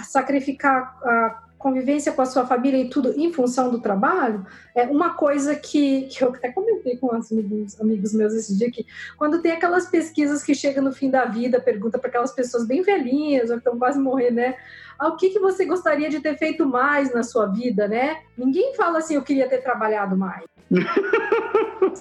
sacrificar 0.05 0.97
a 1.03 1.50
convivência 1.61 2.11
com 2.11 2.21
a 2.21 2.25
sua 2.25 2.45
família 2.45 2.77
e 2.77 2.89
tudo 2.89 3.13
em 3.17 3.31
função 3.31 3.69
do 3.69 3.79
trabalho, 3.79 4.45
é 4.75 4.83
uma 4.83 5.13
coisa 5.13 5.55
que, 5.55 6.03
que 6.03 6.23
eu 6.23 6.29
até 6.29 6.51
comentei 6.51 6.97
com 6.97 7.11
amigos, 7.11 7.79
amigos 7.79 8.13
meus 8.13 8.33
esse 8.33 8.57
dia 8.57 8.71
que 8.71 8.85
quando 9.17 9.41
tem 9.41 9.51
aquelas 9.51 9.87
pesquisas 9.87 10.43
que 10.43 10.55
chegam 10.55 10.83
no 10.83 10.91
fim 10.91 11.09
da 11.09 11.25
vida, 11.25 11.61
pergunta 11.61 11.99
para 11.99 12.09
aquelas 12.09 12.33
pessoas 12.33 12.65
bem 12.65 12.81
velhinhas 12.81 13.49
ou 13.49 13.55
que 13.55 13.61
estão 13.61 13.77
quase 13.77 13.99
morrendo, 13.99 14.35
né? 14.35 14.55
Ah, 14.97 15.07
o 15.07 15.17
que, 15.17 15.29
que 15.29 15.39
você 15.39 15.65
gostaria 15.65 16.09
de 16.09 16.19
ter 16.19 16.37
feito 16.37 16.65
mais 16.65 17.13
na 17.13 17.23
sua 17.23 17.47
vida, 17.47 17.87
né? 17.87 18.21
Ninguém 18.37 18.75
fala 18.75 18.99
assim, 18.99 19.15
eu 19.15 19.23
queria 19.23 19.49
ter 19.49 19.57
trabalhado 19.57 20.15
mais. 20.15 20.45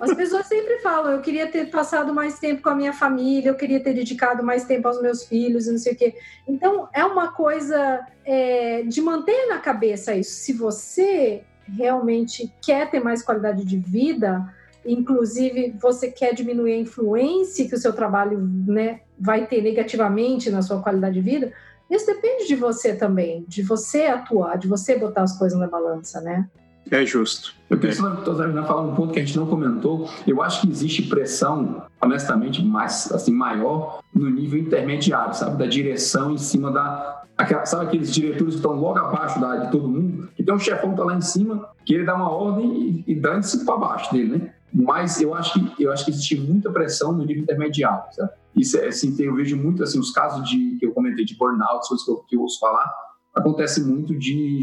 As 0.00 0.14
pessoas 0.14 0.46
sempre 0.46 0.78
falam, 0.78 1.12
eu 1.12 1.20
queria 1.20 1.46
ter 1.50 1.70
passado 1.70 2.14
mais 2.14 2.38
tempo 2.38 2.62
com 2.62 2.68
a 2.70 2.74
minha 2.74 2.92
família, 2.92 3.50
eu 3.50 3.54
queria 3.54 3.80
ter 3.80 3.92
dedicado 3.92 4.42
mais 4.42 4.64
tempo 4.64 4.86
aos 4.86 5.00
meus 5.00 5.24
filhos 5.24 5.66
e 5.66 5.72
não 5.72 5.78
sei 5.78 5.92
o 5.92 5.96
quê. 5.96 6.14
Então, 6.46 6.88
é 6.92 7.04
uma 7.04 7.32
coisa 7.32 8.00
é, 8.24 8.82
de 8.82 9.00
manter 9.00 9.46
na 9.46 9.58
cabeça 9.58 10.14
isso. 10.14 10.32
Se 10.32 10.52
você 10.52 11.42
realmente 11.66 12.52
quer 12.62 12.90
ter 12.90 13.00
mais 13.00 13.22
qualidade 13.22 13.64
de 13.64 13.76
vida, 13.76 14.52
inclusive 14.84 15.76
você 15.80 16.10
quer 16.10 16.34
diminuir 16.34 16.72
a 16.72 16.78
influência 16.78 17.68
que 17.68 17.74
o 17.74 17.78
seu 17.78 17.92
trabalho 17.92 18.38
né, 18.66 19.00
vai 19.18 19.46
ter 19.46 19.62
negativamente 19.62 20.50
na 20.50 20.62
sua 20.62 20.80
qualidade 20.80 21.14
de 21.14 21.20
vida, 21.20 21.52
isso 21.90 22.06
depende 22.06 22.46
de 22.46 22.54
você 22.54 22.94
também, 22.94 23.44
de 23.48 23.62
você 23.62 24.04
atuar, 24.04 24.56
de 24.56 24.68
você 24.68 24.96
botar 24.96 25.22
as 25.22 25.36
coisas 25.36 25.58
na 25.58 25.66
balança, 25.66 26.20
né? 26.20 26.48
É 26.91 27.07
justo. 27.07 27.55
Eu 27.68 27.78
queria 27.78 27.95
é. 27.95 28.62
falar 28.64 28.82
um 28.82 28.95
ponto 28.95 29.12
que 29.12 29.20
a 29.20 29.24
gente 29.24 29.38
não 29.38 29.47
comentou. 29.47 30.11
Eu 30.26 30.43
acho 30.43 30.62
que 30.62 30.68
existe 30.68 31.03
pressão, 31.03 31.84
honestamente, 32.03 32.64
mais 32.64 33.11
assim 33.12 33.32
maior 33.32 34.01
no 34.12 34.28
nível 34.28 34.59
intermediário, 34.59 35.34
sabe, 35.34 35.57
da 35.57 35.66
direção 35.66 36.32
em 36.32 36.38
cima 36.38 36.72
da 36.72 37.22
aquela, 37.38 37.64
sabe 37.64 37.86
aqueles 37.86 38.12
diretores 38.12 38.55
que 38.55 38.61
estão 38.61 38.72
logo 38.72 38.99
abaixo 38.99 39.41
da, 39.41 39.57
de 39.57 39.70
todo 39.70 39.88
mundo, 39.88 40.28
que 40.34 40.43
tem 40.43 40.55
um 40.55 40.59
chefão 40.59 40.91
que 40.91 40.97
tá 40.97 41.05
lá 41.05 41.14
em 41.14 41.20
cima, 41.20 41.68
que 41.84 41.95
ele 41.95 42.05
dá 42.05 42.14
uma 42.14 42.30
ordem 42.30 43.05
e, 43.07 43.12
e 43.12 43.14
dane-se 43.14 43.64
para 43.64 43.76
baixo 43.76 44.12
dele, 44.12 44.38
né? 44.38 44.55
Mas 44.72 45.20
eu 45.20 45.34
acho 45.34 45.53
que 45.53 45.82
eu 45.82 45.93
acho 45.93 46.05
que 46.05 46.11
existe 46.11 46.38
muita 46.38 46.70
pressão 46.70 47.12
no 47.12 47.24
nível 47.24 47.43
intermediário, 47.43 48.05
sabe? 48.12 48.30
Isso 48.57 48.76
é, 48.76 48.88
assim, 48.88 49.14
eu 49.20 49.34
vejo 49.34 49.57
muito 49.57 49.82
assim 49.82 49.99
os 49.99 50.11
casos 50.11 50.49
de 50.49 50.76
que 50.78 50.86
eu 50.86 50.93
comentei 50.93 51.24
de 51.24 51.36
burnout, 51.36 51.88
coisas 51.88 52.05
que 52.05 52.11
eu, 52.11 52.16
que 52.28 52.36
eu 52.36 52.43
ouço 52.43 52.59
falar, 52.59 52.88
acontece 53.34 53.82
muito 53.82 54.16
de 54.16 54.61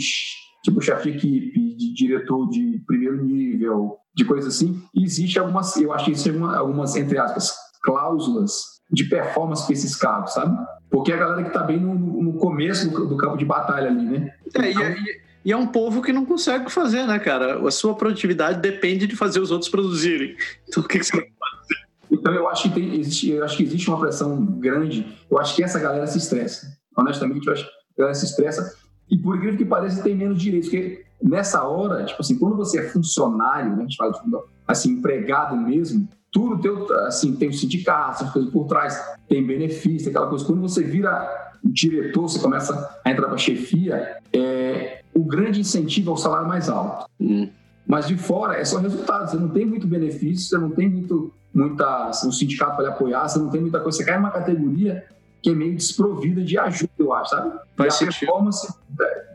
tipo 0.68 0.82
chefe 0.82 1.11
de 1.11 1.18
equipe, 1.18 1.76
de 1.78 1.93
diretor 1.93 2.49
de 2.49 2.82
primeiro 2.86 3.24
nível, 3.24 3.97
de 4.13 4.26
coisas 4.26 4.55
assim. 4.55 4.82
E 4.93 5.03
existe 5.03 5.39
algumas, 5.39 5.78
eu 5.78 5.93
acho 5.93 6.11
que 6.11 6.30
é 6.30 6.34
algumas 6.57 6.95
entre 6.95 7.18
aspas 7.18 7.55
cláusulas 7.82 8.78
de 8.91 9.05
performance 9.05 9.65
para 9.65 9.74
esses 9.74 9.95
cargos, 9.95 10.34
sabe? 10.34 10.57
Porque 10.89 11.11
a 11.11 11.18
galera 11.18 11.41
que 11.41 11.49
está 11.49 11.63
bem 11.63 11.80
no, 11.80 11.95
no 11.95 12.34
começo 12.34 12.89
do, 12.89 13.07
do, 13.07 13.18
campo 13.18 13.38
de 13.38 13.45
batalha 13.45 13.89
ali, 13.89 14.05
né? 14.05 14.34
É, 14.55 14.72
então, 14.72 14.84
e, 14.84 15.22
e, 15.45 15.51
é 15.51 15.57
um 15.57 15.68
povo 15.68 16.01
que 16.01 16.13
não 16.13 16.26
consegue 16.26 16.70
fazer, 16.70 17.05
né, 17.05 17.20
cara? 17.20 17.65
A 17.65 17.72
sua 17.72 17.95
produtividade 17.95 18.61
depende 18.61 19.07
de 19.07 19.15
fazer 19.15 19.39
os 19.39 19.51
outros 19.51 19.70
produzirem. 19.70 20.36
Então, 20.68 20.84
o 20.84 20.88
que, 20.88 20.99
que 20.99 21.05
você 21.05 21.18
vai 21.18 21.26
fazer? 21.26 21.88
Então 22.09 22.34
eu 22.34 22.47
acho 22.47 22.63
que 22.63 22.70
tem, 22.76 22.99
existe, 22.99 23.32
eu 23.32 23.43
acho 23.43 23.57
que 23.57 23.63
existe 23.63 23.89
uma 23.89 23.99
pressão 23.99 24.45
grande. 24.45 25.18
Eu 25.30 25.38
acho 25.38 25.55
que 25.55 25.63
essa 25.63 25.80
galera 25.80 26.07
se 26.07 26.18
estressa. 26.18 26.68
Honestamente, 26.97 27.45
eu 27.45 27.53
acho 27.53 27.65
que 27.65 27.70
a 27.70 27.99
galera 27.99 28.15
se 28.15 28.26
estressa. 28.26 28.74
E 29.10 29.18
por 29.18 29.36
incrível 29.36 29.58
que 29.58 29.66
pareça, 29.66 30.03
tem 30.03 30.16
menos 30.16 30.41
direitos. 30.41 30.70
Porque 30.70 31.05
nessa 31.22 31.64
hora, 31.64 32.05
tipo 32.05 32.22
assim, 32.22 32.38
quando 32.38 32.55
você 32.55 32.80
é 32.80 32.89
funcionário, 32.89 33.72
né, 33.72 33.80
a 33.80 33.82
gente 33.82 33.97
fala 33.97 34.12
de 34.12 34.20
assim, 34.68 34.91
empregado 34.91 35.55
mesmo, 35.55 36.08
tudo 36.32 36.60
teu, 36.60 36.93
assim, 37.05 37.36
tem 37.36 37.49
o 37.49 37.53
sindicato, 37.53 38.26
as 38.26 38.32
coisas 38.32 38.51
por 38.51 38.66
trás, 38.68 39.01
tem 39.28 39.45
benefício, 39.45 40.10
aquela 40.10 40.28
coisa. 40.28 40.45
Quando 40.45 40.62
você 40.62 40.84
vira 40.84 41.55
diretor, 41.64 42.24
você 42.24 42.39
começa 42.39 42.99
a 43.03 43.12
entrar 43.12 43.28
para 43.28 43.38
chefia, 43.38 44.18
é, 44.34 45.01
o 45.14 45.24
grande 45.24 45.62
incentivo 45.62 46.12
é 46.12 46.14
o 46.14 46.18
salário 46.18 46.47
mais 46.47 46.70
alto. 46.70 47.10
Hum. 47.20 47.49
Mas 47.86 48.08
de 48.08 48.18
fora 48.18 48.58
é 48.58 48.66
só 48.66 48.78
resultado, 48.80 49.32
você 49.32 49.38
não 49.38 49.49
tem 49.49 49.66
muito 49.66 49.88
benefício, 49.88 50.49
você 50.49 50.58
não 50.58 50.70
tem 50.70 50.89
muito 50.89 51.34
muita, 51.53 52.12
um 52.24 52.32
sindicato 52.32 52.76
para 52.76 52.86
lhe 52.86 52.91
apoiar, 52.91 53.28
você 53.28 53.39
não 53.39 53.49
tem 53.49 53.62
muita 53.62 53.80
coisa. 53.80 53.97
Você 53.97 54.05
cai 54.05 54.18
numa 54.18 54.30
categoria 54.30 55.03
que 55.42 55.52
é 55.52 55.54
meio 55.54 55.76
desprovida 55.76 56.42
de 56.42 56.58
ajuda, 56.58 56.92
eu 56.98 57.14
acho, 57.14 57.32
sabe? 57.32 57.60
Faz 57.76 57.94
e 57.94 57.96
a 57.96 58.00
sentido. 58.00 58.20
performance 58.20 58.74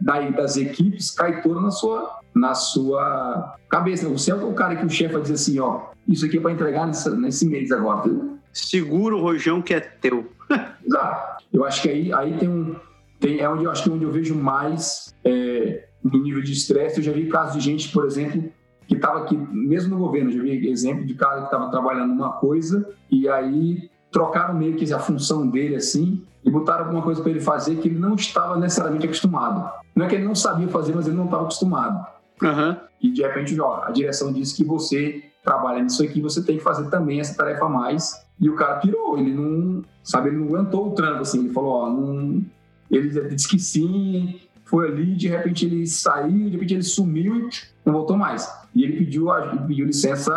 daí 0.00 0.32
das 0.32 0.56
equipes 0.56 1.10
cai 1.10 1.42
toda 1.42 1.60
na 1.60 1.70
sua, 1.70 2.20
na 2.34 2.54
sua 2.54 3.56
cabeça. 3.68 4.08
Você 4.08 4.30
é 4.30 4.34
o 4.34 4.52
cara 4.52 4.76
que 4.76 4.84
o 4.84 4.90
chefe 4.90 5.12
vai 5.12 5.22
dizer 5.22 5.34
assim, 5.34 5.58
ó, 5.60 5.90
isso 6.08 6.26
aqui 6.26 6.38
é 6.38 6.40
para 6.40 6.52
entregar 6.52 6.86
nesse, 6.86 7.08
nesse 7.10 7.46
mês 7.46 7.70
agora. 7.70 8.10
Segura 8.52 9.16
o 9.16 9.20
rojão 9.20 9.62
que 9.62 9.74
é 9.74 9.80
teu. 9.80 10.30
Exato. 10.84 11.44
Eu 11.52 11.64
acho 11.64 11.82
que 11.82 11.88
aí, 11.88 12.12
aí 12.12 12.36
tem 12.36 12.48
um... 12.48 12.76
Tem, 13.20 13.38
é 13.38 13.48
onde 13.48 13.64
eu 13.64 13.70
acho 13.70 13.84
que 13.84 13.88
é 13.88 13.92
onde 13.92 14.04
eu 14.04 14.10
vejo 14.10 14.34
mais 14.34 15.14
é, 15.24 15.86
no 16.02 16.20
nível 16.20 16.42
de 16.42 16.52
estresse. 16.52 16.98
Eu 16.98 17.04
já 17.04 17.12
vi 17.12 17.28
casos 17.28 17.54
de 17.54 17.60
gente, 17.60 17.92
por 17.92 18.04
exemplo, 18.04 18.52
que 18.88 18.96
estava 18.96 19.20
aqui, 19.20 19.36
mesmo 19.36 19.96
no 19.96 20.04
governo, 20.04 20.32
já 20.32 20.42
vi 20.42 20.68
exemplo 20.68 21.06
de 21.06 21.14
cara 21.14 21.40
que 21.40 21.44
estava 21.44 21.70
trabalhando 21.70 22.12
uma 22.12 22.32
coisa 22.32 22.92
e 23.08 23.28
aí 23.28 23.88
trocaram 24.12 24.54
meio 24.54 24.76
que 24.76 24.92
a 24.92 24.98
função 24.98 25.48
dele 25.48 25.74
assim 25.74 26.22
e 26.44 26.50
botaram 26.50 26.84
alguma 26.84 27.02
coisa 27.02 27.22
para 27.22 27.30
ele 27.30 27.40
fazer 27.40 27.76
que 27.76 27.88
ele 27.88 27.98
não 27.98 28.14
estava 28.14 28.56
necessariamente 28.56 29.06
acostumado. 29.06 29.70
Não 29.94 30.06
é 30.06 30.08
que 30.08 30.14
ele 30.14 30.24
não 30.24 30.34
sabia 30.34 30.68
fazer, 30.68 30.94
mas 30.94 31.06
ele 31.06 31.16
não 31.16 31.24
estava 31.24 31.44
acostumado. 31.44 32.06
Uhum. 32.42 32.76
E 33.00 33.10
de 33.10 33.22
repente, 33.22 33.58
ó, 33.60 33.84
a 33.84 33.90
direção 33.90 34.32
disse 34.32 34.54
que 34.54 34.64
você 34.64 35.24
trabalha 35.42 35.82
nisso 35.82 36.02
aqui, 36.02 36.20
você 36.20 36.42
tem 36.42 36.58
que 36.58 36.62
fazer 36.62 36.88
também 36.88 37.20
essa 37.20 37.36
tarefa 37.36 37.64
a 37.64 37.68
mais. 37.68 38.12
E 38.40 38.48
o 38.48 38.54
cara 38.54 38.76
pirou, 38.76 39.18
ele 39.18 39.32
não, 39.32 39.84
sabe, 40.02 40.28
ele 40.28 40.38
não 40.38 40.46
aguentou 40.48 40.88
o 40.88 40.94
tranco 40.94 41.22
assim. 41.22 41.40
Ele 41.40 41.52
falou, 41.52 41.72
ó, 41.72 41.90
não. 41.90 42.44
Ele 42.90 43.08
disse 43.34 43.48
que 43.48 43.58
sim, 43.58 44.40
foi 44.64 44.88
ali, 44.88 45.14
de 45.14 45.28
repente 45.28 45.64
ele 45.64 45.86
saiu, 45.86 46.46
de 46.46 46.50
repente 46.50 46.74
ele 46.74 46.82
sumiu 46.82 47.36
e 47.36 47.50
não 47.84 47.92
voltou 47.92 48.16
mais. 48.16 48.50
E 48.74 48.82
ele 48.82 48.96
pediu, 48.96 49.34
ele 49.34 49.58
pediu 49.66 49.86
licença 49.86 50.32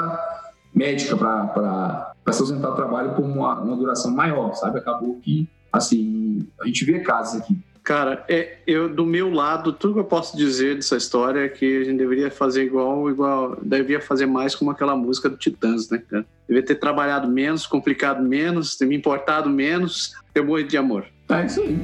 médica 0.76 1.16
para 1.16 2.34
se 2.34 2.42
ausentar 2.42 2.72
do 2.72 2.76
trabalho 2.76 3.14
por 3.14 3.24
uma, 3.24 3.60
uma 3.62 3.78
duração 3.78 4.12
maior, 4.12 4.54
sabe? 4.54 4.80
Acabou 4.80 5.20
que, 5.22 5.48
assim, 5.72 6.46
a 6.60 6.68
gente 6.68 6.84
vê 6.84 7.00
casos 7.00 7.42
aqui. 7.42 7.58
Cara, 7.82 8.26
é, 8.28 8.58
eu 8.66 8.90
do 8.90 9.06
meu 9.06 9.32
lado, 9.32 9.72
tudo 9.72 9.94
que 9.94 10.00
eu 10.00 10.06
posso 10.06 10.36
dizer 10.36 10.76
dessa 10.76 10.98
história 10.98 11.42
é 11.42 11.48
que 11.48 11.82
a 11.82 11.84
gente 11.84 11.98
deveria 11.98 12.32
fazer 12.32 12.64
igual, 12.64 13.08
igual, 13.12 13.56
deveria 13.62 14.02
fazer 14.02 14.26
mais 14.26 14.56
como 14.56 14.72
aquela 14.72 14.96
música 14.96 15.30
do 15.30 15.38
Titãs, 15.38 15.88
né, 15.90 16.02
cara? 16.10 16.26
Deveria 16.48 16.66
ter 16.66 16.76
trabalhado 16.76 17.28
menos, 17.28 17.68
complicado 17.68 18.24
menos, 18.24 18.76
ter 18.76 18.88
me 18.88 18.96
importado 18.96 19.52
menos, 19.52 20.16
ter 20.34 20.44
morrido 20.44 20.70
de 20.70 20.78
amor. 20.78 21.06
É 21.30 21.46
isso 21.46 21.62
aí, 21.62 21.78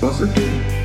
com 0.00 0.12
certeza. 0.12 0.83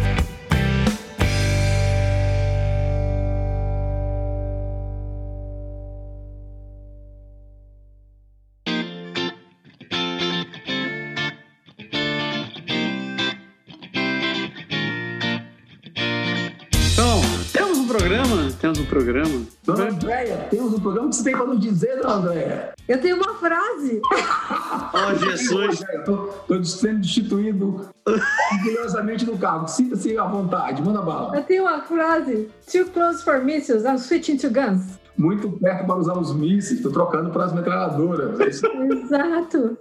Programa. 18.89 19.41
Dona 19.63 19.89
Andréia, 19.89 20.47
temos 20.49 20.73
um 20.73 20.79
programa 20.79 21.09
que 21.09 21.15
você 21.15 21.23
tem 21.23 21.37
para 21.37 21.45
nos 21.45 21.59
dizer, 21.59 22.01
Dona 22.01 22.15
Andréia? 22.15 22.73
Eu 22.87 22.99
tenho 22.99 23.15
uma 23.17 23.35
frase. 23.35 24.01
oh, 24.03 25.15
Jesus. 25.15 25.81
Estou 25.81 26.63
sendo 26.65 27.01
destituído 27.01 27.87
orgulhosamente 28.05 29.25
no 29.25 29.37
carro. 29.37 29.67
Sinta-se 29.67 30.17
à 30.17 30.25
vontade, 30.25 30.81
manda 30.81 31.01
bala. 31.01 31.37
Eu 31.37 31.43
tenho 31.43 31.63
uma 31.63 31.81
frase. 31.81 32.49
Too 32.69 32.85
close 32.87 33.23
for 33.23 33.43
missiles, 33.43 33.83
I'm 33.83 33.97
switching 33.97 34.37
to 34.37 34.49
guns. 34.49 34.99
Muito 35.15 35.51
perto 35.51 35.85
para 35.85 35.95
usar 35.97 36.17
os 36.17 36.33
mísseis, 36.33 36.77
estou 36.77 36.91
trocando 36.91 37.29
para 37.29 37.45
as 37.45 37.53
metralhadoras. 37.53 38.39
É 38.39 38.93
Exato. 38.93 39.77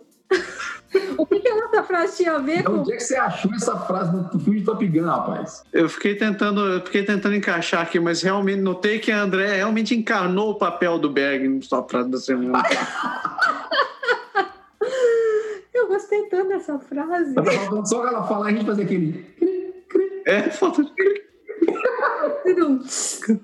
O 1.18 1.26
que, 1.26 1.40
que 1.40 1.48
essa 1.48 1.82
frase 1.82 2.16
tinha 2.16 2.32
a 2.32 2.38
ver 2.38 2.60
Então, 2.60 2.74
com. 2.74 2.80
onde 2.80 2.92
é 2.92 2.96
que 2.96 3.02
você 3.02 3.16
achou 3.16 3.52
essa 3.54 3.76
frase 3.80 4.16
no 4.16 4.40
filme 4.40 4.60
de 4.60 4.64
Top 4.64 4.86
Gun, 4.86 5.04
rapaz? 5.04 5.62
Eu 5.72 5.88
fiquei 5.88 6.14
tentando, 6.14 6.60
eu 6.60 6.80
fiquei 6.84 7.02
tentando 7.04 7.34
encaixar 7.34 7.82
aqui, 7.82 8.00
mas 8.00 8.22
realmente 8.22 8.60
notei 8.60 8.98
que 8.98 9.12
a 9.12 9.20
André 9.22 9.56
realmente 9.56 9.94
encarnou 9.94 10.50
o 10.50 10.54
papel 10.54 10.98
do 10.98 11.10
Berg 11.10 11.46
no 11.46 11.62
sua 11.62 11.82
frase 11.86 12.10
da 12.10 12.18
semana. 12.18 12.62
Eu 15.74 15.86
gostei 15.86 16.22
tanto 16.28 16.48
dessa 16.48 16.78
frase. 16.78 17.34
Tá 17.34 17.44
só 17.84 18.06
ela 18.06 18.26
falar 18.26 18.50
e 18.50 18.54
a 18.54 18.56
gente 18.56 18.66
fazer 18.66 18.82
aquele. 18.82 19.24
É, 20.26 20.42
falta. 20.50 20.82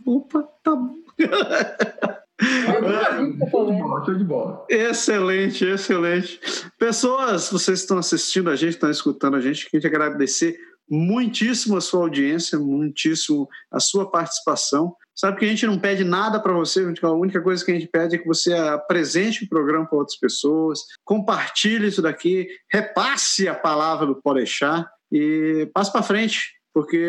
Opa, 0.04 0.42
tá 0.62 0.74
bom. 0.74 0.96
Show 2.40 3.66
de 3.66 3.78
bola, 3.78 4.04
show 4.04 4.14
de 4.14 4.24
bola. 4.24 4.66
Excelente, 4.68 5.64
excelente. 5.64 6.40
Pessoas, 6.78 7.50
vocês 7.50 7.80
estão 7.80 7.98
assistindo 7.98 8.50
a 8.50 8.56
gente, 8.56 8.72
estão 8.72 8.90
escutando 8.90 9.36
a 9.36 9.40
gente, 9.40 9.70
queria 9.70 9.88
agradecer 9.88 10.58
muitíssimo 10.88 11.76
a 11.76 11.80
sua 11.80 12.00
audiência, 12.00 12.58
muitíssimo 12.58 13.48
a 13.70 13.78
sua 13.80 14.10
participação. 14.10 14.94
Sabe 15.14 15.38
que 15.38 15.44
a 15.44 15.48
gente 15.48 15.64
não 15.66 15.78
pede 15.78 16.02
nada 16.02 16.40
para 16.40 16.52
você, 16.52 16.84
a 17.02 17.12
única 17.12 17.40
coisa 17.40 17.64
que 17.64 17.70
a 17.70 17.74
gente 17.74 17.86
pede 17.88 18.16
é 18.16 18.18
que 18.18 18.26
você 18.26 18.52
apresente 18.52 19.44
o 19.44 19.48
programa 19.48 19.86
para 19.86 19.98
outras 19.98 20.18
pessoas, 20.18 20.80
compartilhe 21.04 21.86
isso 21.86 22.02
daqui, 22.02 22.48
repasse 22.70 23.46
a 23.46 23.54
palavra 23.54 24.06
do 24.06 24.20
Podeixar 24.20 24.90
e 25.12 25.70
passe 25.72 25.92
para 25.92 26.02
frente, 26.02 26.52
porque 26.74 27.08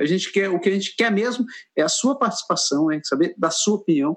a 0.00 0.04
gente 0.04 0.32
quer, 0.32 0.50
o 0.50 0.58
que 0.58 0.68
a 0.68 0.72
gente 0.72 0.96
quer 0.96 1.12
mesmo 1.12 1.46
é 1.76 1.82
a 1.82 1.88
sua 1.88 2.18
participação, 2.18 2.90
é 2.90 3.00
saber 3.04 3.32
da 3.38 3.50
sua 3.50 3.76
opinião 3.76 4.16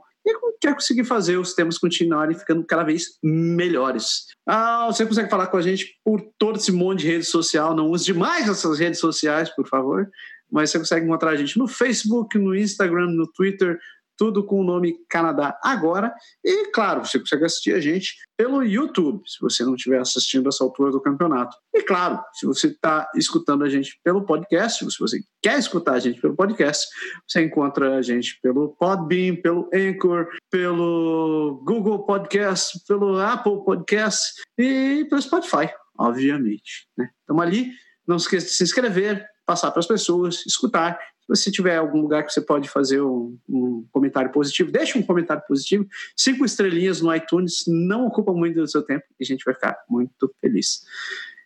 quer 0.61 0.73
conseguir 0.75 1.03
fazer 1.03 1.37
os 1.37 1.53
temas 1.53 1.77
continuarem 1.77 2.37
ficando 2.37 2.63
cada 2.63 2.83
vez 2.83 3.17
melhores. 3.23 4.27
Ah, 4.47 4.85
você 4.85 5.05
consegue 5.05 5.29
falar 5.29 5.47
com 5.47 5.57
a 5.57 5.61
gente 5.61 5.97
por 6.05 6.21
todo 6.37 6.57
esse 6.57 6.71
monte 6.71 6.99
de 6.99 7.07
rede 7.07 7.25
social, 7.25 7.75
não 7.75 7.89
use 7.89 8.05
demais 8.05 8.47
essas 8.47 8.79
redes 8.79 8.99
sociais, 8.99 9.49
por 9.49 9.67
favor, 9.67 10.09
mas 10.51 10.69
você 10.69 10.77
consegue 10.77 11.05
encontrar 11.05 11.31
a 11.31 11.35
gente 11.35 11.57
no 11.57 11.67
Facebook, 11.67 12.37
no 12.37 12.55
Instagram, 12.55 13.07
no 13.07 13.25
Twitter, 13.25 13.79
tudo 14.21 14.43
com 14.43 14.59
o 14.61 14.63
nome 14.63 15.03
Canadá 15.09 15.57
Agora. 15.63 16.13
E, 16.45 16.67
claro, 16.67 17.03
você 17.03 17.17
consegue 17.17 17.43
assistir 17.43 17.73
a 17.73 17.79
gente 17.79 18.13
pelo 18.37 18.63
YouTube, 18.63 19.27
se 19.27 19.41
você 19.41 19.63
não 19.65 19.73
estiver 19.73 19.99
assistindo 19.99 20.47
essa 20.47 20.63
altura 20.63 20.91
do 20.91 21.01
campeonato. 21.01 21.57
E, 21.73 21.81
claro, 21.81 22.21
se 22.31 22.45
você 22.45 22.67
está 22.67 23.09
escutando 23.15 23.63
a 23.63 23.69
gente 23.69 23.99
pelo 24.03 24.23
podcast, 24.23 24.85
se 24.85 24.99
você 24.99 25.21
quer 25.41 25.57
escutar 25.57 25.93
a 25.93 25.99
gente 25.99 26.21
pelo 26.21 26.35
podcast, 26.35 26.87
você 27.27 27.41
encontra 27.43 27.97
a 27.97 28.01
gente 28.03 28.37
pelo 28.43 28.75
Podbean, 28.75 29.37
pelo 29.37 29.67
Anchor, 29.73 30.27
pelo 30.51 31.63
Google 31.65 32.05
Podcast, 32.05 32.79
pelo 32.87 33.19
Apple 33.19 33.65
Podcast 33.65 34.35
e 34.55 35.03
pelo 35.09 35.19
Spotify, 35.19 35.67
obviamente. 35.97 36.87
Né? 36.95 37.09
Estamos 37.21 37.41
ali. 37.41 37.71
Não 38.07 38.17
esqueça 38.17 38.45
de 38.45 38.51
se 38.51 38.63
inscrever, 38.63 39.25
passar 39.47 39.71
para 39.71 39.79
as 39.79 39.87
pessoas, 39.87 40.45
escutar 40.45 40.99
se 41.35 41.51
tiver 41.51 41.75
algum 41.77 42.01
lugar 42.01 42.25
que 42.25 42.31
você 42.31 42.41
pode 42.41 42.69
fazer 42.69 43.01
um, 43.01 43.37
um, 43.49 43.85
comentário 43.91 44.31
positivo, 44.31 44.71
deixe 44.71 44.97
um 44.97 45.03
comentário 45.03 45.43
positivo. 45.47 45.85
Cinco 46.15 46.45
estrelinhas 46.45 47.01
no 47.01 47.13
iTunes 47.15 47.65
não 47.67 48.07
ocupa 48.07 48.33
muito 48.33 48.59
do 48.59 48.67
seu 48.67 48.81
tempo 48.83 49.05
e 49.19 49.23
a 49.23 49.25
gente 49.25 49.43
vai 49.43 49.53
ficar 49.53 49.77
muito 49.89 50.33
feliz. 50.39 50.81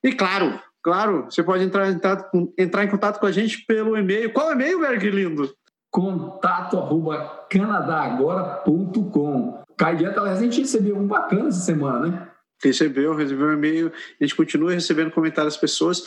E 0.03 0.11
claro, 0.11 0.59
claro, 0.81 1.25
você 1.25 1.43
pode 1.43 1.63
entrar, 1.63 1.89
entrar, 1.89 2.29
entrar 2.57 2.83
em 2.83 2.89
contato 2.89 3.19
com 3.19 3.25
a 3.25 3.31
gente 3.31 3.65
pelo 3.65 3.97
e-mail. 3.97 4.31
Qual 4.33 4.51
e-mail, 4.51 4.79
Berg 4.79 5.09
lindo? 5.09 5.55
Contato 5.91 6.77
arroba 6.77 7.45
canadagora.com. 7.49 9.63
Aliás, 9.81 10.17
a 10.17 10.41
gente 10.41 10.61
recebeu 10.61 10.97
um 10.97 11.07
bacana 11.07 11.47
essa 11.47 11.59
semana, 11.59 12.07
né? 12.07 12.27
Recebeu, 12.63 13.13
recebeu 13.13 13.47
um 13.47 13.53
e-mail. 13.53 13.91
A 14.19 14.23
gente 14.23 14.35
continua 14.35 14.71
recebendo 14.71 15.11
comentários 15.11 15.53
das 15.53 15.61
pessoas. 15.61 16.03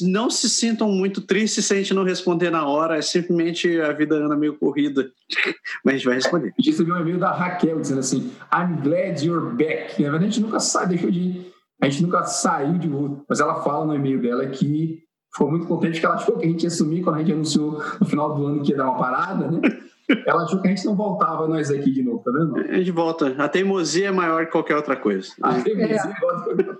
Não 0.00 0.30
se 0.30 0.48
sintam 0.48 0.88
muito 0.88 1.20
tristes 1.20 1.66
se 1.66 1.74
a 1.74 1.76
gente 1.76 1.92
não 1.92 2.04
responder 2.04 2.50
na 2.50 2.66
hora. 2.66 2.96
É 2.96 3.02
simplesmente 3.02 3.80
a 3.80 3.92
vida 3.92 4.16
anda 4.16 4.36
meio 4.36 4.56
corrida. 4.56 5.10
Mas 5.84 5.94
a 5.94 5.96
gente 5.96 6.06
vai 6.06 6.14
responder. 6.14 6.48
A 6.48 6.62
gente 6.62 6.70
recebeu 6.70 6.94
um 6.94 7.00
e-mail 7.00 7.18
da 7.18 7.32
Raquel 7.32 7.80
dizendo 7.80 8.00
assim: 8.00 8.32
I'm 8.52 8.80
glad 8.82 9.24
you're 9.24 9.54
back. 9.54 10.00
Na 10.02 10.10
verdade, 10.10 10.24
a 10.24 10.30
gente 10.30 10.40
nunca 10.40 10.60
sai, 10.60 10.86
deixou 10.86 11.10
de. 11.10 11.46
A 11.82 11.88
gente 11.88 12.02
nunca 12.02 12.24
saiu 12.24 12.78
de 12.78 12.88
volta. 12.88 13.22
Mas 13.28 13.40
ela 13.40 13.62
fala 13.62 13.86
no 13.86 13.94
e-mail 13.94 14.20
dela 14.20 14.46
que 14.46 15.02
ficou 15.32 15.50
muito 15.50 15.66
contente 15.66 16.00
que 16.00 16.06
ela 16.06 16.16
achou 16.16 16.36
que 16.36 16.46
a 16.46 16.48
gente 16.48 16.64
ia 16.64 16.70
sumir 16.70 17.02
quando 17.02 17.16
a 17.16 17.18
gente 17.18 17.32
anunciou 17.32 17.82
no 18.00 18.06
final 18.06 18.34
do 18.34 18.46
ano 18.46 18.62
que 18.62 18.72
ia 18.72 18.76
dar 18.76 18.84
uma 18.84 18.98
parada, 18.98 19.50
né? 19.50 19.60
Ela 20.26 20.44
achou 20.44 20.60
que 20.60 20.68
a 20.68 20.70
gente 20.70 20.84
não 20.86 20.96
voltava 20.96 21.46
nós 21.46 21.70
aqui 21.70 21.90
de 21.90 22.02
novo, 22.02 22.22
tá 22.24 22.30
vendo? 22.30 22.56
A 22.56 22.78
gente 22.78 22.90
volta. 22.90 23.34
A 23.38 23.48
teimosia 23.48 24.08
é 24.08 24.10
maior 24.10 24.46
que 24.46 24.52
qualquer 24.52 24.76
outra 24.76 24.96
coisa. 24.96 25.32
A 25.42 25.54
teimosia 25.60 25.96
é 25.96 26.06
maior. 26.06 26.76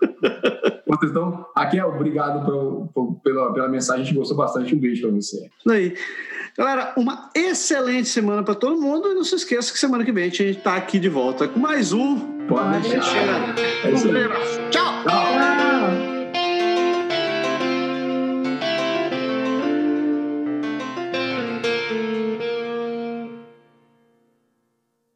Então, 1.04 1.46
aqui 1.54 1.78
é 1.78 1.84
obrigado 1.84 2.44
por, 2.44 2.88
por, 2.94 3.20
pela, 3.22 3.52
pela 3.52 3.68
mensagem, 3.68 4.02
a 4.02 4.04
gente 4.06 4.16
gostou 4.16 4.36
bastante. 4.36 4.74
Um 4.74 4.78
beijo 4.78 5.02
para 5.02 5.10
você. 5.10 5.48
Isso 5.58 5.70
aí. 5.70 5.94
Galera, 6.56 6.92
uma 6.96 7.30
excelente 7.34 8.08
semana 8.08 8.42
para 8.42 8.54
todo 8.54 8.80
mundo. 8.80 9.12
E 9.12 9.14
não 9.14 9.22
se 9.22 9.34
esqueça 9.34 9.72
que 9.72 9.78
semana 9.78 10.04
que 10.04 10.10
vem 10.10 10.24
a 10.24 10.26
gente 10.28 10.44
está 10.44 10.74
aqui 10.76 10.98
de 10.98 11.08
volta 11.08 11.46
com 11.46 11.60
mais 11.60 11.92
um. 11.92 12.18
Pode 12.48 12.88
deixar. 12.88 13.16
É. 13.16 14.70
Tchau. 14.70 15.04
Tchau. 15.04 15.67